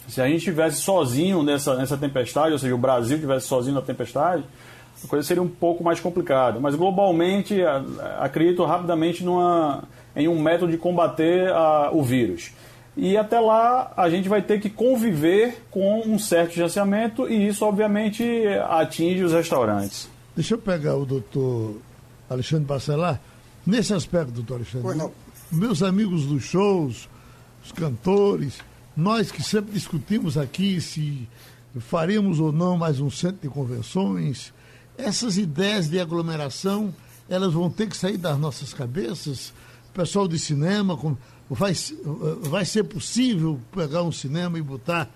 Se 0.10 0.22
a 0.22 0.26
gente 0.26 0.38
estivesse 0.38 0.82
sozinho 0.82 1.44
nessa, 1.44 1.76
nessa 1.76 1.96
tempestade, 1.96 2.52
ou 2.54 2.60
seja, 2.60 2.74
o 2.74 2.78
Brasil 2.78 3.16
estivesse 3.16 3.48
sozinho 3.48 3.76
na 3.76 3.82
tempestade, 3.82 4.44
a 5.04 5.08
coisa 5.08 5.26
seria 5.26 5.42
um 5.42 5.48
pouco 5.48 5.84
mais 5.84 6.00
complicada. 6.00 6.60
Mas 6.60 6.76
globalmente, 6.76 7.62
acredito 8.20 8.66
rapidamente 8.66 9.24
numa, 9.24 9.84
em 10.16 10.28
um 10.28 10.42
método 10.42 10.72
de 10.72 10.78
combater 10.78 11.50
a, 11.52 11.92
o 11.92 12.04
vírus. 12.04 12.52
E 12.98 13.16
até 13.16 13.40
lá 13.40 13.94
a 13.96 14.10
gente 14.10 14.28
vai 14.28 14.42
ter 14.42 14.60
que 14.60 14.70
conviver 14.70 15.64
com 15.72 16.02
um 16.02 16.20
certo 16.20 16.50
distanciamento 16.50 17.30
e 17.30 17.48
isso, 17.48 17.64
obviamente, 17.64 18.26
atinge 18.70 19.24
os 19.24 19.32
restaurantes. 19.32 20.10
Deixa 20.36 20.56
eu 20.56 20.58
pegar 20.58 20.96
o 20.96 21.06
doutor 21.06 21.76
Alexandre 22.30 22.66
Bacelar. 22.66 23.22
Nesse 23.66 23.94
aspecto, 23.94 24.32
doutor 24.32 24.56
Alexandre, 24.56 25.12
meus 25.52 25.82
amigos 25.82 26.26
dos 26.26 26.44
shows, 26.44 27.08
os 27.64 27.72
cantores, 27.72 28.60
nós 28.96 29.32
que 29.32 29.42
sempre 29.42 29.72
discutimos 29.72 30.38
aqui 30.38 30.82
se 30.82 31.28
faremos 31.80 32.40
ou 32.40 32.52
não 32.52 32.78
mais 32.78 33.00
um 33.00 33.10
centro 33.10 33.40
de 33.42 33.50
convenções, 33.50 34.54
essas 34.98 35.38
ideias 35.38 35.90
de 35.90 36.00
aglomeração, 36.00 36.94
elas 37.30 37.54
vão 37.54 37.70
ter 37.70 37.88
que 37.88 37.96
sair 37.96 38.18
das 38.18 38.38
nossas 38.38 38.74
cabeças. 38.74 39.54
O 39.90 39.94
pessoal 39.94 40.28
de 40.28 40.38
cinema, 40.38 40.98
vai, 41.50 41.74
vai 42.42 42.66
ser 42.66 42.84
possível 42.84 43.60
pegar 43.72 44.04
um 44.04 44.12
cinema 44.12 44.58
e 44.58 44.62
botar 44.62 45.10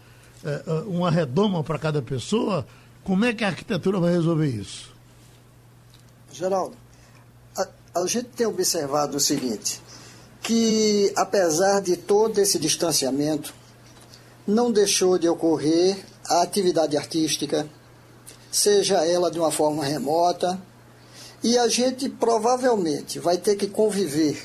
uh, 0.44 0.90
uma 0.90 1.12
redoma 1.12 1.64
para 1.64 1.78
cada 1.78 2.02
pessoa? 2.02 2.66
Como 3.04 3.26
é 3.26 3.34
que 3.34 3.44
a 3.44 3.48
arquitetura 3.48 4.00
vai 4.00 4.14
resolver 4.14 4.48
isso? 4.48 4.94
Geraldo, 6.32 6.76
a, 7.58 7.68
a 8.02 8.08
gente 8.08 8.30
tem 8.30 8.48
observado 8.48 9.18
o 9.18 9.20
seguinte, 9.20 9.82
que 10.42 11.12
apesar 11.16 11.82
de 11.82 11.98
todo 11.98 12.40
esse 12.40 12.58
distanciamento, 12.58 13.54
não 14.46 14.72
deixou 14.72 15.18
de 15.18 15.28
ocorrer 15.28 15.98
a 16.26 16.42
atividade 16.42 16.98
artística, 16.98 17.68
seja 18.52 19.06
ela 19.06 19.32
de 19.32 19.40
uma 19.40 19.52
forma 19.52 19.84
remota, 19.84 20.62
e 21.44 21.58
a 21.58 21.68
gente 21.68 22.08
provavelmente 22.08 23.20
vai 23.20 23.38
ter 23.38 23.56
que 23.56 23.68
conviver 23.68 24.42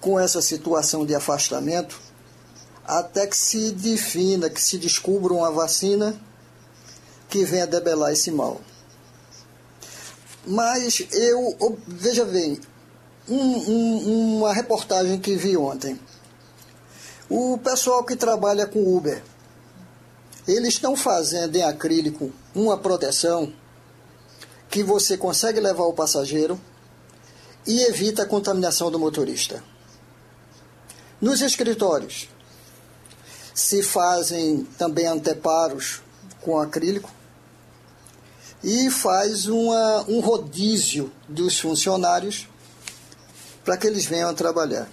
com 0.00 0.20
essa 0.20 0.42
situação 0.42 1.06
de 1.06 1.14
afastamento 1.14 1.98
até 2.84 3.26
que 3.26 3.36
se 3.36 3.72
defina, 3.72 4.48
que 4.48 4.60
se 4.60 4.78
descubra 4.78 5.32
uma 5.32 5.50
vacina 5.50 6.14
que 7.28 7.44
venha 7.44 7.66
debelar 7.66 8.12
esse 8.12 8.30
mal. 8.30 8.60
Mas 10.46 11.02
eu, 11.10 11.76
veja 11.88 12.24
bem, 12.24 12.60
um, 13.28 13.36
um, 13.36 14.38
uma 14.38 14.52
reportagem 14.52 15.18
que 15.18 15.34
vi 15.34 15.56
ontem 15.56 15.98
o 17.28 17.58
pessoal 17.58 18.04
que 18.04 18.16
trabalha 18.16 18.66
com 18.66 18.96
Uber, 18.96 19.22
eles 20.46 20.74
estão 20.74 20.96
fazendo 20.96 21.56
em 21.56 21.62
acrílico 21.62 22.32
uma 22.54 22.78
proteção 22.78 23.52
que 24.70 24.82
você 24.82 25.16
consegue 25.16 25.60
levar 25.60 25.84
o 25.84 25.92
passageiro 25.92 26.60
e 27.66 27.82
evita 27.82 28.22
a 28.22 28.26
contaminação 28.26 28.90
do 28.90 28.98
motorista. 28.98 29.62
Nos 31.20 31.40
escritórios, 31.40 32.28
se 33.54 33.82
fazem 33.82 34.64
também 34.78 35.06
anteparos 35.06 36.02
com 36.42 36.58
acrílico 36.58 37.10
e 38.62 38.90
faz 38.90 39.46
uma, 39.46 40.04
um 40.08 40.20
rodízio 40.20 41.10
dos 41.28 41.58
funcionários 41.58 42.46
para 43.64 43.76
que 43.76 43.86
eles 43.86 44.06
venham 44.06 44.32
trabalhar. 44.34 44.88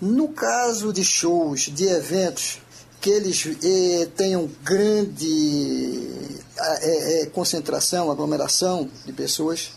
No 0.00 0.28
caso 0.28 0.92
de 0.92 1.04
shows, 1.04 1.62
de 1.62 1.88
eventos, 1.88 2.60
que 3.00 3.10
eles 3.10 3.46
eh, 3.62 4.08
tenham 4.16 4.48
grande 4.64 6.08
eh, 6.56 7.22
eh, 7.22 7.26
concentração, 7.26 8.10
aglomeração 8.10 8.88
de 9.04 9.12
pessoas, 9.12 9.72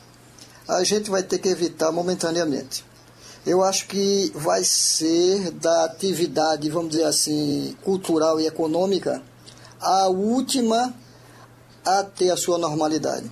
a 0.68 0.84
gente 0.84 1.10
vai 1.10 1.24
ter 1.24 1.40
que 1.40 1.50
evitar 1.50 1.92
momentaneamente. 1.92 2.84
Eu 3.46 3.64
acho 3.64 3.88
que 3.88 4.32
vai 4.36 4.64
ser 4.64 5.52
da 5.52 5.86
atividade, 5.86 6.70
vamos 6.70 6.92
dizer 6.92 7.06
assim, 7.06 7.76
cultural 7.84 8.40
e 8.40 8.46
econômica, 8.46 9.22
a 9.80 10.08
última 10.08 10.94
a 11.84 12.04
ter 12.04 12.30
a 12.30 12.38
sua 12.38 12.60
normalidade. 12.60 13.30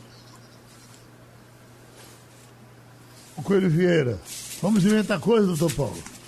Coelho 3.43 3.69
Vieira, 3.69 4.19
vamos 4.61 4.83
inventar 4.83 5.19
coisa, 5.19 5.47
doutor 5.47 5.73
Paulo? 5.73 6.18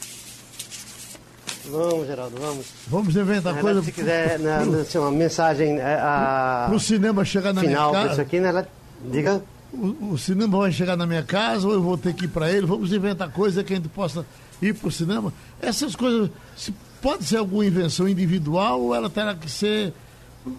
Vamos, 1.69 2.07
Geraldo, 2.07 2.37
vamos. 2.39 2.65
Vamos 2.87 3.15
inventar 3.15 3.53
na 3.55 3.61
coisa. 3.61 3.83
Se 3.83 3.91
quiser, 3.91 4.39
assim, 4.81 4.97
uma 4.97 5.11
mensagem. 5.11 5.79
É, 5.79 5.95
a... 5.95 6.65
Para 6.67 6.75
o 6.75 6.79
cinema 6.79 7.23
chegar 7.23 7.53
na 7.53 7.61
final, 7.61 7.91
minha 7.91 8.01
casa. 8.01 8.13
Isso 8.13 8.21
aqui, 8.21 8.39
né? 8.39 8.65
Diga. 9.05 9.41
O, 9.73 10.13
o, 10.13 10.17
cinema 10.17 10.57
vai 10.57 10.71
chegar 10.71 10.97
na 10.97 11.05
minha 11.05 11.23
casa 11.23 11.65
ou 11.65 11.73
eu 11.73 11.81
vou 11.81 11.97
ter 11.97 12.13
que 12.13 12.25
ir 12.25 12.27
para 12.27 12.51
ele? 12.51 12.65
Vamos 12.65 12.91
inventar 12.91 13.31
coisa 13.31 13.63
que 13.63 13.73
a 13.73 13.75
gente 13.77 13.87
possa 13.87 14.25
ir 14.61 14.73
para 14.73 14.87
o 14.87 14.91
cinema. 14.91 15.33
Essas 15.61 15.95
coisas. 15.95 16.29
Se, 16.57 16.73
pode 17.01 17.23
ser 17.23 17.37
alguma 17.37 17.65
invenção 17.65 18.07
individual 18.07 18.81
ou 18.81 18.95
ela 18.95 19.09
terá 19.09 19.33
que 19.33 19.49
ser 19.49 19.93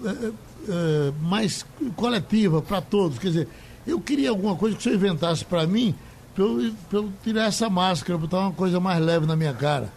é, 0.05 0.09
é, 0.69 1.13
mais 1.21 1.65
coletiva 1.95 2.63
para 2.63 2.81
todos? 2.81 3.19
Quer 3.19 3.29
dizer, 3.29 3.49
eu 3.87 4.01
queria 4.01 4.31
alguma 4.31 4.57
coisa 4.57 4.77
que 4.77 4.81
o 4.81 4.83
senhor 4.83 4.97
inventasse 4.97 5.45
para 5.45 5.67
mim, 5.67 5.95
para 6.35 6.45
eu, 6.45 6.73
eu 6.93 7.13
tirar 7.23 7.45
essa 7.45 7.69
máscara, 7.69 8.19
botar 8.19 8.39
uma 8.39 8.53
coisa 8.53 8.81
mais 8.81 9.01
leve 9.01 9.27
na 9.27 9.37
minha 9.37 9.53
cara. 9.53 9.93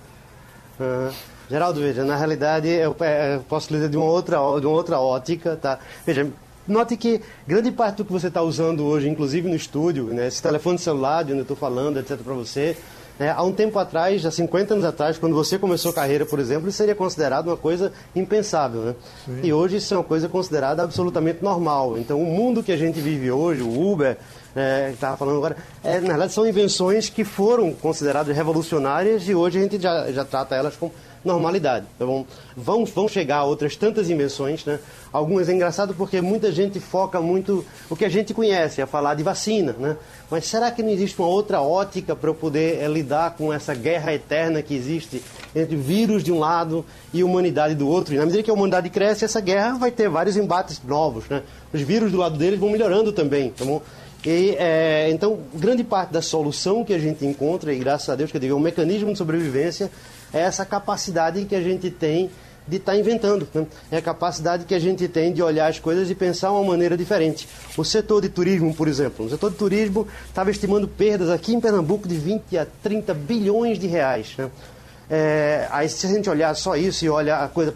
Uhum. 0.80 1.12
Geraldo, 1.50 1.80
veja, 1.80 2.04
na 2.04 2.16
realidade 2.16 2.68
eu, 2.68 2.96
eu 3.00 3.42
posso 3.48 3.72
dizer 3.72 3.88
de 3.88 3.98
uma 3.98 4.06
outra, 4.06 4.38
de 4.60 4.66
uma 4.66 4.76
outra 4.76 5.00
ótica, 5.00 5.56
tá? 5.56 5.78
Veja, 6.06 6.28
note 6.68 6.98
que 6.98 7.22
grande 7.48 7.72
parte 7.72 7.98
do 7.98 8.06
que 8.06 8.12
você 8.12 8.28
está 8.28 8.42
usando 8.42 8.84
hoje, 8.84 9.08
inclusive 9.08 9.48
no 9.48 9.56
estúdio, 9.56 10.06
né, 10.06 10.28
esse 10.28 10.42
telefone 10.42 10.80
celular 10.80 11.24
de 11.24 11.32
onde 11.32 11.42
eu 11.42 11.44
estou 11.44 11.58
falando, 11.58 12.00
etc., 12.00 12.18
para 12.18 12.34
você, 12.34 12.76
É, 13.20 13.30
há 13.30 13.42
um 13.44 13.52
tempo 13.52 13.80
atrás, 13.80 14.26
há 14.26 14.32
50 14.32 14.74
anos 14.74 14.86
atrás, 14.86 15.18
quando 15.18 15.34
você 15.34 15.58
começou 15.58 15.92
a 15.92 15.94
carreira, 15.94 16.26
por 16.26 16.40
exemplo, 16.40 16.68
isso 16.68 16.78
seria 16.78 16.96
considerado 16.96 17.48
uma 17.48 17.58
coisa 17.58 17.94
impensável. 18.14 18.82
Né? 18.82 18.96
E 19.42 19.54
hoje 19.54 19.78
isso 19.78 19.94
é 19.94 19.98
uma 19.98 20.04
coisa 20.04 20.28
considerada 20.28 20.84
absolutamente 20.84 21.42
normal. 21.42 21.98
Então, 21.98 22.22
o 22.22 22.26
mundo 22.26 22.62
que 22.62 22.72
a 22.72 22.78
gente 22.78 23.00
vive 23.00 23.32
hoje, 23.32 23.62
o 23.62 23.92
Uber, 23.92 24.18
é, 24.56 24.88
que 24.90 24.96
estava 24.96 25.16
falando 25.16 25.38
agora, 25.38 25.56
é, 25.84 26.00
na 26.00 26.10
verdade 26.10 26.34
são 26.34 26.48
invenções 26.48 27.10
que 27.10 27.24
foram 27.24 27.72
consideradas 27.74 28.36
revolucionárias 28.36 29.28
e 29.28 29.36
hoje 29.36 29.60
a 29.60 29.62
gente 29.62 29.82
já, 29.82 30.12
já 30.12 30.26
trata 30.26 30.56
elas 30.56 30.76
com 30.76 30.92
normalidade. 31.26 31.86
Então, 31.96 32.26
vão, 32.56 32.86
vão 32.86 33.08
chegar 33.08 33.44
outras 33.44 33.76
tantas 33.76 34.10
invenções, 34.10 34.64
né? 34.64 34.80
Algumas 35.12 35.50
é 35.50 35.54
engraçado 35.54 35.94
porque 35.94 36.22
muita 36.22 36.52
gente 36.52 36.80
foca 36.80 37.20
muito 37.20 37.66
o 37.90 37.96
que 37.96 38.06
a 38.06 38.10
gente 38.10 38.34
conhece, 38.34 38.82
a 38.82 38.88
falar 38.88 39.16
de 39.16 39.24
vacina, 39.24 39.74
né? 39.78 39.98
Mas 40.30 40.46
será 40.46 40.70
que 40.72 40.84
não 40.84 40.90
existe 40.90 41.18
uma 41.20 41.28
outra 41.28 41.62
ótica 41.62 42.16
para 42.16 42.30
eu 42.30 42.36
poder 42.36 42.82
é, 42.82 42.88
lidar 42.88 43.36
com 43.36 43.52
essa 43.52 43.74
guerra 43.74 44.14
eterna 44.14 44.62
que 44.62 44.74
existe 44.76 45.22
entre 45.56 45.76
vírus 45.76 46.24
de 46.24 46.32
um 46.32 46.40
lado 46.40 46.86
e 47.14 47.24
humanidade 47.24 47.76
do 47.76 47.88
outro? 47.88 48.14
E 48.14 48.18
na 48.18 48.26
medida 48.26 48.44
que 48.44 48.52
a 48.52 48.54
humanidade 48.54 48.90
cresce, 48.90 49.26
essa 49.26 49.42
guerra 49.42 49.78
vai 49.78 49.92
ter 49.92 50.10
vários 50.10 50.38
embates 50.38 50.82
novos, 50.84 51.28
né? 51.30 51.42
Os 51.74 51.82
vírus 51.82 52.12
do 52.12 52.18
lado 52.18 52.38
deles 52.38 52.60
vão 52.60 52.70
melhorando 52.70 53.12
também, 53.12 53.50
tá 53.50 53.66
bom? 53.66 53.82
E, 54.26 54.56
é, 54.58 55.10
então, 55.12 55.40
grande 55.54 55.84
parte 55.84 56.12
da 56.12 56.22
solução 56.22 56.84
que 56.84 56.94
a 56.94 56.98
gente 56.98 57.24
encontra, 57.24 57.72
e 57.72 57.78
graças 57.78 58.10
a 58.10 58.16
Deus 58.16 58.32
que 58.32 58.38
eu 58.38 58.42
digo, 58.42 58.54
é 58.54 58.58
um 58.58 58.60
mecanismo 58.60 59.12
de 59.12 59.18
sobrevivência, 59.18 59.92
é 60.36 60.42
essa 60.42 60.66
capacidade 60.66 61.46
que 61.46 61.56
a 61.56 61.62
gente 61.62 61.90
tem 61.90 62.30
de 62.68 62.78
estar 62.78 62.92
tá 62.92 62.98
inventando. 62.98 63.48
Né? 63.54 63.66
É 63.92 63.98
a 63.98 64.02
capacidade 64.02 64.66
que 64.66 64.76
a 64.76 64.80
gente 64.80 65.08
tem 65.08 65.32
de 65.32 65.42
olhar 65.42 65.68
as 65.68 65.80
coisas 65.80 66.10
e 66.10 66.16
pensar 66.16 66.52
uma 66.52 66.64
maneira 66.64 66.98
diferente. 66.98 67.48
O 67.78 67.86
setor 67.86 68.22
de 68.22 68.30
turismo, 68.30 68.74
por 68.74 68.88
exemplo. 68.88 69.26
O 69.26 69.30
setor 69.30 69.52
de 69.52 69.58
turismo 69.58 70.08
estava 70.28 70.52
estimando 70.52 70.88
perdas 70.88 71.30
aqui 71.30 71.54
em 71.54 71.62
Pernambuco 71.62 72.08
de 72.08 72.16
20 72.16 72.58
a 72.58 72.68
30 72.84 73.14
bilhões 73.14 73.80
de 73.80 73.88
reais. 73.88 74.36
Né? 74.38 74.50
É, 75.10 75.68
aí 75.72 75.88
se 75.88 76.06
a 76.06 76.10
gente 76.10 76.30
olhar 76.30 76.54
só 76.56 76.76
isso 76.76 77.06
e 77.06 77.10
olhar 77.10 77.44
a 77.44 77.48
coisa 77.48 77.74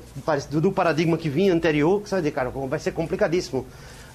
do 0.49 0.71
paradigma 0.71 1.17
que 1.17 1.29
vinha 1.29 1.53
anterior, 1.53 2.01
vai 2.05 2.19
dizer, 2.19 2.31
cara, 2.31 2.49
vai 2.49 2.79
ser 2.79 2.91
complicadíssimo. 2.91 3.65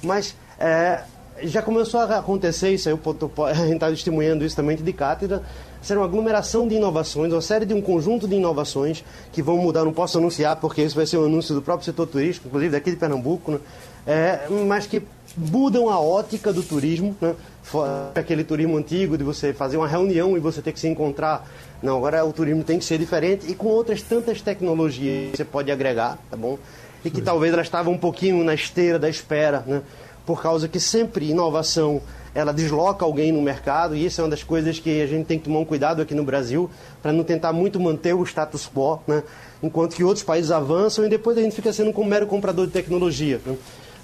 Mas 0.02 0.34
é, 0.58 1.00
já 1.42 1.62
começou 1.62 2.00
a 2.00 2.18
acontecer 2.18 2.70
isso, 2.70 2.88
aí, 2.88 2.94
a 3.50 3.54
gente 3.54 3.74
está 3.74 3.88
testemunhando 3.88 4.44
isso 4.44 4.56
também 4.56 4.76
de 4.76 4.92
cátedra, 4.92 5.42
ser 5.84 5.96
uma 5.96 6.06
aglomeração 6.06 6.66
de 6.66 6.74
inovações, 6.76 7.32
uma 7.32 7.42
série 7.42 7.66
de 7.66 7.74
um 7.74 7.80
conjunto 7.80 8.26
de 8.26 8.34
inovações 8.36 9.04
que 9.32 9.42
vão 9.42 9.58
mudar, 9.58 9.84
não 9.84 9.92
posso 9.92 10.18
anunciar 10.18 10.56
porque 10.56 10.82
isso 10.82 10.96
vai 10.96 11.06
ser 11.06 11.18
um 11.18 11.26
anúncio 11.26 11.54
do 11.54 11.60
próprio 11.60 11.84
setor 11.84 12.06
turístico, 12.06 12.48
inclusive 12.48 12.72
daqui 12.72 12.90
de 12.90 12.96
Pernambuco, 12.96 13.52
né? 13.52 13.60
é, 14.06 14.48
mas 14.66 14.86
que 14.86 15.02
mudam 15.36 15.88
a 15.88 15.98
ótica 15.98 16.52
do 16.52 16.62
turismo, 16.62 17.14
né? 17.20 17.34
aquele 18.14 18.44
turismo 18.44 18.76
antigo 18.76 19.18
de 19.18 19.24
você 19.24 19.52
fazer 19.52 19.76
uma 19.76 19.88
reunião 19.88 20.36
e 20.36 20.40
você 20.40 20.62
ter 20.62 20.72
que 20.72 20.80
se 20.80 20.88
encontrar. 20.88 21.46
Não, 21.82 21.98
agora 21.98 22.24
o 22.24 22.32
turismo 22.32 22.64
tem 22.64 22.78
que 22.78 22.84
ser 22.84 22.98
diferente 22.98 23.50
e 23.50 23.54
com 23.54 23.68
outras 23.68 24.00
tantas 24.00 24.40
tecnologias 24.40 25.32
que 25.32 25.36
você 25.36 25.44
pode 25.44 25.70
agregar, 25.70 26.18
tá 26.30 26.36
bom? 26.36 26.58
E 27.04 27.10
que 27.10 27.20
talvez 27.20 27.52
elas 27.52 27.66
estavam 27.66 27.92
um 27.92 27.98
pouquinho 27.98 28.42
na 28.42 28.54
esteira 28.54 28.98
da 28.98 29.10
espera, 29.10 29.62
né? 29.66 29.82
por 30.24 30.40
causa 30.40 30.68
que 30.68 30.80
sempre 30.80 31.30
inovação 31.30 32.00
ela 32.34 32.52
desloca 32.52 33.04
alguém 33.04 33.30
no 33.30 33.40
mercado 33.40 33.94
e 33.94 34.04
isso 34.04 34.20
é 34.20 34.24
uma 34.24 34.30
das 34.30 34.42
coisas 34.42 34.78
que 34.78 35.00
a 35.00 35.06
gente 35.06 35.26
tem 35.26 35.38
que 35.38 35.44
tomar 35.44 35.60
um 35.60 35.64
cuidado 35.64 36.02
aqui 36.02 36.14
no 36.14 36.24
Brasil 36.24 36.68
para 37.00 37.12
não 37.12 37.22
tentar 37.22 37.52
muito 37.52 37.78
manter 37.78 38.14
o 38.14 38.24
status 38.24 38.68
quo, 38.68 38.98
né? 39.06 39.22
enquanto 39.62 39.94
que 39.94 40.02
outros 40.02 40.24
países 40.24 40.50
avançam 40.50 41.04
e 41.06 41.08
depois 41.08 41.38
a 41.38 41.40
gente 41.40 41.54
fica 41.54 41.72
sendo 41.72 41.98
um 41.98 42.04
mero 42.04 42.26
comprador 42.26 42.66
de 42.66 42.72
tecnologia. 42.72 43.40
Né? 43.46 43.56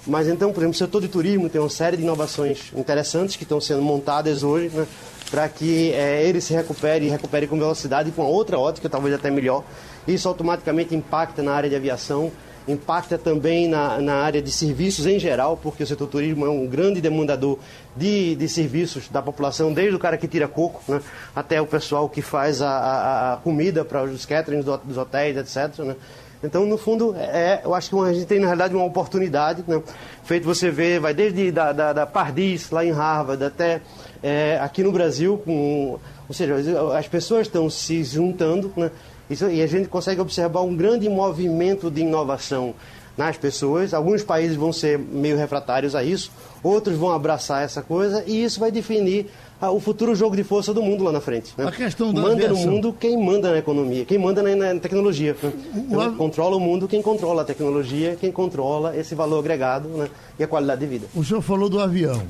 Mas 0.07 0.27
então, 0.27 0.51
por 0.51 0.61
exemplo, 0.61 0.75
o 0.75 0.77
setor 0.77 1.01
de 1.01 1.07
turismo 1.09 1.49
tem 1.49 1.59
uma 1.59 1.69
série 1.69 1.97
de 1.97 2.03
inovações 2.03 2.71
interessantes 2.75 3.35
que 3.35 3.43
estão 3.43 3.59
sendo 3.59 3.81
montadas 3.81 4.43
hoje 4.43 4.71
né? 4.73 4.87
para 5.29 5.47
que 5.49 5.91
é, 5.91 6.23
ele 6.23 6.39
se 6.41 6.53
recupere 6.53 7.05
e 7.05 7.09
recupere 7.09 7.47
com 7.47 7.57
velocidade 7.57 8.09
e 8.09 8.11
com 8.11 8.23
outra 8.23 8.57
ótica, 8.57 8.89
talvez 8.89 9.13
até 9.13 9.29
melhor. 9.29 9.63
Isso 10.07 10.27
automaticamente 10.27 10.95
impacta 10.95 11.43
na 11.43 11.53
área 11.53 11.69
de 11.69 11.75
aviação 11.75 12.31
impacta 12.67 13.17
também 13.17 13.67
na, 13.67 13.99
na 13.99 14.15
área 14.15 14.41
de 14.41 14.51
serviços 14.51 15.05
em 15.05 15.19
geral, 15.19 15.57
porque 15.57 15.83
o 15.83 15.87
setor 15.87 16.07
turismo 16.07 16.45
é 16.45 16.49
um 16.49 16.67
grande 16.67 17.01
demandador 17.01 17.59
de, 17.95 18.35
de 18.35 18.47
serviços 18.47 19.09
da 19.09 19.21
população, 19.21 19.73
desde 19.73 19.95
o 19.95 19.99
cara 19.99 20.17
que 20.17 20.27
tira 20.27 20.47
coco 20.47 20.81
né, 20.87 21.01
até 21.35 21.61
o 21.61 21.65
pessoal 21.65 22.07
que 22.07 22.21
faz 22.21 22.61
a, 22.61 22.69
a, 22.69 23.33
a 23.33 23.37
comida 23.37 23.83
para 23.83 24.03
os 24.03 24.25
caterings 24.25 24.65
dos 24.65 24.97
hotéis, 24.97 25.37
etc. 25.37 25.79
Né. 25.79 25.95
Então, 26.43 26.65
no 26.65 26.77
fundo, 26.77 27.15
é, 27.15 27.61
eu 27.63 27.73
acho 27.73 27.89
que 27.89 27.95
a 27.99 28.13
gente 28.13 28.25
tem, 28.25 28.39
na 28.39 28.47
realidade, 28.47 28.73
uma 28.73 28.85
oportunidade. 28.85 29.63
Né? 29.67 29.81
Feito 30.23 30.43
você 30.43 30.71
ver, 30.71 30.99
vai 30.99 31.13
desde 31.13 31.51
da, 31.51 31.71
da, 31.71 31.93
da 31.93 32.05
Pardis, 32.07 32.71
lá 32.71 32.83
em 32.83 32.91
Harvard, 32.91 33.43
até 33.43 33.81
é, 34.23 34.59
aqui 34.59 34.81
no 34.81 34.91
Brasil, 34.91 35.39
com, 35.45 35.99
ou 36.27 36.33
seja, 36.33 36.55
as 36.97 37.07
pessoas 37.07 37.45
estão 37.45 37.69
se 37.69 38.03
juntando, 38.03 38.73
né? 38.75 38.89
Isso, 39.31 39.49
e 39.49 39.61
a 39.61 39.67
gente 39.67 39.87
consegue 39.87 40.19
observar 40.19 40.61
um 40.61 40.75
grande 40.75 41.07
movimento 41.07 41.89
de 41.89 42.01
inovação 42.01 42.75
nas 43.17 43.37
pessoas. 43.37 43.93
Alguns 43.93 44.23
países 44.23 44.57
vão 44.57 44.73
ser 44.73 44.99
meio 44.99 45.37
refratários 45.37 45.95
a 45.95 46.03
isso, 46.03 46.29
outros 46.61 46.97
vão 46.97 47.11
abraçar 47.11 47.63
essa 47.63 47.81
coisa 47.81 48.23
e 48.27 48.43
isso 48.43 48.59
vai 48.59 48.71
definir 48.71 49.27
ah, 49.61 49.71
o 49.71 49.79
futuro 49.79 50.13
jogo 50.15 50.35
de 50.35 50.43
força 50.43 50.73
do 50.73 50.81
mundo 50.81 51.05
lá 51.05 51.13
na 51.13 51.21
frente. 51.21 51.53
Né? 51.57 51.65
A 51.65 51.71
questão 51.71 52.13
da 52.13 52.21
manda 52.21 52.33
aviação. 52.45 52.65
no 52.65 52.71
mundo 52.71 52.93
quem 52.99 53.23
manda 53.23 53.51
na 53.51 53.57
economia, 53.57 54.03
quem 54.03 54.17
manda 54.17 54.43
na, 54.43 54.73
na 54.73 54.79
tecnologia. 54.81 55.33
Né? 55.41 55.53
Então, 55.75 56.15
controla 56.15 56.57
o 56.57 56.59
mundo 56.59 56.87
quem 56.87 57.01
controla 57.01 57.43
a 57.43 57.45
tecnologia, 57.45 58.17
quem 58.19 58.33
controla 58.33 58.97
esse 58.97 59.15
valor 59.15 59.39
agregado 59.39 59.87
né? 59.87 60.09
e 60.37 60.43
a 60.43 60.47
qualidade 60.47 60.81
de 60.81 60.87
vida. 60.87 61.07
O 61.15 61.23
senhor 61.23 61.41
falou 61.41 61.69
do 61.69 61.79
avião. 61.79 62.21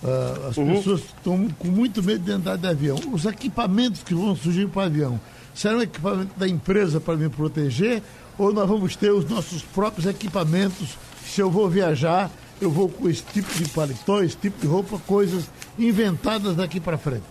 Uh, 0.00 0.48
as 0.48 0.56
uhum. 0.56 0.76
pessoas 0.76 1.00
estão 1.00 1.48
com 1.58 1.68
muito 1.68 2.00
medo 2.00 2.20
de 2.20 2.30
andar 2.30 2.56
de 2.56 2.68
avião. 2.68 2.96
Os 3.12 3.24
equipamentos 3.26 4.02
que 4.02 4.14
vão 4.14 4.36
surgir 4.36 4.68
para 4.68 4.82
o 4.82 4.84
avião 4.84 5.20
será 5.58 5.76
um 5.76 5.82
equipamento 5.82 6.38
da 6.38 6.46
empresa 6.46 7.00
para 7.00 7.16
me 7.16 7.28
proteger 7.28 8.00
ou 8.38 8.52
nós 8.52 8.68
vamos 8.68 8.94
ter 8.94 9.10
os 9.10 9.28
nossos 9.28 9.60
próprios 9.60 10.06
equipamentos? 10.06 10.96
Se 11.26 11.40
eu 11.40 11.50
vou 11.50 11.68
viajar, 11.68 12.30
eu 12.60 12.70
vou 12.70 12.88
com 12.88 13.08
esse 13.08 13.24
tipo 13.24 13.52
de 13.54 13.68
paletó, 13.70 14.22
esse 14.22 14.36
tipo 14.36 14.60
de 14.60 14.68
roupa, 14.68 15.00
coisas 15.04 15.50
inventadas 15.76 16.54
daqui 16.54 16.78
para 16.78 16.96
frente. 16.96 17.24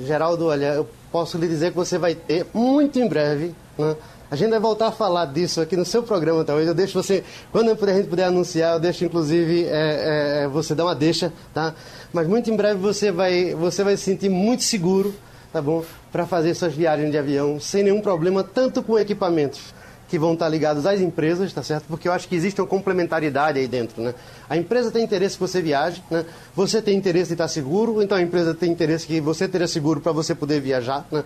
Geraldo, 0.00 0.46
olha, 0.46 0.74
eu 0.74 0.88
posso 1.12 1.38
lhe 1.38 1.46
dizer 1.46 1.70
que 1.70 1.76
você 1.76 1.98
vai 1.98 2.16
ter 2.16 2.46
muito 2.52 2.98
em 2.98 3.08
breve, 3.08 3.54
né? 3.78 3.94
A 4.28 4.36
gente 4.36 4.50
vai 4.50 4.58
voltar 4.58 4.88
a 4.88 4.92
falar 4.92 5.26
disso 5.26 5.60
aqui 5.60 5.76
no 5.76 5.84
seu 5.84 6.02
programa, 6.02 6.42
talvez. 6.42 6.66
Eu 6.66 6.74
deixo 6.74 7.00
você, 7.00 7.22
quando 7.52 7.70
a 7.70 7.94
gente 7.94 8.08
puder 8.08 8.24
anunciar, 8.24 8.74
eu 8.74 8.80
deixo 8.80 9.04
inclusive 9.04 9.66
é, 9.66 10.42
é, 10.42 10.48
você 10.48 10.74
dar 10.74 10.86
uma 10.86 10.94
deixa, 10.94 11.32
tá? 11.52 11.72
Mas 12.12 12.26
muito 12.26 12.50
em 12.50 12.56
breve 12.56 12.80
você 12.80 13.12
vai, 13.12 13.54
você 13.54 13.84
vai 13.84 13.96
se 13.96 14.02
sentir 14.02 14.28
muito 14.28 14.64
seguro 14.64 15.14
tá 15.54 15.62
bom? 15.62 15.84
Para 16.10 16.26
fazer 16.26 16.52
suas 16.54 16.74
viagens 16.74 17.12
de 17.12 17.16
avião 17.16 17.60
sem 17.60 17.84
nenhum 17.84 18.00
problema, 18.00 18.42
tanto 18.42 18.82
com 18.82 18.98
equipamentos 18.98 19.72
que 20.08 20.18
vão 20.18 20.32
estar 20.32 20.48
ligados 20.48 20.84
às 20.84 21.00
empresas, 21.00 21.52
tá 21.52 21.62
certo? 21.62 21.84
Porque 21.86 22.08
eu 22.08 22.12
acho 22.12 22.26
que 22.26 22.34
existe 22.34 22.60
uma 22.60 22.66
complementaridade 22.66 23.60
aí 23.60 23.68
dentro, 23.68 24.02
né? 24.02 24.14
A 24.50 24.56
empresa 24.56 24.90
tem 24.90 25.04
interesse 25.04 25.36
que 25.36 25.40
você 25.40 25.62
viaje, 25.62 26.02
né? 26.10 26.24
Você 26.56 26.82
tem 26.82 26.96
interesse 26.96 27.28
de 27.28 27.34
estar 27.34 27.46
seguro, 27.46 28.02
então 28.02 28.18
a 28.18 28.20
empresa 28.20 28.52
tem 28.52 28.72
interesse 28.72 29.06
que 29.06 29.20
você 29.20 29.46
tenha 29.46 29.68
seguro 29.68 30.00
para 30.00 30.10
você 30.10 30.34
poder 30.34 30.60
viajar, 30.60 31.06
né? 31.12 31.22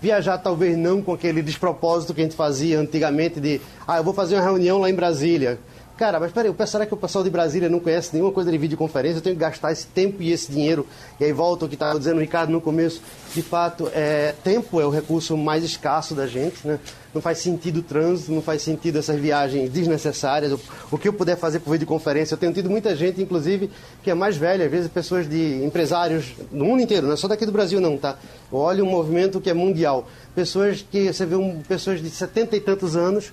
Viajar 0.00 0.38
talvez 0.38 0.78
não 0.78 1.02
com 1.02 1.12
aquele 1.12 1.42
despropósito 1.42 2.14
que 2.14 2.20
a 2.20 2.24
gente 2.24 2.36
fazia 2.36 2.78
antigamente 2.78 3.40
de, 3.40 3.60
ah, 3.86 3.96
eu 3.96 4.04
vou 4.04 4.14
fazer 4.14 4.36
uma 4.36 4.44
reunião 4.44 4.78
lá 4.78 4.88
em 4.88 4.94
Brasília. 4.94 5.58
Cara, 5.96 6.18
mas 6.18 6.32
peraí, 6.32 6.52
será 6.66 6.86
que 6.86 6.94
o 6.94 6.96
pessoal 6.96 7.22
de 7.22 7.30
Brasília 7.30 7.68
não 7.68 7.78
conhece 7.78 8.10
nenhuma 8.12 8.32
coisa 8.32 8.50
de 8.50 8.56
videoconferência? 8.56 9.18
Eu 9.18 9.22
tenho 9.22 9.36
que 9.36 9.40
gastar 9.40 9.72
esse 9.72 9.86
tempo 9.86 10.22
e 10.22 10.32
esse 10.32 10.50
dinheiro. 10.50 10.86
E 11.20 11.24
aí 11.24 11.32
volta 11.32 11.66
o 11.66 11.68
que 11.68 11.74
estava 11.74 11.98
dizendo 11.98 12.16
o 12.16 12.20
Ricardo 12.20 12.50
no 12.50 12.60
começo. 12.60 13.02
De 13.34 13.42
fato, 13.42 13.90
é, 13.94 14.34
tempo 14.42 14.80
é 14.80 14.86
o 14.86 14.90
recurso 14.90 15.36
mais 15.36 15.62
escasso 15.62 16.14
da 16.14 16.26
gente, 16.26 16.66
né? 16.66 16.78
Não 17.14 17.20
faz 17.20 17.38
sentido 17.38 17.80
o 17.80 17.82
trânsito, 17.82 18.32
não 18.32 18.40
faz 18.40 18.62
sentido 18.62 18.98
essas 18.98 19.20
viagens 19.20 19.70
desnecessárias. 19.70 20.52
O, 20.52 20.60
o 20.92 20.98
que 20.98 21.06
eu 21.06 21.12
puder 21.12 21.36
fazer 21.36 21.60
por 21.60 21.72
videoconferência. 21.72 22.34
Eu 22.34 22.38
tenho 22.38 22.54
tido 22.54 22.70
muita 22.70 22.96
gente, 22.96 23.20
inclusive, 23.20 23.70
que 24.02 24.10
é 24.10 24.14
mais 24.14 24.36
velha, 24.36 24.64
às 24.64 24.70
vezes 24.70 24.90
pessoas 24.90 25.28
de 25.28 25.62
empresários 25.62 26.32
do 26.50 26.64
mundo 26.64 26.82
inteiro, 26.82 27.06
não 27.06 27.14
é 27.14 27.16
só 27.16 27.28
daqui 27.28 27.44
do 27.44 27.52
Brasil 27.52 27.80
não, 27.80 27.98
tá? 27.98 28.16
Olha 28.50 28.82
um 28.82 28.90
movimento 28.90 29.40
que 29.40 29.50
é 29.50 29.54
mundial. 29.54 30.08
Pessoas 30.34 30.84
que, 30.90 31.12
você 31.12 31.26
vê 31.26 31.36
um, 31.36 31.60
pessoas 31.60 32.00
de 32.00 32.08
setenta 32.08 32.56
e 32.56 32.60
tantos 32.60 32.96
anos 32.96 33.30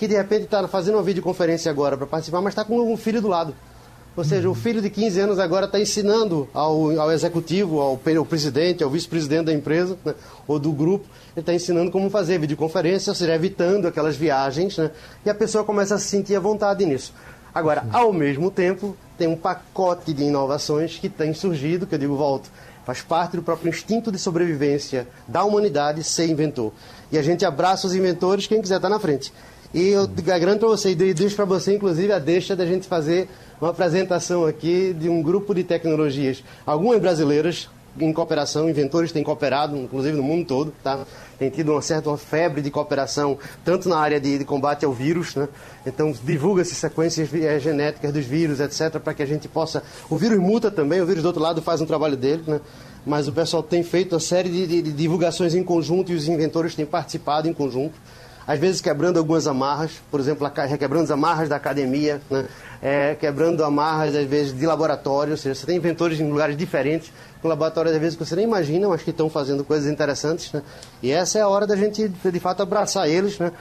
que 0.00 0.08
de 0.08 0.16
repente 0.16 0.44
está 0.44 0.66
fazendo 0.66 0.94
uma 0.94 1.02
videoconferência 1.02 1.70
agora 1.70 1.94
para 1.94 2.06
participar, 2.06 2.40
mas 2.40 2.52
está 2.52 2.64
com 2.64 2.80
um 2.80 2.96
filho 2.96 3.20
do 3.20 3.28
lado. 3.28 3.54
Ou 4.16 4.24
seja, 4.24 4.48
o 4.48 4.54
filho 4.54 4.80
de 4.80 4.88
15 4.88 5.20
anos 5.20 5.38
agora 5.38 5.66
está 5.66 5.78
ensinando 5.78 6.48
ao, 6.54 6.98
ao 6.98 7.12
executivo, 7.12 7.78
ao, 7.78 8.00
ao 8.16 8.24
presidente, 8.24 8.82
ao 8.82 8.88
vice-presidente 8.88 9.44
da 9.44 9.52
empresa 9.52 9.98
né, 10.02 10.14
ou 10.48 10.58
do 10.58 10.72
grupo, 10.72 11.04
ele 11.36 11.42
está 11.42 11.52
ensinando 11.52 11.90
como 11.90 12.08
fazer 12.08 12.38
videoconferência, 12.38 13.10
ou 13.10 13.14
seja, 13.14 13.34
evitando 13.34 13.86
aquelas 13.86 14.16
viagens, 14.16 14.78
né, 14.78 14.90
e 15.22 15.28
a 15.28 15.34
pessoa 15.34 15.64
começa 15.64 15.96
a 15.96 15.98
se 15.98 16.06
sentir 16.06 16.34
à 16.34 16.40
vontade 16.40 16.86
nisso. 16.86 17.12
Agora, 17.54 17.84
ao 17.92 18.10
mesmo 18.10 18.50
tempo, 18.50 18.96
tem 19.18 19.28
um 19.28 19.36
pacote 19.36 20.14
de 20.14 20.24
inovações 20.24 20.96
que 20.96 21.10
tem 21.10 21.34
surgido, 21.34 21.86
que 21.86 21.94
eu 21.94 21.98
digo, 21.98 22.16
volto, 22.16 22.48
faz 22.86 23.02
parte 23.02 23.36
do 23.36 23.42
próprio 23.42 23.68
instinto 23.68 24.10
de 24.10 24.18
sobrevivência 24.18 25.06
da 25.28 25.44
humanidade 25.44 26.02
ser 26.02 26.26
inventor. 26.26 26.72
E 27.12 27.18
a 27.18 27.22
gente 27.22 27.44
abraça 27.44 27.86
os 27.86 27.94
inventores, 27.94 28.46
quem 28.46 28.62
quiser 28.62 28.76
estar 28.76 28.88
tá 28.88 28.94
na 28.94 28.98
frente. 28.98 29.30
E 29.72 29.88
eu 29.88 30.06
garanto 30.06 30.66
para 30.66 30.90
e 30.90 31.14
deixo 31.14 31.36
para 31.36 31.44
você, 31.44 31.76
inclusive, 31.76 32.12
a 32.12 32.18
deixa 32.18 32.56
da 32.56 32.66
gente 32.66 32.88
fazer 32.88 33.28
uma 33.60 33.70
apresentação 33.70 34.44
aqui 34.44 34.92
de 34.98 35.08
um 35.08 35.22
grupo 35.22 35.54
de 35.54 35.62
tecnologias, 35.62 36.42
algumas 36.66 37.00
brasileiras, 37.00 37.68
em 37.98 38.12
cooperação, 38.12 38.68
inventores 38.68 39.12
têm 39.12 39.22
cooperado, 39.22 39.76
inclusive 39.76 40.16
no 40.16 40.22
mundo 40.22 40.46
todo, 40.46 40.72
tá? 40.82 41.04
Tem 41.38 41.50
tido 41.50 41.72
uma 41.72 41.82
certa 41.82 42.16
febre 42.16 42.62
de 42.62 42.70
cooperação, 42.70 43.36
tanto 43.64 43.88
na 43.88 43.98
área 43.98 44.20
de, 44.20 44.38
de 44.38 44.44
combate 44.44 44.84
ao 44.84 44.92
vírus, 44.92 45.34
né? 45.34 45.48
Então, 45.84 46.12
divulga-se 46.24 46.74
sequências 46.74 47.28
eh, 47.34 47.58
genéticas 47.58 48.12
dos 48.12 48.24
vírus, 48.24 48.60
etc., 48.60 48.98
para 49.00 49.12
que 49.12 49.22
a 49.22 49.26
gente 49.26 49.48
possa... 49.48 49.82
O 50.08 50.16
vírus 50.16 50.38
muta 50.38 50.70
também, 50.70 51.00
o 51.00 51.06
vírus 51.06 51.22
do 51.22 51.26
outro 51.26 51.42
lado 51.42 51.60
faz 51.60 51.80
um 51.80 51.86
trabalho 51.86 52.16
dele, 52.16 52.42
né? 52.46 52.60
Mas 53.04 53.26
o 53.26 53.32
pessoal 53.32 53.62
tem 53.62 53.82
feito 53.82 54.12
uma 54.12 54.20
série 54.20 54.48
de, 54.48 54.66
de, 54.66 54.82
de 54.82 54.92
divulgações 54.92 55.54
em 55.54 55.64
conjunto 55.64 56.12
e 56.12 56.14
os 56.14 56.28
inventores 56.28 56.74
têm 56.74 56.86
participado 56.86 57.48
em 57.48 57.52
conjunto 57.52 57.94
às 58.46 58.58
vezes 58.58 58.80
quebrando 58.80 59.18
algumas 59.18 59.46
amarras, 59.46 59.92
por 60.10 60.20
exemplo, 60.20 60.50
quebrando 60.78 61.04
as 61.04 61.10
amarras 61.10 61.48
da 61.48 61.56
academia, 61.56 62.20
né? 62.30 62.46
é, 62.82 63.14
quebrando 63.14 63.62
amarras, 63.62 64.14
às 64.14 64.26
vezes, 64.26 64.56
de 64.56 64.66
laboratório, 64.66 65.32
ou 65.32 65.36
seja, 65.36 65.54
você 65.54 65.66
tem 65.66 65.76
inventores 65.76 66.18
em 66.20 66.28
lugares 66.28 66.56
diferentes, 66.56 67.12
com 67.42 67.48
laboratórios, 67.48 67.94
às 67.94 68.00
vezes, 68.00 68.16
que 68.16 68.24
você 68.24 68.36
nem 68.36 68.44
imagina, 68.44 68.88
mas 68.88 69.02
que 69.02 69.10
estão 69.10 69.28
fazendo 69.28 69.64
coisas 69.64 69.90
interessantes, 69.90 70.52
né? 70.52 70.62
E 71.02 71.10
essa 71.10 71.38
é 71.38 71.42
a 71.42 71.48
hora 71.48 71.66
da 71.66 71.76
gente, 71.76 72.08
de 72.08 72.40
fato, 72.40 72.62
abraçar 72.62 73.08
eles, 73.08 73.38
né? 73.38 73.52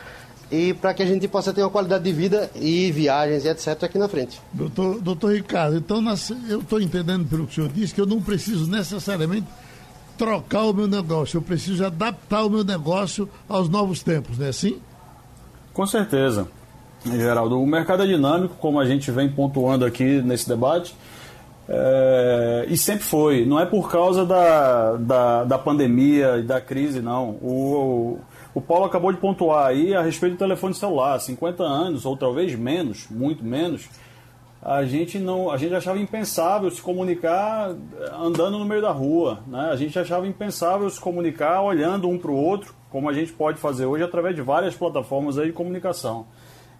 E 0.51 0.73
para 0.73 0.93
que 0.95 1.03
a 1.03 1.05
gente 1.05 1.27
possa 1.27 1.53
ter 1.53 1.61
uma 1.61 1.69
qualidade 1.69 2.03
de 2.03 2.11
vida 2.11 2.49
e 2.55 2.91
viagens 2.91 3.45
e 3.45 3.49
etc. 3.49 3.83
aqui 3.83 3.99
na 3.99 4.07
frente. 4.07 4.41
Doutor, 4.51 4.99
doutor 4.99 5.33
Ricardo, 5.33 5.77
então 5.77 6.03
eu 6.49 6.59
estou 6.61 6.81
entendendo 6.81 7.27
pelo 7.29 7.45
que 7.45 7.51
o 7.51 7.55
senhor 7.55 7.69
disse 7.69 7.93
que 7.93 8.01
eu 8.01 8.07
não 8.07 8.19
preciso 8.19 8.65
necessariamente 8.65 9.45
trocar 10.19 10.63
o 10.63 10.73
meu 10.73 10.85
negócio, 10.85 11.37
eu 11.37 11.41
preciso 11.41 11.85
adaptar 11.85 12.43
o 12.43 12.49
meu 12.49 12.65
negócio 12.65 13.29
aos 13.47 13.69
novos 13.69 14.03
tempos, 14.03 14.37
não 14.37 14.45
é 14.45 14.49
assim? 14.49 14.77
Com 15.73 15.87
certeza. 15.87 16.45
Geraldo, 17.05 17.61
o 17.61 17.65
mercado 17.65 18.03
é 18.03 18.05
dinâmico, 18.05 18.55
como 18.59 18.81
a 18.81 18.85
gente 18.85 19.09
vem 19.09 19.29
pontuando 19.31 19.85
aqui 19.85 20.21
nesse 20.21 20.49
debate, 20.49 20.93
é, 21.69 22.65
e 22.67 22.75
sempre 22.75 23.05
foi. 23.05 23.45
Não 23.45 23.57
é 23.57 23.65
por 23.65 23.89
causa 23.89 24.25
da, 24.25 24.97
da, 24.97 25.43
da 25.45 25.57
pandemia 25.57 26.37
e 26.37 26.43
da 26.43 26.59
crise, 26.59 27.01
não. 27.01 27.29
O, 27.41 28.19
o 28.53 28.59
Paulo 28.59 28.83
acabou 28.83 29.13
de 29.13 29.19
pontuar 29.19 29.67
aí 29.67 29.95
a 29.95 30.01
respeito 30.01 30.33
do 30.33 30.39
telefone 30.39 30.73
celular. 30.73 31.17
50 31.17 31.63
anos, 31.63 32.05
ou 32.05 32.17
talvez 32.17 32.53
menos, 32.55 33.07
muito 33.09 33.45
menos, 33.45 33.87
a 34.61 34.83
gente 34.83 35.17
não 35.17 35.49
a 35.49 35.57
gente 35.57 35.73
achava 35.73 35.97
impensável 35.99 36.69
se 36.69 36.81
comunicar 36.81 37.73
andando 38.13 38.59
no 38.59 38.65
meio 38.65 38.81
da 38.81 38.91
rua 38.91 39.39
né? 39.47 39.69
a 39.71 39.75
gente 39.75 39.97
achava 39.97 40.27
impensável 40.27 40.89
se 40.89 40.99
comunicar 40.99 41.61
olhando 41.61 42.09
um 42.09 42.17
para 42.17 42.31
o 42.31 42.35
outro 42.35 42.73
como 42.89 43.09
a 43.09 43.13
gente 43.13 43.31
pode 43.31 43.57
fazer 43.57 43.85
hoje 43.85 44.03
através 44.03 44.35
de 44.35 44.41
várias 44.41 44.75
plataformas 44.75 45.37
aí 45.37 45.47
de 45.47 45.53
comunicação 45.53 46.27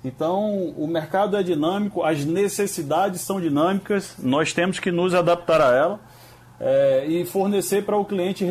então 0.04 0.74
o 0.78 0.88
mercado 0.88 1.38
é 1.38 1.44
dinâmico 1.44 2.04
as 2.04 2.26
necessidades 2.26 3.22
são 3.22 3.40
dinâmicas 3.40 4.16
nós 4.20 4.52
temos 4.52 4.80
que 4.80 4.92
nos 4.92 5.14
adaptar 5.14 5.62
a 5.62 5.74
ela 5.76 6.00
é, 6.60 7.06
e 7.08 7.26
fornecer 7.26 7.86
para 7.86 7.96
o 7.96 8.04
cliente 8.04 8.46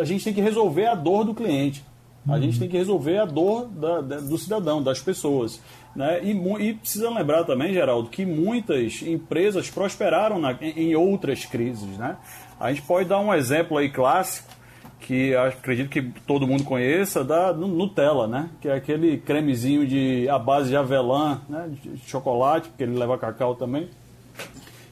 a 0.00 0.04
gente 0.04 0.24
tem 0.24 0.34
que 0.34 0.40
resolver 0.40 0.86
a 0.86 0.96
dor 0.96 1.24
do 1.24 1.32
cliente 1.32 1.84
a 2.28 2.40
gente 2.40 2.58
tem 2.58 2.68
que 2.68 2.76
resolver 2.78 3.18
a 3.18 3.26
dor 3.26 3.68
da, 3.68 4.00
da, 4.00 4.20
do 4.20 4.38
cidadão, 4.38 4.82
das 4.82 4.98
pessoas. 4.98 5.60
Né? 5.94 6.20
E, 6.24 6.30
e, 6.32 6.74
precisa 6.74 7.08
lembrar 7.10 7.44
também, 7.44 7.72
Geraldo, 7.72 8.08
que 8.08 8.26
muitas 8.26 9.00
empresas 9.02 9.70
prosperaram 9.70 10.38
na, 10.38 10.52
em, 10.60 10.90
em, 10.90 10.96
outras 10.96 11.44
crises. 11.44 11.96
Né? 11.96 12.16
A 12.58 12.72
gente 12.72 12.82
pode 12.82 13.08
dar 13.08 13.20
um 13.20 13.32
exemplo 13.32 13.78
aí 13.78 13.88
clássico, 13.88 14.52
que 15.00 15.34
acredito 15.36 15.90
que 15.90 16.02
todo 16.26 16.46
mundo 16.46 16.64
conheça, 16.64 17.22
da 17.22 17.52
Nutella, 17.52 18.26
né? 18.26 18.50
que 18.60 18.68
é 18.68 18.74
aquele 18.74 19.18
cremezinho 19.18 19.86
de 19.86 20.28
a 20.28 20.38
base 20.38 20.70
de 20.70 20.76
avelã, 20.76 21.40
né? 21.48 21.70
de 21.70 21.98
chocolate, 22.08 22.68
porque 22.68 22.82
ele 22.82 22.98
leva 22.98 23.16
cacau 23.18 23.54
também. 23.54 23.88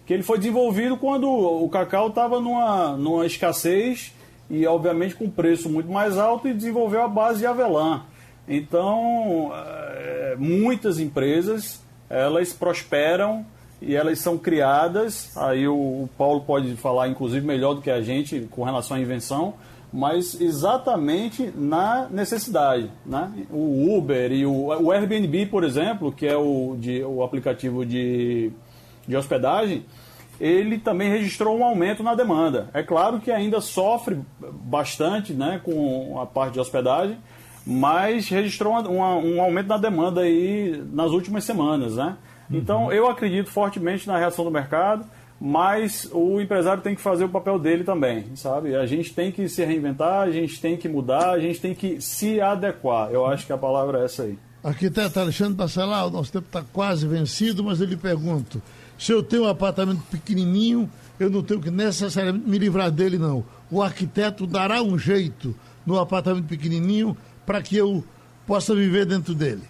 Que 0.06 0.12
ele 0.14 0.22
foi 0.22 0.38
desenvolvido 0.38 0.96
quando 0.96 1.28
o 1.28 1.68
cacau 1.68 2.08
estava 2.08 2.40
numa, 2.40 2.96
numa 2.96 3.26
escassez 3.26 4.12
e 4.50 4.66
obviamente 4.66 5.14
com 5.14 5.30
preço 5.30 5.68
muito 5.68 5.90
mais 5.90 6.18
alto 6.18 6.46
e 6.46 6.52
desenvolveu 6.52 7.02
a 7.02 7.08
base 7.08 7.38
de 7.38 7.46
avelã. 7.46 8.02
Então, 8.48 9.52
é, 9.54 10.36
muitas 10.38 10.98
empresas 10.98 11.82
elas 12.10 12.52
prosperam 12.52 13.46
e 13.80 13.96
elas 13.96 14.18
são 14.18 14.36
criadas. 14.36 15.34
Aí 15.36 15.66
o, 15.66 15.74
o, 15.74 16.10
Paulo 16.16 16.42
pode 16.42 16.76
falar, 16.76 17.08
inclusive, 17.08 17.44
melhor 17.46 17.74
do 17.74 17.80
que 17.80 17.90
a 17.90 18.02
gente 18.02 18.46
com 18.50 18.62
relação 18.62 18.96
à 18.96 19.00
invenção, 19.00 19.54
mas 19.92 20.40
exatamente 20.40 21.52
na 21.54 22.06
necessidade. 22.10 22.90
Né? 23.04 23.30
O 23.50 23.96
Uber 23.96 24.30
e 24.30 24.44
o, 24.44 24.66
o 24.66 24.92
Airbnb, 24.92 25.46
por 25.46 25.64
exemplo, 25.64 26.12
que 26.12 26.26
é 26.26 26.36
o, 26.36 26.76
de, 26.78 27.02
o 27.02 27.22
aplicativo 27.22 27.84
de, 27.84 28.52
de 29.06 29.16
hospedagem, 29.16 29.84
ele 30.40 30.78
também 30.78 31.10
registrou 31.10 31.56
um 31.56 31.64
aumento 31.64 32.02
na 32.02 32.14
demanda. 32.14 32.68
É 32.74 32.82
claro 32.82 33.20
que 33.20 33.30
ainda 33.30 33.60
sofre 33.60 34.18
bastante 34.38 35.32
né, 35.32 35.60
com 35.62 36.18
a 36.20 36.26
parte 36.26 36.54
de 36.54 36.60
hospedagem, 36.60 37.18
mas 37.66 38.28
registrou 38.28 38.72
uma, 38.72 39.16
um 39.16 39.40
aumento 39.40 39.68
na 39.68 39.76
demanda 39.76 40.22
aí 40.22 40.82
nas 40.92 41.10
últimas 41.12 41.44
semanas. 41.44 41.96
Né? 41.96 42.16
Uhum. 42.50 42.56
Então 42.58 42.92
eu 42.92 43.08
acredito 43.08 43.50
fortemente 43.50 44.06
na 44.06 44.18
reação 44.18 44.44
do 44.44 44.50
mercado, 44.50 45.04
mas 45.40 46.08
o 46.12 46.40
empresário 46.40 46.82
tem 46.82 46.94
que 46.94 47.00
fazer 47.00 47.24
o 47.24 47.28
papel 47.28 47.58
dele 47.58 47.82
também, 47.82 48.26
sabe? 48.36 48.76
A 48.76 48.86
gente 48.86 49.12
tem 49.12 49.32
que 49.32 49.48
se 49.48 49.64
reinventar, 49.64 50.20
a 50.20 50.30
gente 50.30 50.60
tem 50.60 50.76
que 50.76 50.88
mudar, 50.88 51.30
a 51.30 51.40
gente 51.40 51.60
tem 51.60 51.74
que 51.74 52.00
se 52.00 52.40
adequar. 52.40 53.10
Eu 53.10 53.26
acho 53.26 53.44
que 53.44 53.52
a 53.52 53.58
palavra 53.58 54.00
é 54.00 54.04
essa 54.04 54.22
aí. 54.22 54.38
Arquiteto 54.62 55.18
Alexandre 55.18 55.54
Bacelar, 55.54 56.06
o 56.06 56.10
nosso 56.10 56.30
tempo 56.30 56.46
está 56.46 56.62
quase 56.72 57.08
vencido, 57.08 57.64
mas 57.64 57.80
eu 57.80 57.86
lhe 57.88 57.96
pergunto, 57.96 58.62
se 58.96 59.10
eu 59.10 59.20
tenho 59.20 59.42
um 59.42 59.48
apartamento 59.48 60.02
pequenininho, 60.08 60.88
eu 61.18 61.28
não 61.28 61.42
tenho 61.42 61.60
que 61.60 61.72
necessariamente 61.72 62.48
me 62.48 62.58
livrar 62.58 62.92
dele, 62.92 63.18
não. 63.18 63.44
O 63.68 63.82
arquiteto 63.82 64.46
dará 64.46 64.80
um 64.80 64.96
jeito 64.96 65.56
no 65.84 65.98
apartamento 65.98 66.46
pequenininho 66.46 67.16
para 67.46 67.62
que 67.62 67.76
eu 67.76 68.04
possa 68.46 68.74
viver 68.74 69.06
dentro 69.06 69.34
dele. 69.34 69.62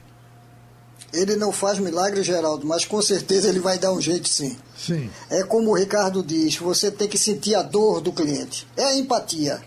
Ele 1.12 1.36
não 1.36 1.52
faz 1.52 1.78
milagre, 1.78 2.22
Geraldo, 2.22 2.66
mas 2.66 2.84
com 2.84 3.00
certeza 3.02 3.48
ele 3.48 3.60
vai 3.60 3.78
dar 3.78 3.92
um 3.92 4.00
jeito 4.00 4.28
sim. 4.28 4.56
Sim. 4.76 5.10
É 5.28 5.42
como 5.44 5.70
o 5.70 5.74
Ricardo 5.74 6.22
diz, 6.22 6.56
você 6.56 6.90
tem 6.90 7.06
que 7.06 7.18
sentir 7.18 7.54
a 7.54 7.62
dor 7.62 8.00
do 8.00 8.12
cliente. 8.12 8.66
É 8.76 8.84
a 8.84 8.96
empatia. 8.96 9.62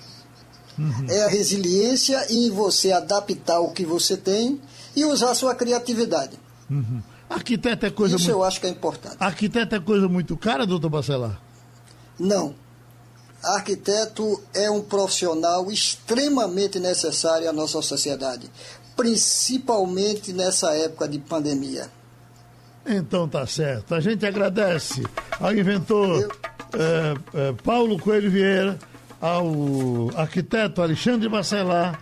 Uhum. 0.78 1.06
É 1.08 1.24
a 1.24 1.28
resiliência 1.28 2.26
em 2.30 2.50
você 2.50 2.92
adaptar 2.92 3.60
o 3.60 3.72
que 3.72 3.86
você 3.86 4.18
tem 4.18 4.60
e 4.96 5.06
usar 5.06 5.32
a 5.32 5.36
sua 5.36 5.54
criatividade. 5.54 6.38
Uhum. 6.70 7.02
Arquiteto 7.30 7.86
é 7.86 7.90
coisa 7.92 8.16
Isso 8.16 8.26
muito... 8.26 8.38
eu 8.38 8.44
acho 8.44 8.60
que 8.60 8.68
é 8.68 8.70
importante. 8.70 9.18
Arquiteto 9.20 9.76
é 9.76 9.80
coisa 9.80 10.08
muito 10.08 10.36
cara, 10.38 10.66
doutor 10.66 10.90
Bacelar? 10.90 11.40
Não. 12.20 12.56
Arquiteto 13.46 14.42
é 14.56 14.72
um 14.72 14.82
profissional 14.82 15.72
extremamente 15.72 16.80
necessário 16.80 17.48
à 17.48 17.54
nossa 17.54 17.80
sociedade, 17.80 18.50
principalmente 18.96 20.34
nessa 20.34 20.74
época 20.74 21.08
de 21.08 21.20
pandemia. 21.20 21.88
Então 22.88 23.30
tá 23.30 23.46
certo. 23.46 23.94
A 23.94 24.00
gente 24.00 24.26
agradece 24.26 25.04
ao 25.40 25.54
inventor 25.54 26.22
eu... 26.22 26.32
é, 26.74 27.14
é, 27.36 27.54
Paulo 27.64 28.00
Coelho 28.00 28.32
Vieira, 28.32 28.80
ao 29.22 30.10
arquiteto 30.16 30.82
Alexandre 30.82 31.30
Bacelar, 31.30 32.00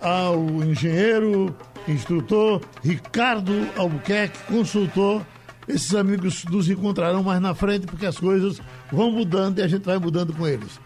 ao 0.00 0.38
engenheiro 0.64 1.54
instrutor, 1.86 2.62
Ricardo 2.82 3.68
Albuquerque, 3.76 4.38
consultor. 4.44 5.24
Esses 5.68 5.94
amigos 5.94 6.44
nos 6.44 6.70
encontrarão 6.70 7.22
mais 7.22 7.40
na 7.40 7.54
frente 7.54 7.86
porque 7.86 8.06
as 8.06 8.16
coisas 8.16 8.60
vão 8.90 9.10
mudando 9.10 9.58
e 9.58 9.62
a 9.62 9.68
gente 9.68 9.84
vai 9.84 9.98
mudando 9.98 10.32
com 10.32 10.46
eles. 10.46 10.85